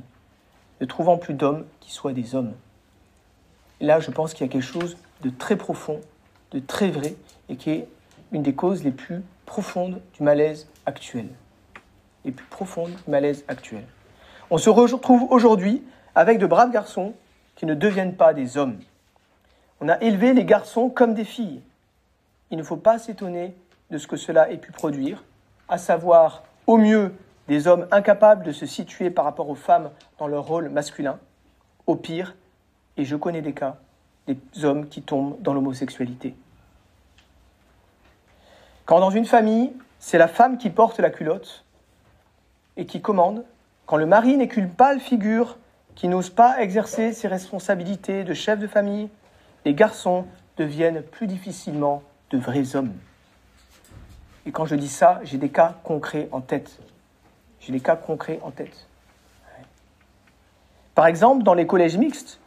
ne 0.80 0.86
trouvant 0.86 1.18
plus 1.18 1.34
d'hommes 1.34 1.66
qui 1.80 1.92
soient 1.92 2.14
des 2.14 2.34
hommes. 2.34 2.54
là, 3.78 4.00
je 4.00 4.10
pense 4.10 4.32
qu'il 4.32 4.46
y 4.46 4.48
a 4.48 4.52
quelque 4.52 4.62
chose 4.62 4.96
de 5.20 5.28
très 5.28 5.56
profond, 5.56 6.00
de 6.52 6.60
très 6.60 6.88
vrai, 6.88 7.14
et 7.50 7.56
qui 7.56 7.70
est 7.72 7.88
une 8.32 8.42
des 8.42 8.54
causes 8.54 8.84
les 8.84 8.90
plus 8.90 9.22
profondes 9.44 10.00
du 10.14 10.22
malaise 10.22 10.68
actuel. 10.84 11.28
Les 12.24 12.32
plus 12.32 12.46
profondes 12.46 12.90
du 12.90 13.10
malaise 13.10 13.44
actuel. 13.48 13.84
On 14.50 14.58
se 14.58 14.70
retrouve 14.70 15.26
aujourd'hui 15.30 15.82
avec 16.14 16.38
de 16.38 16.46
braves 16.46 16.70
garçons 16.70 17.14
qui 17.56 17.66
ne 17.66 17.74
deviennent 17.74 18.14
pas 18.14 18.34
des 18.34 18.56
hommes. 18.56 18.78
On 19.80 19.88
a 19.88 20.00
élevé 20.00 20.32
les 20.32 20.44
garçons 20.44 20.88
comme 20.88 21.14
des 21.14 21.24
filles. 21.24 21.60
Il 22.50 22.58
ne 22.58 22.62
faut 22.62 22.76
pas 22.76 22.98
s'étonner 22.98 23.54
de 23.90 23.98
ce 23.98 24.06
que 24.06 24.16
cela 24.16 24.50
ait 24.50 24.56
pu 24.56 24.72
produire, 24.72 25.24
à 25.68 25.78
savoir 25.78 26.44
au 26.66 26.76
mieux 26.76 27.12
des 27.48 27.66
hommes 27.66 27.86
incapables 27.90 28.44
de 28.44 28.52
se 28.52 28.66
situer 28.66 29.10
par 29.10 29.24
rapport 29.24 29.48
aux 29.48 29.54
femmes 29.54 29.90
dans 30.18 30.26
leur 30.26 30.46
rôle 30.46 30.68
masculin, 30.68 31.18
au 31.86 31.96
pire, 31.96 32.34
et 32.96 33.04
je 33.04 33.16
connais 33.16 33.42
des 33.42 33.52
cas, 33.52 33.76
des 34.26 34.38
hommes 34.64 34.88
qui 34.88 35.02
tombent 35.02 35.40
dans 35.40 35.54
l'homosexualité. 35.54 36.34
Quand 38.86 39.00
dans 39.00 39.10
une 39.10 39.26
famille, 39.26 39.72
c'est 39.98 40.16
la 40.16 40.28
femme 40.28 40.58
qui 40.58 40.70
porte 40.70 41.00
la 41.00 41.10
culotte 41.10 41.64
et 42.76 42.86
qui 42.86 43.02
commande, 43.02 43.44
quand 43.84 43.96
le 43.96 44.06
mari 44.06 44.36
n'est 44.36 44.46
qu'une 44.46 44.70
pâle 44.70 45.00
figure 45.00 45.58
qui 45.96 46.06
n'ose 46.06 46.30
pas 46.30 46.60
exercer 46.60 47.12
ses 47.12 47.26
responsabilités 47.26 48.22
de 48.22 48.32
chef 48.32 48.60
de 48.60 48.68
famille, 48.68 49.08
les 49.64 49.74
garçons 49.74 50.24
deviennent 50.56 51.02
plus 51.02 51.26
difficilement 51.26 52.02
de 52.30 52.38
vrais 52.38 52.76
hommes. 52.76 52.92
Et 54.46 54.52
quand 54.52 54.66
je 54.66 54.76
dis 54.76 54.88
ça, 54.88 55.20
j'ai 55.24 55.38
des 55.38 55.48
cas 55.48 55.74
concrets 55.82 56.28
en 56.30 56.40
tête. 56.40 56.78
J'ai 57.58 57.72
des 57.72 57.80
cas 57.80 57.96
concrets 57.96 58.38
en 58.44 58.52
tête. 58.52 58.86
Par 60.94 61.08
exemple, 61.08 61.42
dans 61.42 61.54
les 61.54 61.66
collèges 61.66 61.98
mixtes, 61.98 62.38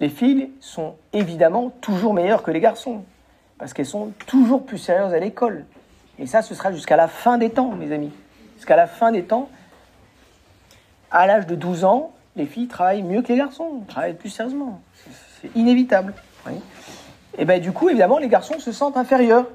les 0.00 0.08
filles 0.08 0.50
sont 0.58 0.96
évidemment 1.12 1.70
toujours 1.80 2.12
meilleures 2.12 2.42
que 2.42 2.50
les 2.50 2.60
garçons, 2.60 3.04
parce 3.56 3.72
qu'elles 3.72 3.86
sont 3.86 4.12
toujours 4.26 4.66
plus 4.66 4.78
sérieuses 4.78 5.14
à 5.14 5.20
l'école. 5.20 5.64
Et 6.18 6.26
ça, 6.26 6.42
ce 6.42 6.54
sera 6.54 6.72
jusqu'à 6.72 6.96
la 6.96 7.08
fin 7.08 7.38
des 7.38 7.50
temps, 7.50 7.72
mes 7.72 7.92
amis. 7.92 8.12
Jusqu'à 8.56 8.76
la 8.76 8.86
fin 8.86 9.12
des 9.12 9.24
temps, 9.24 9.50
à 11.10 11.26
l'âge 11.26 11.46
de 11.46 11.54
12 11.54 11.84
ans, 11.84 12.12
les 12.36 12.46
filles 12.46 12.68
travaillent 12.68 13.02
mieux 13.02 13.22
que 13.22 13.28
les 13.28 13.38
garçons, 13.38 13.82
travaillent 13.88 14.14
plus 14.14 14.30
sérieusement. 14.30 14.80
C'est 15.40 15.54
inévitable. 15.54 16.14
Et 17.38 17.44
bien 17.44 17.58
du 17.58 17.72
coup, 17.72 17.88
évidemment, 17.88 18.18
les 18.18 18.28
garçons 18.28 18.58
se 18.58 18.72
sentent 18.72 18.96
inférieurs. 18.96 19.46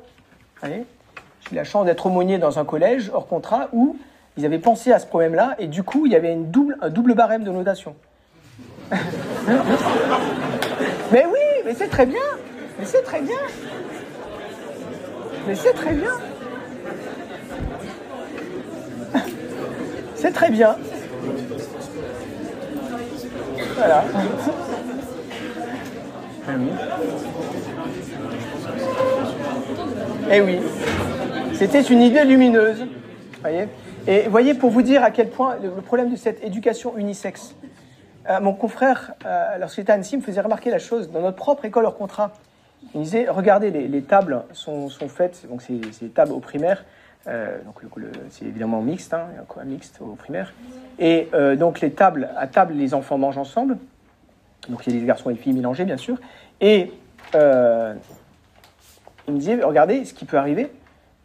J'ai 0.63 0.85
eu 1.51 1.55
la 1.55 1.63
chance 1.63 1.85
d'être 1.85 2.05
aumônier 2.05 2.37
dans 2.37 2.59
un 2.59 2.65
collège 2.65 3.09
hors 3.13 3.27
contrat 3.27 3.69
où 3.73 3.97
ils 4.37 4.45
avaient 4.45 4.59
pensé 4.59 4.91
à 4.91 4.99
ce 4.99 5.07
problème-là 5.07 5.55
et 5.59 5.67
du 5.67 5.83
coup, 5.83 6.05
il 6.05 6.11
y 6.11 6.15
avait 6.15 6.31
une 6.31 6.51
double, 6.51 6.77
un 6.81 6.89
double 6.89 7.15
barème 7.15 7.43
de 7.43 7.51
notation. 7.51 7.95
mais 11.11 11.25
oui, 11.25 11.39
mais 11.65 11.73
c'est 11.73 11.87
très 11.87 12.05
bien. 12.05 12.21
Mais 12.79 12.85
c'est 12.85 13.01
très 13.03 13.21
bien. 13.21 13.39
Mais 15.47 15.55
c'est 15.55 15.73
très 15.73 15.93
bien. 15.93 16.11
C'est 20.21 20.31
très 20.31 20.51
bien. 20.51 20.75
Voilà. 23.75 24.03
Eh 30.31 30.41
oui. 30.41 30.59
C'était 31.55 31.81
une 31.81 32.01
idée 32.01 32.23
lumineuse. 32.23 32.85
Voyez 33.41 33.67
Et 34.05 34.27
voyez, 34.27 34.53
pour 34.53 34.69
vous 34.69 34.83
dire 34.83 35.03
à 35.03 35.09
quel 35.09 35.29
point 35.29 35.55
le 35.59 35.81
problème 35.81 36.11
de 36.11 36.15
cette 36.15 36.43
éducation 36.43 36.95
unisexe, 36.97 37.55
euh, 38.29 38.39
mon 38.41 38.53
confrère, 38.53 39.13
euh, 39.25 39.57
lorsqu'il 39.59 39.81
était 39.81 39.91
à 39.91 39.95
Annecy, 39.95 40.17
me 40.17 40.21
faisait 40.21 40.41
remarquer 40.41 40.69
la 40.69 40.77
chose. 40.77 41.09
Dans 41.09 41.21
notre 41.21 41.37
propre 41.37 41.65
école 41.65 41.85
hors 41.85 41.97
contrat, 41.97 42.31
il 42.93 43.01
disait, 43.01 43.25
regardez, 43.27 43.71
les, 43.71 44.01
tables 44.03 44.43
sont, 44.53 44.87
faites, 45.07 45.47
donc 45.49 45.63
c'est 45.63 45.73
des 45.73 46.09
tables 46.09 46.31
au 46.31 46.39
primaire, 46.39 46.85
euh, 47.27 47.57
donc 47.63 47.75
c'est 48.29 48.45
évidemment 48.45 48.81
mixte, 48.81 49.13
hein, 49.13 49.27
quoi, 49.47 49.63
mixte 49.63 50.01
au 50.01 50.15
primaire. 50.15 50.53
Et 50.99 51.29
donc 51.57 51.81
les 51.81 51.91
tables, 51.91 52.29
à 52.37 52.47
table, 52.47 52.73
les 52.73 52.93
enfants 52.93 53.17
mangent 53.17 53.37
ensemble. 53.37 53.77
Donc 54.69 54.85
il 54.85 54.93
y 54.93 54.97
a 54.97 54.99
des 54.99 55.05
garçons 55.05 55.29
et 55.29 55.33
des 55.33 55.39
filles 55.39 55.53
mélangés, 55.53 55.85
bien 55.85 55.97
sûr. 55.97 56.17
Et 56.59 56.91
il 57.33 57.39
me 59.33 59.37
disait, 59.37 59.63
regardez, 59.63 60.05
ce 60.05 60.13
qui 60.13 60.25
peut 60.25 60.37
arriver, 60.37 60.71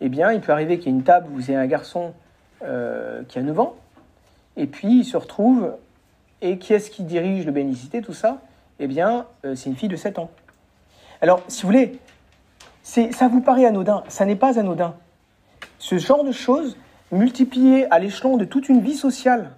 eh 0.01 0.09
bien, 0.09 0.33
il 0.33 0.41
peut 0.41 0.53
arriver 0.53 0.79
qu'il 0.79 0.93
y 0.93 0.95
ait 0.95 0.99
une 0.99 1.05
table 1.05 1.29
où 1.31 1.35
vous 1.35 1.51
ayez 1.51 1.59
un 1.59 1.67
garçon 1.67 2.15
qui 2.61 3.39
a 3.39 3.43
9 3.43 3.61
ans, 3.61 3.77
et 4.57 4.67
puis 4.67 5.01
il 5.01 5.05
se 5.05 5.17
retrouve 5.17 5.75
et 6.43 6.59
qui 6.59 6.73
est-ce 6.73 6.91
qui 6.91 7.03
dirige 7.03 7.47
le 7.47 7.53
bénéficité, 7.53 8.03
tout 8.03 8.13
ça? 8.13 8.39
Eh 8.79 8.87
bien, 8.87 9.27
euh, 9.45 9.55
c'est 9.55 9.71
une 9.71 9.77
fille 9.77 9.89
de 9.89 9.97
7 9.97 10.19
ans. 10.19 10.31
Alors, 11.21 11.43
si 11.49 11.63
vous 11.63 11.69
voulez, 11.69 11.99
ça 12.83 13.29
vous 13.29 13.41
paraît 13.41 13.65
anodin, 13.65 14.05
ça 14.09 14.25
n'est 14.27 14.37
pas 14.37 14.59
anodin. 14.59 14.95
Ce 15.87 15.99
genre 15.99 16.25
de 16.25 16.33
choses, 16.33 16.77
multipliées 17.13 17.87
à 17.93 18.01
l'échelon 18.01 18.37
de 18.37 18.45
toute 18.45 18.69
une 18.69 18.81
vie 18.81 18.97
sociale, 18.97 19.53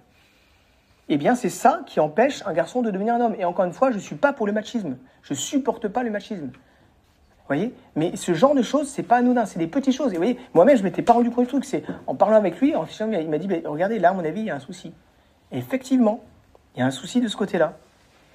eh 1.07 1.17
bien, 1.17 1.33
c'est 1.33 1.49
ça 1.49 1.81
qui 1.87 1.99
empêche 1.99 2.43
un 2.45 2.53
garçon 2.53 2.83
de 2.83 2.91
devenir 2.91 3.15
un 3.15 3.21
homme. 3.21 3.35
Et 3.39 3.45
encore 3.45 3.65
une 3.65 3.73
fois, 3.73 3.89
je 3.89 3.95
ne 3.95 3.99
suis 3.99 4.15
pas 4.15 4.31
pour 4.31 4.45
le 4.45 4.53
machisme. 4.53 4.97
Je 5.23 5.33
ne 5.33 5.39
supporte 5.39 5.87
pas 5.87 6.03
le 6.03 6.11
machisme. 6.11 6.51
Vous 6.51 7.47
voyez? 7.47 7.73
Mais 7.95 8.15
ce 8.15 8.35
genre 8.35 8.53
de 8.53 8.61
choses, 8.61 8.89
c'est 8.89 9.01
pas 9.01 9.15
anodin, 9.15 9.47
c'est 9.47 9.57
des 9.57 9.65
petites 9.65 9.95
choses. 9.95 10.11
Et 10.11 10.17
vous 10.17 10.21
voyez, 10.21 10.37
moi-même, 10.53 10.77
je 10.77 10.83
m'étais 10.83 11.01
pas 11.01 11.13
rendu 11.13 11.31
compte 11.31 11.45
du 11.45 11.49
truc. 11.49 11.65
C'est 11.65 11.81
en 12.05 12.13
parlant 12.13 12.35
avec 12.35 12.59
lui, 12.61 12.75
en 12.75 12.85
il 12.85 13.27
m'a 13.27 13.39
dit, 13.39 13.49
regardez, 13.65 13.97
là, 13.97 14.11
à 14.11 14.13
mon 14.13 14.23
avis, 14.23 14.41
il 14.41 14.45
y 14.45 14.51
a 14.51 14.55
un 14.55 14.59
souci. 14.59 14.93
Effectivement, 15.51 16.23
il 16.75 16.81
y 16.81 16.83
a 16.83 16.85
un 16.85 16.91
souci 16.91 17.21
de 17.21 17.27
ce 17.27 17.37
côté-là. 17.37 17.79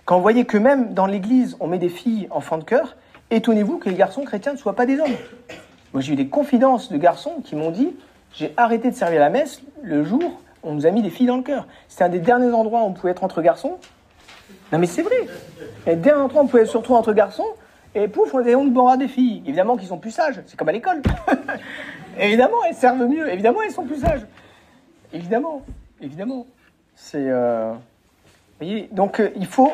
Quand 0.04 0.16
vous 0.16 0.22
voyez 0.22 0.46
que 0.46 0.58
même 0.58 0.94
dans 0.94 1.06
l'Église, 1.06 1.56
on 1.60 1.68
met 1.68 1.78
des 1.78 1.90
filles 1.90 2.26
enfants 2.32 2.58
de 2.58 2.64
cœur, 2.64 2.96
étonnez-vous 3.30 3.78
que 3.78 3.88
les 3.88 3.94
garçons 3.94 4.24
chrétiens 4.24 4.54
ne 4.54 4.58
soient 4.58 4.74
pas 4.74 4.84
des 4.84 4.98
hommes. 4.98 5.16
Moi, 5.94 6.02
j'ai 6.02 6.12
eu 6.12 6.16
des 6.16 6.26
confidences 6.26 6.90
de 6.90 6.98
garçons 6.98 7.40
qui 7.44 7.54
m'ont 7.54 7.70
dit 7.70 7.94
j'ai 8.34 8.52
arrêté 8.56 8.90
de 8.90 8.96
servir 8.96 9.20
la 9.20 9.30
messe 9.30 9.62
le 9.82 10.02
jour 10.02 10.40
où 10.62 10.70
on 10.70 10.74
nous 10.74 10.86
a 10.86 10.90
mis 10.90 11.02
des 11.02 11.10
filles 11.10 11.28
dans 11.28 11.36
le 11.36 11.44
cœur. 11.44 11.68
C'était 11.88 12.04
un 12.04 12.08
des 12.08 12.18
derniers 12.18 12.52
endroits 12.52 12.82
où 12.82 12.86
on 12.86 12.92
pouvait 12.92 13.12
être 13.12 13.22
entre 13.22 13.40
garçons. 13.42 13.78
Non, 14.72 14.80
mais 14.80 14.88
c'est 14.88 15.02
vrai. 15.02 15.28
Et 15.86 15.94
dernier 15.94 16.22
endroit 16.22 16.42
où 16.42 16.44
on 16.44 16.48
pouvait 16.48 16.66
se 16.66 16.76
retrouver 16.76 16.98
entre 16.98 17.12
garçons, 17.12 17.46
et 17.94 18.08
pouf, 18.08 18.34
on, 18.34 18.44
on 18.44 18.64
boira 18.64 18.96
des 18.96 19.06
filles. 19.06 19.40
Évidemment 19.46 19.76
qu'ils 19.76 19.86
sont 19.86 19.98
plus 19.98 20.10
sages. 20.10 20.40
C'est 20.46 20.56
comme 20.56 20.68
à 20.68 20.72
l'école. 20.72 21.00
évidemment, 22.18 22.64
elles 22.68 22.74
servent 22.74 23.06
mieux. 23.06 23.32
Évidemment, 23.32 23.62
elles 23.62 23.70
sont 23.70 23.84
plus 23.84 24.00
sages. 24.00 24.26
Évidemment. 25.12 25.62
Évidemment. 26.00 26.46
C'est. 26.96 27.30
Euh, 27.30 27.72
voyez 28.58 28.88
Donc 28.90 29.20
euh, 29.20 29.30
il 29.36 29.46
faut... 29.46 29.72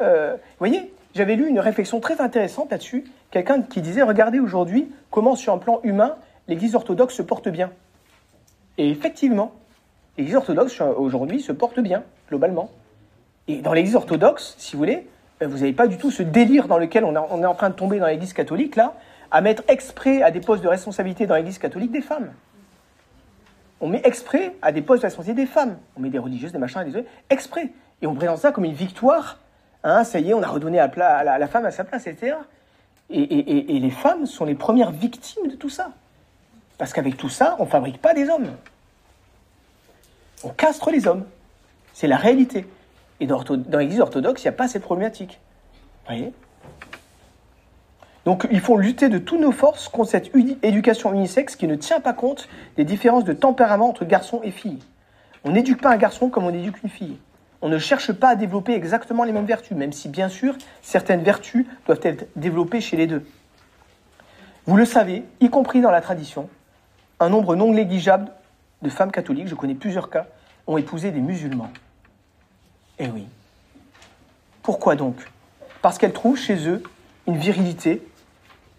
Euh, 0.00 0.32
vous 0.32 0.58
voyez, 0.58 0.92
j'avais 1.14 1.36
lu 1.36 1.48
une 1.48 1.60
réflexion 1.60 2.00
très 2.00 2.20
intéressante 2.20 2.72
là-dessus. 2.72 3.04
Quelqu'un 3.32 3.62
qui 3.62 3.80
disait, 3.80 4.02
regardez 4.02 4.38
aujourd'hui 4.38 4.92
comment 5.10 5.34
sur 5.34 5.54
un 5.54 5.58
plan 5.58 5.80
humain, 5.82 6.16
l'Église 6.48 6.74
orthodoxe 6.74 7.14
se 7.14 7.22
porte 7.22 7.48
bien. 7.48 7.72
Et 8.76 8.90
effectivement, 8.90 9.52
l'Église 10.18 10.36
orthodoxe 10.36 10.80
aujourd'hui 10.80 11.40
se 11.40 11.50
porte 11.50 11.80
bien, 11.80 12.04
globalement. 12.28 12.70
Et 13.48 13.62
dans 13.62 13.72
l'Église 13.72 13.96
orthodoxe, 13.96 14.54
si 14.58 14.72
vous 14.72 14.78
voulez, 14.78 15.08
euh, 15.42 15.48
vous 15.48 15.58
n'avez 15.58 15.72
pas 15.72 15.86
du 15.86 15.96
tout 15.96 16.10
ce 16.10 16.22
délire 16.22 16.68
dans 16.68 16.76
lequel 16.78 17.04
on, 17.04 17.14
est 17.14 17.46
en 17.46 17.54
train 17.54 17.70
de 17.70 17.74
tomber 17.74 17.98
dans 17.98 18.06
l'Église 18.06 18.34
catholique, 18.34 18.76
là, 18.76 18.94
à 19.30 19.40
mettre 19.40 19.62
exprès 19.66 20.22
à 20.22 20.30
des 20.30 20.40
postes 20.40 20.62
de 20.62 20.68
responsabilité 20.68 21.26
dans 21.26 21.34
l'Église 21.34 21.58
catholique 21.58 21.90
des 21.90 22.02
femmes. 22.02 22.32
On 23.80 23.88
met 23.88 24.02
exprès 24.04 24.54
à 24.60 24.72
des 24.72 24.82
postes 24.82 25.02
de 25.02 25.06
responsabilité 25.06 25.46
des 25.46 25.50
femmes. 25.50 25.78
On 25.96 26.00
met 26.00 26.10
des 26.10 26.18
religieuses, 26.18 26.52
des 26.52 26.58
machins, 26.58 26.84
des 26.84 27.04
exprès. 27.30 27.72
Et 28.02 28.06
on 28.06 28.14
présente 28.14 28.38
ça 28.38 28.52
comme 28.52 28.64
une 28.64 28.74
victoire. 28.74 29.38
Hein, 29.84 30.04
ça 30.04 30.20
y 30.20 30.30
est, 30.30 30.34
on 30.34 30.42
a 30.42 30.46
redonné 30.46 30.78
à, 30.78 30.88
la, 31.24 31.46
femme 31.48 31.64
à 31.64 31.70
sa 31.70 31.82
place, 31.82 32.06
etc. 32.06 32.36
Et, 33.12 33.78
les 33.78 33.90
femmes 33.90 34.26
sont 34.26 34.44
les 34.44 34.54
premières 34.54 34.90
victimes 34.90 35.46
de 35.48 35.54
tout 35.54 35.68
ça. 35.68 35.90
Parce 36.78 36.92
qu'avec 36.92 37.16
tout 37.16 37.28
ça, 37.28 37.56
on 37.58 37.64
ne 37.64 37.68
fabrique 37.68 38.00
pas 38.00 38.14
des 38.14 38.28
hommes. 38.28 38.48
On 40.42 40.48
castre 40.48 40.90
les 40.90 41.06
hommes. 41.06 41.24
C'est 41.92 42.06
la 42.06 42.16
réalité. 42.16 42.66
Et 43.20 43.26
dans, 43.26 43.44
l'Église 43.78 44.00
orthodoxe, 44.00 44.42
il 44.42 44.46
n'y 44.46 44.54
a 44.54 44.56
pas 44.56 44.66
cette 44.66 44.82
problématique. 44.82 45.40
Vous 45.72 46.14
voyez? 46.14 46.32
Donc 48.24 48.46
il 48.50 48.60
faut 48.60 48.76
lutter 48.76 49.08
de 49.08 49.18
toutes 49.18 49.40
nos 49.40 49.52
forces 49.52 49.88
contre 49.88 50.10
cette 50.10 50.30
éducation 50.62 51.12
unisexe 51.12 51.56
qui 51.56 51.66
ne 51.66 51.74
tient 51.74 52.00
pas 52.00 52.12
compte 52.12 52.48
des 52.76 52.84
différences 52.84 53.24
de 53.24 53.32
tempérament 53.32 53.88
entre 53.88 54.04
garçons 54.04 54.40
et 54.44 54.52
filles. 54.52 54.78
On 55.44 55.50
n'éduque 55.50 55.80
pas 55.80 55.90
un 55.90 55.96
garçon 55.96 56.30
comme 56.30 56.44
on 56.44 56.54
éduque 56.54 56.82
une 56.84 56.88
fille 56.88 57.18
on 57.62 57.68
ne 57.68 57.78
cherche 57.78 58.12
pas 58.12 58.30
à 58.30 58.34
développer 58.34 58.74
exactement 58.74 59.22
les 59.24 59.32
mêmes 59.32 59.46
vertus, 59.46 59.76
même 59.76 59.92
si 59.92 60.08
bien 60.08 60.28
sûr 60.28 60.56
certaines 60.82 61.22
vertus 61.22 61.64
doivent 61.86 62.00
être 62.02 62.26
développées 62.36 62.80
chez 62.80 62.96
les 62.96 63.06
deux. 63.06 63.24
Vous 64.66 64.76
le 64.76 64.84
savez, 64.84 65.24
y 65.40 65.48
compris 65.48 65.80
dans 65.80 65.90
la 65.90 66.00
tradition, 66.00 66.48
un 67.20 67.28
nombre 67.28 67.54
non 67.54 67.72
négligeable 67.72 68.30
de 68.82 68.90
femmes 68.90 69.12
catholiques, 69.12 69.46
je 69.46 69.54
connais 69.54 69.74
plusieurs 69.74 70.10
cas, 70.10 70.26
ont 70.66 70.76
épousé 70.76 71.12
des 71.12 71.20
musulmans. 71.20 71.70
Eh 72.98 73.08
oui. 73.08 73.26
Pourquoi 74.62 74.96
donc? 74.96 75.16
Parce 75.82 75.98
qu'elles 75.98 76.12
trouvent 76.12 76.38
chez 76.38 76.68
eux 76.68 76.82
une 77.28 77.36
virilité 77.36 78.06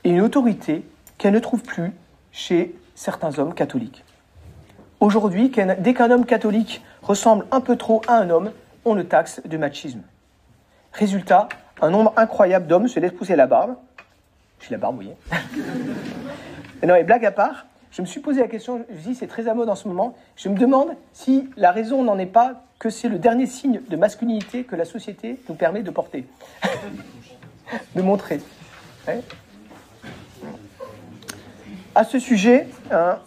et 0.03 0.09
une 0.09 0.21
autorité 0.21 0.85
qu'elles 1.17 1.33
ne 1.33 1.39
trouvent 1.39 1.63
plus 1.63 1.91
chez 2.31 2.75
certains 2.95 3.39
hommes 3.39 3.53
catholiques. 3.53 4.03
Aujourd'hui, 4.99 5.51
dès 5.79 5.93
qu'un 5.93 6.11
homme 6.11 6.25
catholique 6.25 6.81
ressemble 7.01 7.45
un 7.51 7.61
peu 7.61 7.75
trop 7.75 8.01
à 8.07 8.17
un 8.17 8.29
homme, 8.29 8.51
on 8.85 8.93
le 8.93 9.05
taxe 9.05 9.41
de 9.45 9.57
machisme. 9.57 10.01
Résultat, 10.93 11.49
un 11.81 11.89
nombre 11.89 12.13
incroyable 12.17 12.67
d'hommes 12.67 12.87
se 12.87 12.99
laissent 12.99 13.13
pousser 13.13 13.35
la 13.35 13.47
barbe. 13.47 13.75
J'ai 14.59 14.71
la 14.71 14.77
barbe, 14.77 14.95
vous 14.95 15.01
voyez. 15.01 15.17
non, 16.87 16.95
et 16.95 17.03
blague 17.03 17.25
à 17.25 17.31
part, 17.31 17.65
je 17.91 18.01
me 18.01 18.07
suis 18.07 18.19
posé 18.19 18.41
la 18.41 18.47
question, 18.47 18.83
je 18.89 18.95
me 18.95 19.01
dis 19.01 19.15
c'est 19.15 19.27
très 19.27 19.47
à 19.47 19.53
mode 19.53 19.69
en 19.69 19.75
ce 19.75 19.87
moment, 19.87 20.15
je 20.35 20.49
me 20.49 20.57
demande 20.57 20.95
si 21.13 21.49
la 21.57 21.71
raison 21.71 22.03
n'en 22.03 22.17
est 22.17 22.25
pas 22.25 22.63
que 22.79 22.89
c'est 22.89 23.07
le 23.07 23.19
dernier 23.19 23.45
signe 23.45 23.81
de 23.87 23.95
masculinité 23.95 24.63
que 24.63 24.75
la 24.75 24.85
société 24.85 25.39
nous 25.47 25.55
permet 25.55 25.83
de 25.83 25.91
porter, 25.91 26.25
de 27.95 28.01
montrer. 28.01 28.41
À 31.95 32.03
ce 32.03 32.17
sujet, 32.17 32.67
hein, 32.91 33.19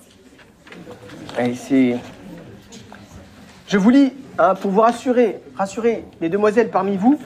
je 3.68 3.78
vous 3.78 3.90
lis 3.90 4.12
Hein, 4.38 4.54
pour 4.54 4.70
vous 4.70 4.82
rassurer, 4.82 5.40
rassurer 5.56 6.04
les 6.20 6.28
demoiselles 6.28 6.70
parmi 6.70 6.98
vous 6.98 7.18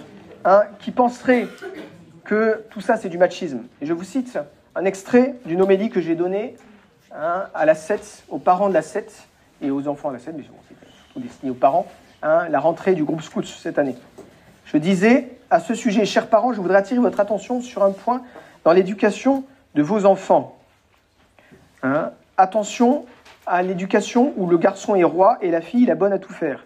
hein, 0.44 0.62
qui 0.78 0.92
penseraient 0.92 1.48
que 2.24 2.64
tout 2.70 2.80
ça 2.80 2.96
c'est 2.96 3.08
du 3.08 3.18
machisme. 3.18 3.62
Et 3.80 3.86
je 3.86 3.92
vous 3.92 4.04
cite 4.04 4.38
un 4.76 4.84
extrait 4.84 5.34
d'une 5.44 5.60
homélie 5.60 5.90
que 5.90 6.00
j'ai 6.00 6.14
donnée 6.14 6.54
hein, 7.12 7.46
à 7.52 7.66
la 7.66 7.74
7, 7.74 8.24
aux 8.28 8.38
parents 8.38 8.68
de 8.68 8.74
la 8.74 8.82
7 8.82 9.26
et 9.60 9.72
aux 9.72 9.88
enfants 9.88 10.10
de 10.10 10.14
la 10.14 10.20
7, 10.20 10.34
mais 10.36 10.44
c'est 11.14 11.20
destiné 11.20 11.50
aux 11.50 11.54
parents, 11.54 11.88
la 12.22 12.60
rentrée 12.60 12.94
du 12.94 13.02
groupe 13.02 13.22
Scouts 13.22 13.42
cette 13.42 13.80
année. 13.80 13.96
Je 14.64 14.76
disais, 14.76 15.30
à 15.50 15.58
ce 15.58 15.74
sujet, 15.74 16.04
chers 16.04 16.28
parents, 16.28 16.52
je 16.52 16.60
voudrais 16.60 16.78
attirer 16.78 17.00
votre 17.00 17.18
attention 17.18 17.60
sur 17.60 17.82
un 17.82 17.90
point 17.90 18.22
dans 18.62 18.72
l'éducation 18.72 19.42
de 19.74 19.82
vos 19.82 20.04
enfants. 20.06 20.56
attention 22.36 23.04
à 23.46 23.62
l'éducation 23.62 24.32
où 24.36 24.46
le 24.46 24.58
garçon 24.58 24.94
est 24.94 25.02
roi 25.02 25.38
et 25.40 25.50
la 25.50 25.60
fille 25.60 25.86
la 25.86 25.96
bonne 25.96 26.12
à 26.12 26.20
tout 26.20 26.32
faire. 26.32 26.64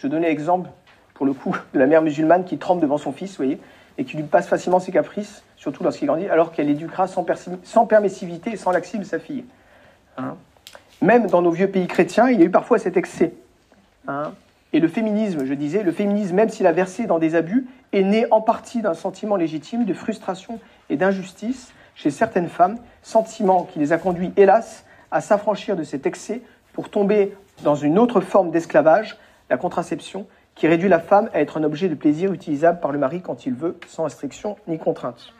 Je 0.00 0.06
donnais 0.06 0.28
l'exemple, 0.28 0.70
pour 1.12 1.26
le 1.26 1.34
coup, 1.34 1.54
de 1.74 1.78
la 1.78 1.86
mère 1.86 2.00
musulmane 2.00 2.44
qui 2.44 2.56
tremble 2.56 2.80
devant 2.80 2.96
son 2.96 3.12
fils, 3.12 3.32
vous 3.32 3.44
voyez, 3.44 3.60
et 3.98 4.04
qui 4.04 4.16
lui 4.16 4.22
passe 4.22 4.48
facilement 4.48 4.80
ses 4.80 4.92
caprices, 4.92 5.42
surtout 5.56 5.84
lorsqu'il 5.84 6.06
grandit, 6.06 6.26
alors 6.28 6.52
qu'elle 6.52 6.70
éduquera 6.70 7.06
sans, 7.06 7.26
sans, 7.64 7.86
permissivité 7.86 8.52
et 8.52 8.56
sans 8.56 8.70
laxisme 8.70 9.04
sa 9.04 9.18
fille. 9.18 9.44
Hein. 10.16 10.36
Même 11.02 11.26
dans 11.26 11.42
nos 11.42 11.50
vieux 11.50 11.68
pays 11.68 11.86
chrétiens, 11.86 12.30
il 12.30 12.40
y 12.40 12.42
a 12.42 12.46
eu 12.46 12.50
parfois 12.50 12.78
cet 12.78 12.96
excès. 12.96 13.34
Hein. 14.08 14.32
Et 14.72 14.80
le 14.80 14.88
féminisme, 14.88 15.44
je 15.44 15.52
disais, 15.52 15.82
le 15.82 15.92
féminisme, 15.92 16.34
même 16.34 16.48
s'il 16.48 16.66
a 16.66 16.72
versé 16.72 17.04
dans 17.04 17.18
des 17.18 17.34
abus, 17.34 17.66
est 17.92 18.02
né 18.02 18.26
en 18.30 18.40
partie 18.40 18.80
d'un 18.80 18.94
sentiment 18.94 19.36
légitime 19.36 19.84
de 19.84 19.92
frustration 19.92 20.60
et 20.88 20.96
d'injustice 20.96 21.72
chez 21.94 22.10
certaines 22.10 22.48
femmes, 22.48 22.78
sentiment 23.02 23.64
qui 23.64 23.78
les 23.78 23.92
a 23.92 23.98
conduits, 23.98 24.32
hélas, 24.38 24.86
à 25.10 25.20
s'affranchir 25.20 25.76
de 25.76 25.82
cet 25.82 26.06
excès 26.06 26.40
pour 26.72 26.88
tomber 26.88 27.34
dans 27.64 27.74
une 27.74 27.98
autre 27.98 28.22
forme 28.22 28.50
d'esclavage, 28.50 29.18
la 29.50 29.56
contraception, 29.56 30.26
qui 30.54 30.66
réduit 30.66 30.88
la 30.88 31.00
femme 31.00 31.28
à 31.34 31.40
être 31.40 31.58
un 31.58 31.64
objet 31.64 31.88
de 31.88 31.94
plaisir 31.94 32.32
utilisable 32.32 32.80
par 32.80 32.92
le 32.92 32.98
mari 32.98 33.20
quand 33.20 33.46
il 33.46 33.54
veut, 33.54 33.76
sans 33.86 34.04
restriction 34.04 34.56
ni 34.68 34.78
contrainte. 34.78 35.32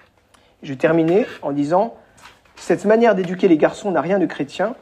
Je 0.62 0.74
terminais 0.74 1.26
en 1.42 1.52
disant, 1.52 1.94
cette 2.56 2.84
manière 2.84 3.14
d'éduquer 3.14 3.48
les 3.48 3.56
garçons 3.56 3.90
n'a 3.90 4.00
rien 4.00 4.18
de 4.18 4.26
chrétien. 4.26 4.74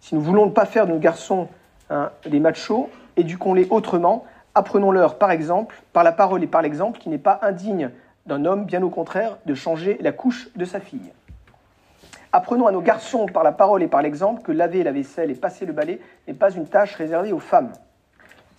Si 0.00 0.14
nous 0.14 0.20
voulons 0.20 0.46
ne 0.46 0.50
pas 0.50 0.66
faire 0.66 0.86
de 0.86 0.92
nos 0.92 0.98
garçons 0.98 1.48
hein, 1.90 2.10
des 2.26 2.40
machos, 2.40 2.90
éduquons-les 3.16 3.68
autrement, 3.70 4.24
apprenons-leur 4.54 5.18
par 5.18 5.30
exemple, 5.30 5.76
par 5.92 6.02
la 6.02 6.12
parole 6.12 6.42
et 6.42 6.48
par 6.48 6.62
l'exemple, 6.62 6.98
qui 6.98 7.08
n'est 7.08 7.18
pas 7.18 7.38
indigne 7.42 7.90
d'un 8.26 8.44
homme, 8.44 8.64
bien 8.64 8.82
au 8.82 8.90
contraire, 8.90 9.38
de 9.46 9.54
changer 9.54 9.98
la 10.00 10.12
couche 10.12 10.48
de 10.56 10.64
sa 10.64 10.80
fille. 10.80 11.12
Apprenons 12.32 12.66
à 12.66 12.72
nos 12.72 12.80
garçons 12.80 13.26
par 13.26 13.42
la 13.42 13.52
parole 13.52 13.82
et 13.82 13.88
par 13.88 14.00
l'exemple 14.00 14.42
que 14.42 14.52
laver 14.52 14.82
la 14.82 14.92
vaisselle 14.92 15.30
et 15.30 15.34
passer 15.34 15.66
le 15.66 15.72
balai 15.72 16.00
n'est 16.26 16.34
pas 16.34 16.50
une 16.50 16.66
tâche 16.66 16.94
réservée 16.94 17.32
aux 17.32 17.38
femmes. 17.38 17.72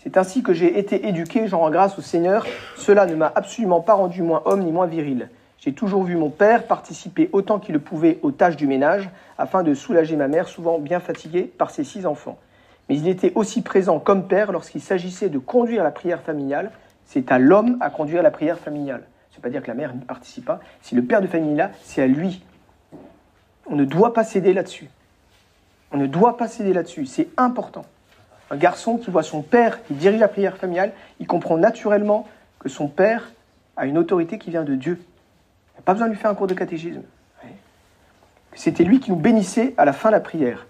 C'est 0.04 0.18
ainsi 0.18 0.44
que 0.44 0.52
j'ai 0.52 0.78
été 0.78 1.08
éduqué, 1.08 1.48
j'en 1.48 1.60
rends 1.60 1.70
grâce 1.70 1.98
au 1.98 2.02
Seigneur. 2.02 2.46
Cela 2.76 3.06
ne 3.06 3.16
m'a 3.16 3.32
absolument 3.34 3.80
pas 3.80 3.94
rendu 3.94 4.22
moins 4.22 4.42
homme 4.44 4.62
ni 4.64 4.72
moins 4.74 4.86
viril. 4.86 5.30
J'ai 5.60 5.72
toujours 5.72 6.04
vu 6.04 6.18
mon 6.18 6.30
père 6.30 6.68
participer 6.68 7.30
autant 7.32 7.58
qu'il 7.58 7.74
le 7.74 7.80
pouvait 7.80 8.20
aux 8.22 8.32
tâches 8.32 8.58
du 8.58 8.68
ménage, 8.68 9.10
afin 9.38 9.64
de 9.64 9.74
soulager 9.74 10.18
ma 10.18 10.28
mère, 10.28 10.50
souvent 10.50 10.78
bien 10.78 11.00
fatiguée 11.00 11.44
par 11.44 11.72
ses 11.72 11.86
six 11.86 12.06
enfants. 12.06 12.38
Mais 12.90 12.98
il 12.98 13.08
était 13.08 13.32
aussi 13.36 13.62
présent 13.62 13.98
comme 13.98 14.28
père 14.28 14.52
lorsqu'il 14.52 14.82
s'agissait 14.82 15.30
de 15.30 15.40
conduire 15.40 15.86
la 15.86 15.92
prière 15.92 16.22
familiale. 16.22 16.72
C'est 17.06 17.32
à 17.32 17.40
l'homme 17.40 17.78
à 17.80 17.90
conduire 17.90 18.24
la 18.24 18.32
prière 18.32 18.60
familiale. 18.60 19.04
Ce 19.32 19.38
n'est 19.38 19.42
pas 19.42 19.50
dire 19.50 19.64
que 19.64 19.70
la 19.70 19.74
mère 19.74 19.96
ne 19.96 20.02
participe 20.02 20.44
pas. 20.44 20.60
Si 20.82 20.96
le 20.96 21.04
père 21.04 21.22
de 21.22 21.28
famille 21.28 21.56
là, 21.56 21.72
c'est 21.82 22.02
à 22.02 22.08
lui. 22.08 22.44
On 23.68 23.78
ne 23.78 23.86
doit 23.86 24.14
pas 24.14 24.26
céder 24.26 24.52
là-dessus. 24.52 24.90
On 25.94 25.98
ne 25.98 26.08
doit 26.08 26.36
pas 26.36 26.50
céder 26.50 26.74
là-dessus. 26.74 27.06
C'est 27.06 27.30
important. 27.38 27.86
Un 28.54 28.56
garçon 28.56 29.00
qui 29.00 29.10
voit 29.10 29.24
son 29.24 29.42
père 29.42 29.84
qui 29.84 29.96
dirige 29.96 30.20
la 30.20 30.28
prière 30.28 30.58
familiale, 30.58 30.92
il 31.20 31.26
comprend 31.26 31.58
naturellement 31.58 32.28
que 32.60 32.70
son 32.70 32.88
père 32.88 33.32
a 33.76 33.88
une 33.88 33.98
autorité 33.98 34.38
qui 34.38 34.52
vient 34.52 34.62
de 34.62 34.76
Dieu. 34.76 35.00
Il 35.02 35.74
n'y 35.74 35.80
a 35.80 35.82
pas 35.82 35.94
besoin 35.94 36.06
de 36.06 36.14
lui 36.14 36.20
faire 36.20 36.30
un 36.30 36.36
cours 36.36 36.46
de 36.46 36.54
catéchisme. 36.54 37.02
C'était 38.54 38.84
lui 38.84 39.00
qui 39.00 39.10
nous 39.10 39.18
bénissait 39.18 39.74
à 39.76 39.86
la 39.86 39.92
fin 39.92 40.10
de 40.10 40.14
la 40.14 40.20
prière. 40.20 40.68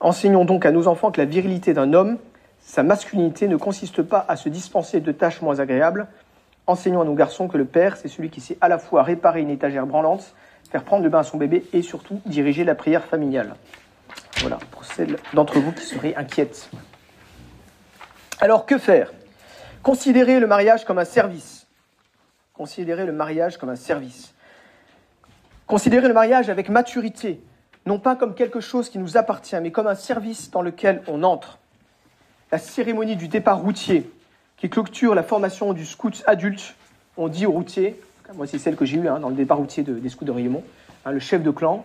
Enseignons 0.00 0.46
donc 0.46 0.64
à 0.64 0.72
nos 0.72 0.88
enfants 0.88 1.10
que 1.10 1.20
la 1.20 1.26
virilité 1.26 1.74
d'un 1.74 1.92
homme, 1.92 2.16
sa 2.60 2.82
masculinité, 2.82 3.48
ne 3.48 3.56
consiste 3.58 4.00
pas 4.00 4.24
à 4.26 4.36
se 4.36 4.48
dispenser 4.48 5.00
de 5.00 5.12
tâches 5.12 5.42
moins 5.42 5.60
agréables. 5.60 6.06
Enseignons 6.66 7.02
à 7.02 7.04
nos 7.04 7.12
garçons 7.12 7.48
que 7.48 7.58
le 7.58 7.66
père, 7.66 7.98
c'est 7.98 8.08
celui 8.08 8.30
qui 8.30 8.40
sait 8.40 8.56
à 8.62 8.68
la 8.68 8.78
fois 8.78 9.02
réparer 9.02 9.42
une 9.42 9.50
étagère 9.50 9.84
branlante, 9.84 10.34
faire 10.70 10.84
prendre 10.84 11.02
le 11.02 11.10
bain 11.10 11.18
à 11.18 11.22
son 11.22 11.36
bébé 11.36 11.66
et 11.74 11.82
surtout 11.82 12.18
diriger 12.24 12.64
la 12.64 12.74
prière 12.74 13.04
familiale. 13.04 13.56
Voilà, 14.40 14.58
pour 14.70 14.84
celles 14.84 15.18
d'entre 15.32 15.58
vous 15.58 15.72
qui 15.72 15.84
seraient 15.84 16.14
inquiètes. 16.14 16.70
Alors, 18.40 18.66
que 18.66 18.78
faire? 18.78 19.12
Considérer 19.82 20.40
le 20.40 20.46
mariage 20.46 20.84
comme 20.84 20.98
un 20.98 21.04
service. 21.04 21.66
Considérer 22.54 23.06
le 23.06 23.12
mariage 23.12 23.56
comme 23.56 23.70
un 23.70 23.76
service. 23.76 24.34
Considérer 25.66 26.06
le 26.06 26.14
mariage 26.14 26.48
avec 26.48 26.68
maturité, 26.68 27.40
non 27.86 27.98
pas 27.98 28.14
comme 28.14 28.34
quelque 28.34 28.60
chose 28.60 28.88
qui 28.88 28.98
nous 28.98 29.16
appartient, 29.16 29.58
mais 29.60 29.72
comme 29.72 29.86
un 29.86 29.94
service 29.94 30.50
dans 30.50 30.62
lequel 30.62 31.02
on 31.08 31.22
entre. 31.22 31.58
La 32.52 32.58
cérémonie 32.58 33.16
du 33.16 33.28
départ 33.28 33.60
routier, 33.60 34.10
qui 34.56 34.70
clôture 34.70 35.14
la 35.14 35.22
formation 35.22 35.72
du 35.72 35.84
scout 35.84 36.22
adulte, 36.26 36.74
on 37.16 37.28
dit 37.28 37.46
au 37.46 37.52
routier, 37.52 38.00
moi 38.34 38.46
c'est 38.46 38.58
celle 38.58 38.76
que 38.76 38.84
j'ai 38.84 38.98
eue 38.98 39.08
hein, 39.08 39.18
dans 39.18 39.28
le 39.28 39.34
départ 39.34 39.58
routier 39.58 39.82
des 39.82 40.08
scouts 40.08 40.24
de 40.24 40.30
Riemont, 40.30 40.62
hein, 41.04 41.10
le 41.10 41.18
chef 41.18 41.42
de 41.42 41.50
clan, 41.50 41.84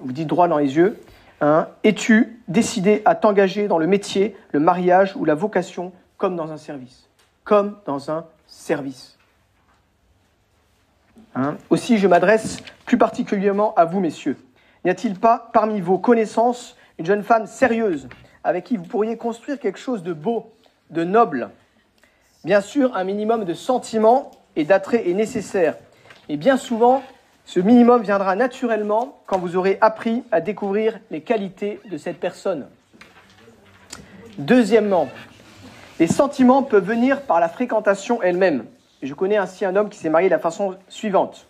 vous 0.00 0.12
dit 0.12 0.24
droit 0.24 0.48
dans 0.48 0.58
les 0.58 0.76
yeux, 0.76 0.98
Hein, 1.42 1.66
es-tu 1.82 2.40
décidé 2.46 3.02
à 3.04 3.16
t'engager 3.16 3.66
dans 3.66 3.78
le 3.78 3.88
métier, 3.88 4.36
le 4.52 4.60
mariage 4.60 5.16
ou 5.16 5.24
la 5.24 5.34
vocation 5.34 5.92
comme 6.16 6.36
dans 6.36 6.52
un 6.52 6.56
service? 6.56 7.08
Comme 7.42 7.80
dans 7.84 8.12
un 8.12 8.26
service. 8.46 9.18
Hein, 11.34 11.56
aussi, 11.68 11.98
je 11.98 12.06
m'adresse 12.06 12.58
plus 12.86 12.96
particulièrement 12.96 13.74
à 13.74 13.84
vous, 13.84 13.98
messieurs. 13.98 14.36
N'y 14.84 14.90
a-t-il 14.92 15.18
pas 15.18 15.50
parmi 15.52 15.80
vos 15.80 15.98
connaissances 15.98 16.76
une 16.98 17.06
jeune 17.06 17.24
femme 17.24 17.46
sérieuse 17.46 18.08
avec 18.44 18.62
qui 18.62 18.76
vous 18.76 18.84
pourriez 18.84 19.16
construire 19.16 19.58
quelque 19.58 19.80
chose 19.80 20.04
de 20.04 20.12
beau, 20.12 20.52
de 20.90 21.02
noble? 21.02 21.50
Bien 22.44 22.60
sûr, 22.60 22.96
un 22.96 23.02
minimum 23.02 23.44
de 23.44 23.54
sentiments 23.54 24.30
et 24.54 24.64
d'attrait 24.64 25.08
est 25.08 25.14
nécessaire. 25.14 25.74
Et 26.28 26.36
bien 26.36 26.56
souvent, 26.56 27.02
ce 27.44 27.60
minimum 27.60 28.02
viendra 28.02 28.36
naturellement 28.36 29.18
quand 29.26 29.38
vous 29.38 29.56
aurez 29.56 29.78
appris 29.80 30.22
à 30.30 30.40
découvrir 30.40 30.98
les 31.10 31.20
qualités 31.20 31.80
de 31.90 31.98
cette 31.98 32.18
personne. 32.18 32.66
Deuxièmement, 34.38 35.08
les 35.98 36.06
sentiments 36.06 36.62
peuvent 36.62 36.86
venir 36.86 37.22
par 37.22 37.40
la 37.40 37.48
fréquentation 37.48 38.22
elle-même. 38.22 38.64
Je 39.02 39.14
connais 39.14 39.36
ainsi 39.36 39.64
un 39.64 39.76
homme 39.76 39.88
qui 39.88 39.98
s'est 39.98 40.08
marié 40.08 40.28
de 40.28 40.34
la 40.34 40.38
façon 40.38 40.76
suivante. 40.88 41.46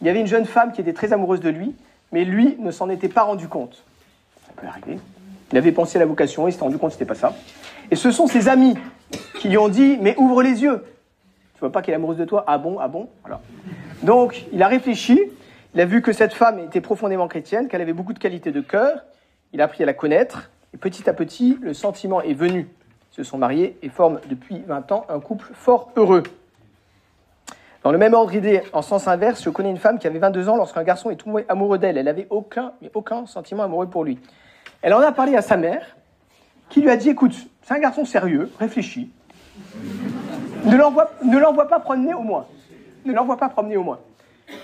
Il 0.00 0.06
y 0.06 0.10
avait 0.10 0.20
une 0.20 0.26
jeune 0.26 0.44
femme 0.44 0.72
qui 0.72 0.80
était 0.80 0.92
très 0.92 1.12
amoureuse 1.12 1.40
de 1.40 1.48
lui, 1.48 1.74
mais 2.12 2.24
lui 2.24 2.56
ne 2.60 2.70
s'en 2.70 2.90
était 2.90 3.08
pas 3.08 3.22
rendu 3.22 3.48
compte. 3.48 3.82
Ça 4.46 4.52
peut 4.54 4.66
arriver. 4.66 4.98
Il 5.52 5.58
avait 5.58 5.72
pensé 5.72 5.96
à 5.96 6.00
la 6.00 6.06
vocation, 6.06 6.46
il 6.46 6.52
s'est 6.52 6.60
rendu 6.60 6.76
compte 6.76 6.90
que 6.90 6.96
ce 6.96 7.00
n'était 7.00 7.08
pas 7.08 7.18
ça. 7.18 7.34
Et 7.90 7.96
ce 7.96 8.10
sont 8.10 8.26
ses 8.26 8.48
amis 8.48 8.74
qui 9.40 9.48
lui 9.48 9.58
ont 9.58 9.68
dit 9.68 9.96
Mais 10.00 10.14
ouvre 10.18 10.42
les 10.42 10.62
yeux. 10.62 10.84
Tu 11.54 11.60
vois 11.60 11.72
pas 11.72 11.82
qu'elle 11.82 11.94
est 11.94 11.96
amoureuse 11.96 12.18
de 12.18 12.24
toi? 12.24 12.44
Ah 12.46 12.58
bon, 12.58 12.78
ah 12.78 12.88
bon? 12.88 13.08
Donc, 14.02 14.44
il 14.52 14.62
a 14.62 14.68
réfléchi, 14.68 15.20
il 15.74 15.80
a 15.80 15.84
vu 15.84 16.02
que 16.02 16.12
cette 16.12 16.34
femme 16.34 16.58
était 16.58 16.80
profondément 16.80 17.28
chrétienne, 17.28 17.68
qu'elle 17.68 17.80
avait 17.80 17.92
beaucoup 17.92 18.12
de 18.12 18.18
qualités 18.18 18.52
de 18.52 18.60
cœur, 18.60 19.04
il 19.52 19.60
a 19.60 19.64
appris 19.64 19.82
à 19.82 19.86
la 19.86 19.94
connaître, 19.94 20.50
et 20.74 20.76
petit 20.76 21.08
à 21.08 21.12
petit, 21.12 21.58
le 21.62 21.72
sentiment 21.74 22.20
est 22.20 22.34
venu. 22.34 22.68
Ils 23.12 23.16
se 23.16 23.22
sont 23.22 23.38
mariés 23.38 23.78
et 23.82 23.88
forment 23.88 24.20
depuis 24.28 24.62
20 24.66 24.92
ans 24.92 25.06
un 25.08 25.20
couple 25.20 25.50
fort 25.54 25.90
heureux. 25.96 26.22
Dans 27.82 27.92
le 27.92 27.98
même 27.98 28.14
ordre 28.14 28.32
d'idée, 28.32 28.62
en 28.72 28.82
sens 28.82 29.06
inverse, 29.08 29.42
je 29.42 29.48
connais 29.48 29.70
une 29.70 29.78
femme 29.78 29.98
qui 29.98 30.06
avait 30.06 30.18
22 30.18 30.48
ans 30.48 30.56
lorsqu'un 30.56 30.82
garçon 30.82 31.10
est 31.10 31.16
tombé 31.16 31.44
amoureux 31.48 31.78
d'elle. 31.78 31.96
Elle 31.96 32.06
n'avait 32.06 32.26
aucun, 32.30 32.72
mais 32.82 32.90
aucun 32.94 33.26
sentiment 33.26 33.62
amoureux 33.62 33.86
pour 33.86 34.04
lui. 34.04 34.18
Elle 34.82 34.92
en 34.92 35.00
a 35.00 35.12
parlé 35.12 35.36
à 35.36 35.42
sa 35.42 35.56
mère, 35.56 35.96
qui 36.68 36.82
lui 36.82 36.90
a 36.90 36.96
dit, 36.96 37.10
écoute, 37.10 37.34
c'est 37.62 37.74
un 37.74 37.78
garçon 37.78 38.04
sérieux, 38.04 38.50
réfléchi. 38.58 39.10
Ne 40.64 40.76
l'envoie 41.38 41.68
pas 41.68 41.80
promener 41.80 42.12
au 42.12 42.22
moins 42.22 42.46
ne 43.06 43.12
l'envoie 43.12 43.36
pas 43.36 43.48
promener 43.48 43.76
au 43.76 43.82
moins. 43.82 44.00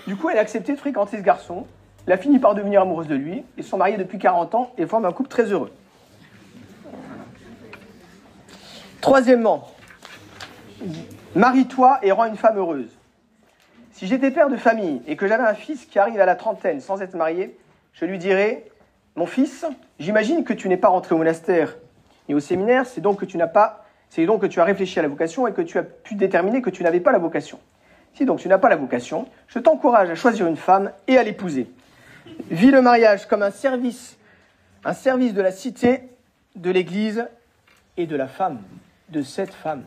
Du 0.07 0.15
coup, 0.15 0.29
elle 0.29 0.37
a 0.37 0.41
accepté 0.41 0.73
de 0.73 0.77
fréquenter 0.77 1.17
ce 1.17 1.23
garçon, 1.23 1.65
elle 2.05 2.13
a 2.13 2.17
fini 2.17 2.39
par 2.39 2.55
devenir 2.55 2.81
amoureuse 2.81 3.07
de 3.07 3.15
lui, 3.15 3.43
ils 3.57 3.63
sont 3.63 3.77
mariés 3.77 3.97
depuis 3.97 4.19
40 4.19 4.55
ans 4.55 4.71
et 4.77 4.85
forment 4.85 5.05
un 5.05 5.11
couple 5.11 5.29
très 5.29 5.45
heureux. 5.51 5.71
Troisièmement, 9.01 9.67
marie-toi 11.35 11.99
et 12.03 12.11
rends 12.11 12.25
une 12.25 12.37
femme 12.37 12.57
heureuse. 12.57 12.97
Si 13.91 14.07
j'étais 14.07 14.31
père 14.31 14.49
de 14.49 14.57
famille 14.57 15.01
et 15.07 15.15
que 15.15 15.27
j'avais 15.27 15.43
un 15.43 15.53
fils 15.53 15.85
qui 15.85 15.99
arrive 15.99 16.19
à 16.19 16.25
la 16.25 16.35
trentaine 16.35 16.79
sans 16.79 17.01
être 17.01 17.15
marié, 17.15 17.57
je 17.93 18.05
lui 18.05 18.17
dirais 18.17 18.65
Mon 19.15 19.25
fils, 19.25 19.65
j'imagine 19.99 20.43
que 20.43 20.53
tu 20.53 20.67
n'es 20.67 20.77
pas 20.77 20.87
rentré 20.87 21.15
au 21.15 21.17
monastère 21.17 21.75
ni 22.27 22.35
au 22.35 22.39
séminaire, 22.39 22.85
c'est 22.85 23.01
donc 23.01 23.19
que 23.19 23.25
tu 23.25 23.37
n'as 23.37 23.47
pas, 23.47 23.85
c'est 24.09 24.25
donc 24.25 24.41
que 24.41 24.45
tu 24.45 24.59
as 24.59 24.63
réfléchi 24.63 24.99
à 24.99 25.01
la 25.01 25.07
vocation 25.07 25.47
et 25.47 25.53
que 25.53 25.61
tu 25.61 25.77
as 25.77 25.83
pu 25.83 26.15
déterminer 26.15 26.61
que 26.61 26.69
tu 26.69 26.83
n'avais 26.83 27.01
pas 27.01 27.11
la 27.11 27.17
vocation. 27.17 27.59
Si 28.15 28.25
donc 28.25 28.39
tu 28.39 28.47
n'as 28.47 28.57
pas 28.57 28.69
la 28.69 28.75
vocation, 28.75 29.27
je 29.47 29.59
t'encourage 29.59 30.09
à 30.09 30.15
choisir 30.15 30.47
une 30.47 30.57
femme 30.57 30.91
et 31.07 31.17
à 31.17 31.23
l'épouser. 31.23 31.69
Vis 32.49 32.71
le 32.71 32.81
mariage 32.81 33.27
comme 33.27 33.41
un 33.41 33.51
service, 33.51 34.17
un 34.85 34.93
service 34.93 35.33
de 35.33 35.41
la 35.41 35.51
cité, 35.51 36.03
de 36.55 36.69
l'Église 36.71 37.27
et 37.97 38.05
de 38.05 38.15
la 38.15 38.27
femme, 38.27 38.59
de 39.09 39.21
cette 39.21 39.53
femme. 39.53 39.83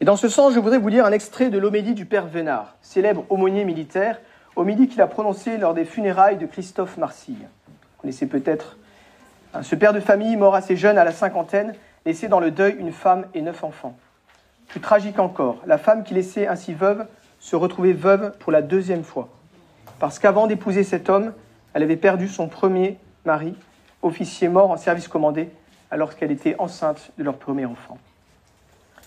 Et 0.00 0.04
dans 0.04 0.16
ce 0.16 0.28
sens, 0.28 0.54
je 0.54 0.60
voudrais 0.60 0.78
vous 0.78 0.88
lire 0.88 1.04
un 1.04 1.12
extrait 1.12 1.50
de 1.50 1.58
l'homélie 1.58 1.94
du 1.94 2.06
père 2.06 2.26
Vénard, 2.26 2.76
célèbre 2.80 3.24
aumônier 3.28 3.64
militaire, 3.64 4.20
homélie 4.56 4.88
qu'il 4.88 5.00
a 5.00 5.06
prononcé 5.06 5.58
lors 5.58 5.74
des 5.74 5.84
funérailles 5.84 6.38
de 6.38 6.46
Christophe 6.46 6.96
Marsille. 6.96 7.46
Vous 7.68 8.02
connaissez 8.02 8.26
peut-être 8.26 8.76
hein, 9.54 9.62
ce 9.62 9.74
père 9.74 9.92
de 9.92 10.00
famille, 10.00 10.36
mort 10.36 10.54
assez 10.54 10.76
jeune 10.76 10.98
à 10.98 11.04
la 11.04 11.12
cinquantaine, 11.12 11.74
laissé 12.06 12.28
dans 12.28 12.40
le 12.40 12.50
deuil 12.50 12.76
une 12.78 12.92
femme 12.92 13.26
et 13.34 13.42
neuf 13.42 13.62
enfants. 13.62 13.96
Plus 14.70 14.80
tragique 14.80 15.18
encore, 15.18 15.58
la 15.66 15.78
femme 15.78 16.04
qui 16.04 16.14
laissait 16.14 16.46
ainsi 16.46 16.74
veuve 16.74 17.06
se 17.40 17.56
retrouvait 17.56 17.92
veuve 17.92 18.32
pour 18.38 18.52
la 18.52 18.62
deuxième 18.62 19.02
fois. 19.02 19.28
Parce 19.98 20.18
qu'avant 20.18 20.46
d'épouser 20.46 20.84
cet 20.84 21.08
homme, 21.08 21.32
elle 21.74 21.82
avait 21.82 21.96
perdu 21.96 22.28
son 22.28 22.48
premier 22.48 22.96
mari, 23.24 23.54
officier 24.02 24.48
mort 24.48 24.70
en 24.70 24.76
service 24.76 25.08
commandé, 25.08 25.50
alors 25.90 26.14
qu'elle 26.14 26.30
était 26.30 26.54
enceinte 26.58 27.10
de 27.18 27.24
leur 27.24 27.36
premier 27.36 27.66
enfant. 27.66 27.98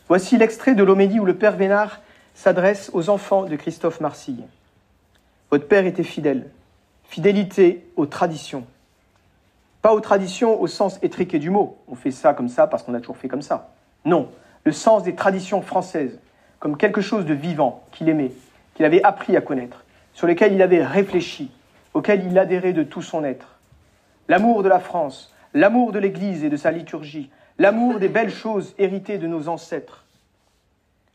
Voici 0.10 0.38
l'extrait 0.38 0.76
de 0.76 0.84
l'homélie 0.84 1.20
où 1.20 1.26
le 1.26 1.38
père 1.38 1.56
Vénard 1.56 2.02
s'adresse 2.36 2.92
aux 2.94 3.10
enfants 3.10 3.44
de 3.44 3.56
Christophe 3.56 4.02
Marsille. 4.02 4.44
Votre 5.50 5.68
père 5.68 5.86
était 5.86 6.04
fidèle. 6.04 6.50
Fidélité 7.06 7.88
aux 7.96 8.06
traditions. 8.06 8.66
Pas 9.82 9.94
aux 9.94 10.02
traditions 10.02 10.60
au 10.60 10.68
sens 10.68 11.00
étriqué 11.02 11.40
du 11.40 11.50
mot. 11.50 11.78
On 11.88 11.96
fait 11.96 12.12
ça 12.12 12.34
comme 12.34 12.50
ça 12.50 12.68
parce 12.68 12.84
qu'on 12.84 12.94
a 12.96 13.00
toujours 13.00 13.18
fait 13.18 13.30
comme 13.30 13.42
ça. 13.42 13.72
Non, 14.04 14.30
le 14.64 14.72
sens 14.72 15.04
des 15.04 15.16
traditions 15.16 15.62
françaises 15.62 16.20
comme 16.60 16.78
quelque 16.78 17.02
chose 17.02 17.26
de 17.26 17.34
vivant 17.34 17.84
qu'il 17.92 18.08
aimait, 18.08 18.32
qu'il 18.74 18.86
avait 18.86 19.04
appris 19.04 19.36
à 19.36 19.42
connaître, 19.42 19.84
sur 20.14 20.28
lequel 20.28 20.54
il 20.54 20.62
avait 20.62 20.84
réfléchi, 20.84 21.52
auquel 21.94 22.26
il 22.26 22.40
adhérait 22.40 22.72
de 22.72 22.84
tout 22.84 23.02
son 23.02 23.26
être. 23.26 23.60
L'amour 24.30 24.64
de 24.64 24.70
la 24.70 24.80
France, 24.80 25.34
l'amour 25.54 25.92
de 25.92 26.00
l'Église 26.00 26.44
et 26.44 26.50
de 26.50 26.56
sa 26.56 26.72
liturgie, 26.72 27.30
l'amour 27.60 28.00
des 28.00 28.08
belles 28.08 28.32
choses 28.32 28.74
héritées 28.78 29.18
de 29.18 29.28
nos 29.28 29.50
ancêtres. 29.50 30.06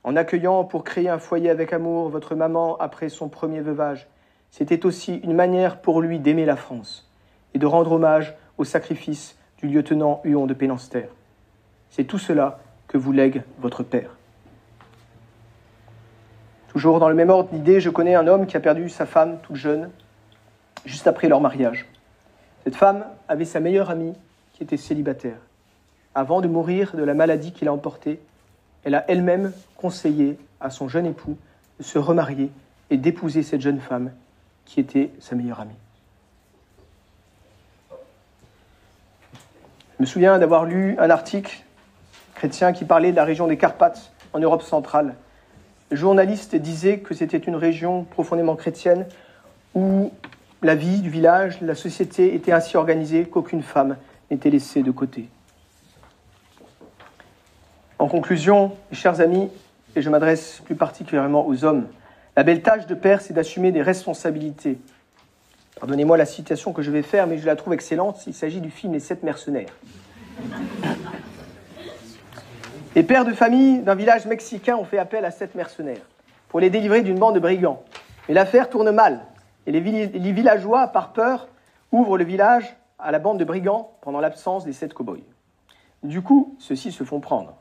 En 0.05 0.17
accueillant 0.17 0.65
pour 0.65 0.85
créer 0.85 1.09
un 1.09 1.19
foyer 1.19 1.51
avec 1.51 1.73
amour 1.73 2.11
votre 2.11 2.35
maman 2.35 2.77
après 2.77 3.09
son 3.09 3.29
premier 3.29 3.61
veuvage, 3.61 4.07
c'était 4.51 4.87
aussi 4.87 5.17
une 5.17 5.35
manière 5.35 5.81
pour 5.81 6.01
lui 6.01 6.19
d'aimer 6.19 6.45
la 6.45 6.57
France 6.57 7.11
et 7.55 7.59
de 7.59 7.67
rendre 7.67 7.93
hommage 7.93 8.35
au 8.59 8.65
sacrifice 8.65 9.37
du 9.59 9.67
lieutenant 9.67 10.21
Huon 10.25 10.47
de 10.47 10.55
Pénanster. 10.55 11.09
C'est 11.91 12.05
tout 12.05 12.19
cela 12.19 12.61
que 12.89 12.97
vous 12.97 13.13
lègue 13.13 13.43
votre 13.61 13.83
Père. 13.83 14.11
Toujours 16.69 17.01
dans 17.01 17.09
le 17.09 17.15
même 17.15 17.31
ordre 17.31 17.51
d'idée, 17.51 17.81
je 17.81 17.91
connais 17.91 18.15
un 18.15 18.27
homme 18.27 18.47
qui 18.47 18.57
a 18.57 18.61
perdu 18.61 18.89
sa 18.89 19.07
femme 19.07 19.39
toute 19.43 19.57
jeune, 19.57 19.91
juste 20.85 21.07
après 21.07 21.29
leur 21.29 21.41
mariage. 21.41 21.87
Cette 22.65 22.77
femme 22.77 23.05
avait 23.29 23.45
sa 23.45 23.61
meilleure 23.61 23.91
amie 23.91 24.15
qui 24.53 24.63
était 24.63 24.77
célibataire. 24.77 25.39
avant 26.15 26.41
de 26.41 26.49
mourir 26.49 26.97
de 26.97 27.05
la 27.05 27.15
maladie 27.15 27.53
qui 27.53 27.65
l'a 27.65 27.73
emportée, 27.73 28.19
elle 28.83 28.97
a 28.97 29.05
elle-même 29.09 29.53
conseillé 29.77 30.37
à 30.61 30.71
son 30.71 30.89
jeune 30.89 31.07
époux 31.07 31.37
de 31.79 31.85
se 31.85 31.99
remarier 31.99 32.51
et 32.91 32.97
d'épouser 32.97 33.43
cette 33.43 33.61
jeune 33.61 33.79
femme 33.79 34.11
qui 34.65 34.81
était 34.81 35.11
sa 35.21 35.37
meilleure 35.37 35.61
amie. 35.61 35.77
Je 39.97 40.03
me 40.03 40.07
souviens 40.07 40.39
d'avoir 40.39 40.65
lu 40.65 40.97
un 40.99 41.11
article 41.11 41.63
chrétien 42.39 42.73
qui 42.73 42.85
parlait 42.85 43.11
de 43.11 43.17
la 43.17 43.25
région 43.25 43.49
des 43.49 43.57
Carpates 43.57 44.13
en 44.33 44.39
Europe 44.39 44.63
centrale. 44.63 45.17
Le 45.91 45.97
journaliste 45.97 46.55
disait 46.55 47.01
que 47.01 47.13
c'était 47.13 47.37
une 47.37 47.57
région 47.57 48.05
profondément 48.05 48.55
chrétienne 48.55 49.07
où 49.75 50.13
la 50.63 50.77
vie 50.77 51.01
du 51.01 51.11
village, 51.11 51.61
la 51.61 51.75
société 51.75 52.37
était 52.37 52.53
ainsi 52.53 52.77
organisée 52.77 53.25
qu'aucune 53.25 53.63
femme 53.63 53.97
n'était 54.31 54.51
laissée 54.51 54.85
de 54.85 54.93
côté. 54.93 55.29
En 57.99 58.07
conclusion, 58.07 58.77
mes 58.93 58.97
chers 58.97 59.21
amis, 59.21 59.51
et 59.97 60.03
je 60.03 60.09
m'adresse 60.09 60.63
plus 60.65 60.77
particulièrement 60.77 61.45
aux 61.45 61.65
hommes, 61.65 61.89
la 62.37 62.45
belle 62.45 62.63
tâche 62.63 62.87
de 62.87 62.95
père, 62.95 63.21
c'est 63.21 63.35
d'assumer 63.35 63.73
des 63.73 63.83
responsabilités. 63.83 64.79
Pardonnez-moi 65.81 66.17
la 66.17 66.27
citation 66.27 66.73
que 66.73 66.83
je 66.83 66.93
vais 66.93 67.03
faire, 67.03 67.27
mais 67.27 67.39
je 67.39 67.47
la 67.47 67.57
trouve 67.57 67.73
excellente. 67.73 68.25
Il 68.29 68.35
s'agit 68.35 68.61
du 68.61 68.71
film 68.71 68.93
Les 68.93 69.01
Sept 69.01 69.25
Mercenaires. 69.25 69.75
Les 72.97 73.03
pères 73.03 73.27
de 73.27 73.33
famille 73.33 73.81
d'un 73.81 73.95
village 73.95 74.27
mexicain 74.27 74.77
ont 74.77 74.85
fait 74.85 74.99
appel 74.99 75.25
à 75.25 75.31
sept 75.31 75.55
mercenaires 75.55 76.07
pour 76.49 76.59
les 76.59 76.71
délivrer 76.71 77.03
d'une 77.03 77.19
bande 77.19 77.35
de 77.35 77.41
brigands. 77.41 77.83
Mais 78.27 78.35
l'affaire 78.35 78.71
tourne 78.71 78.91
mal, 78.91 79.21
et 79.67 79.73
les 79.73 80.33
villageois, 80.33 80.89
par 80.89 81.13
peur, 81.13 81.49
ouvrent 81.93 82.17
le 82.17 82.25
village 82.25 82.77
à 82.99 83.13
la 83.13 83.19
bande 83.19 83.39
de 83.39 83.45
brigands 83.45 83.93
pendant 84.01 84.21
l'absence 84.21 84.65
des 84.65 84.73
sept 84.73 84.95
cow-boys. 84.95 85.19
Du 86.03 86.23
coup, 86.23 86.57
ceux-ci 86.59 86.91
se 86.91 87.05
font 87.05 87.21
prendre 87.21 87.55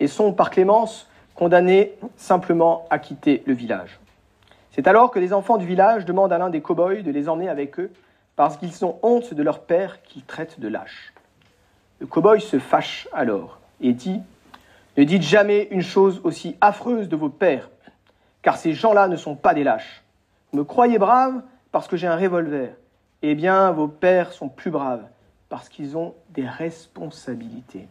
et 0.00 0.08
sont, 0.08 0.32
par 0.32 0.50
clémence, 0.50 1.08
condamnés 1.34 1.94
simplement 2.16 2.86
à 2.90 2.98
quitter 2.98 3.44
le 3.46 3.54
village. 3.54 4.00
C'est 4.72 4.88
alors 4.88 5.12
que 5.12 5.20
les 5.20 5.32
enfants 5.32 5.56
du 5.56 5.66
village 5.66 6.04
demandent 6.04 6.32
à 6.32 6.38
l'un 6.38 6.50
des 6.50 6.60
cow-boys 6.60 7.02
de 7.02 7.10
les 7.12 7.28
emmener 7.28 7.48
avec 7.48 7.78
eux 7.78 7.92
parce 8.34 8.56
qu'ils 8.56 8.84
ont 8.84 8.98
honte 9.02 9.34
de 9.34 9.42
leur 9.42 9.60
père 9.60 10.02
qu'ils 10.02 10.24
traitent 10.24 10.58
de 10.58 10.66
lâche. 10.66 11.14
Le 12.00 12.06
cow-boy 12.06 12.40
se 12.40 12.58
fâche 12.58 13.08
alors 13.12 13.60
et 13.80 13.92
dit 13.92 14.20
Ne 14.96 15.04
dites 15.04 15.22
jamais 15.22 15.68
une 15.70 15.82
chose 15.82 16.20
aussi 16.24 16.56
affreuse 16.60 17.08
de 17.08 17.16
vos 17.16 17.28
pères, 17.28 17.70
car 18.42 18.56
ces 18.56 18.74
gens-là 18.74 19.08
ne 19.08 19.16
sont 19.16 19.34
pas 19.34 19.54
des 19.54 19.64
lâches. 19.64 20.04
Vous 20.52 20.58
me 20.58 20.64
croyez 20.64 20.98
brave 20.98 21.42
parce 21.72 21.88
que 21.88 21.96
j'ai 21.96 22.06
un 22.06 22.16
revolver. 22.16 22.76
Eh 23.22 23.34
bien, 23.34 23.72
vos 23.72 23.88
pères 23.88 24.32
sont 24.32 24.48
plus 24.48 24.70
braves 24.70 25.04
parce 25.48 25.68
qu'ils 25.68 25.96
ont 25.96 26.14
des 26.30 26.46
responsabilités. 26.46 27.88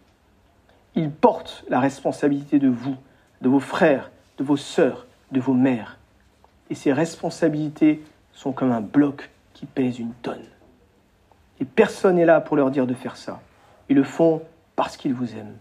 Ils 0.96 1.12
portent 1.12 1.66
la 1.70 1.80
responsabilité 1.80 2.60
de 2.60 2.70
vous, 2.70 2.96
de 3.42 3.50
vos 3.50 3.60
frères, 3.60 4.12
de 4.38 4.44
vos 4.44 4.58
sœurs, 4.58 5.08
de 5.32 5.40
vos 5.40 5.54
mères. 5.54 5.98
Et 6.70 6.76
ces 6.76 6.94
responsabilités 6.94 8.04
sont 8.32 8.52
comme 8.52 8.72
un 8.72 8.82
bloc 8.82 9.30
qui 9.54 9.66
pèse 9.66 10.00
une 10.00 10.14
tonne. 10.14 10.46
Et 11.60 11.66
personne 11.66 12.16
n'est 12.16 12.26
là 12.26 12.42
pour 12.42 12.56
leur 12.56 12.72
dire 12.72 12.88
de 12.88 12.94
faire 12.94 13.18
ça. 13.18 13.42
Ils 13.90 13.96
le 13.96 14.04
font 14.04 14.42
parce 14.76 14.98
qu'ils 14.98 15.14
vous 15.14 15.34
aiment. 15.36 15.58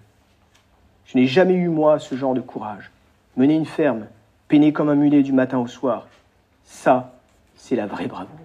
Je 1.06 1.18
n'ai 1.18 1.26
jamais 1.26 1.54
eu, 1.54 1.68
moi, 1.68 1.98
ce 1.98 2.14
genre 2.14 2.34
de 2.34 2.40
courage. 2.40 2.90
Mener 3.36 3.54
une 3.54 3.66
ferme, 3.66 4.06
peiner 4.48 4.72
comme 4.72 4.88
un 4.88 4.94
mulet 4.94 5.22
du 5.22 5.32
matin 5.32 5.58
au 5.58 5.66
soir, 5.66 6.06
ça, 6.64 7.12
c'est 7.56 7.76
la 7.76 7.86
vraie 7.86 8.06
bravoure. 8.06 8.38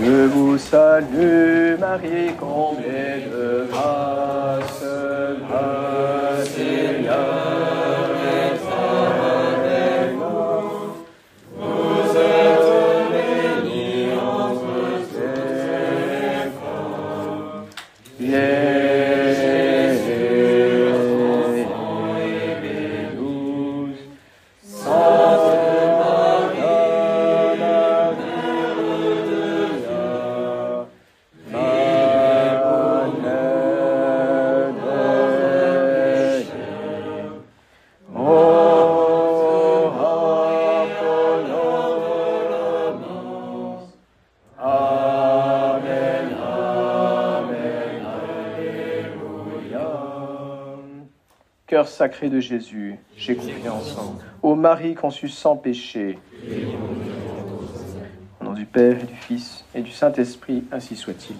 Je 0.00 0.26
vous 0.26 0.56
salue, 0.56 1.78
Marie, 1.78 2.34
comblée 2.38 3.26
de 3.30 3.66
grâce, 3.70 4.84
sacré 52.00 52.30
de 52.30 52.40
Jésus, 52.40 52.96
j'ai 53.14 53.36
confiance 53.36 53.94
Ô 54.42 54.54
Marie 54.54 54.94
conçue 54.94 55.28
sans 55.28 55.54
péché. 55.54 56.18
Au 58.40 58.44
nom 58.44 58.54
du 58.54 58.64
Père 58.64 58.96
du 58.96 59.14
Fils 59.14 59.66
et 59.74 59.82
du 59.82 59.90
Saint-Esprit, 59.90 60.64
ainsi 60.72 60.96
soit-il. 60.96 61.36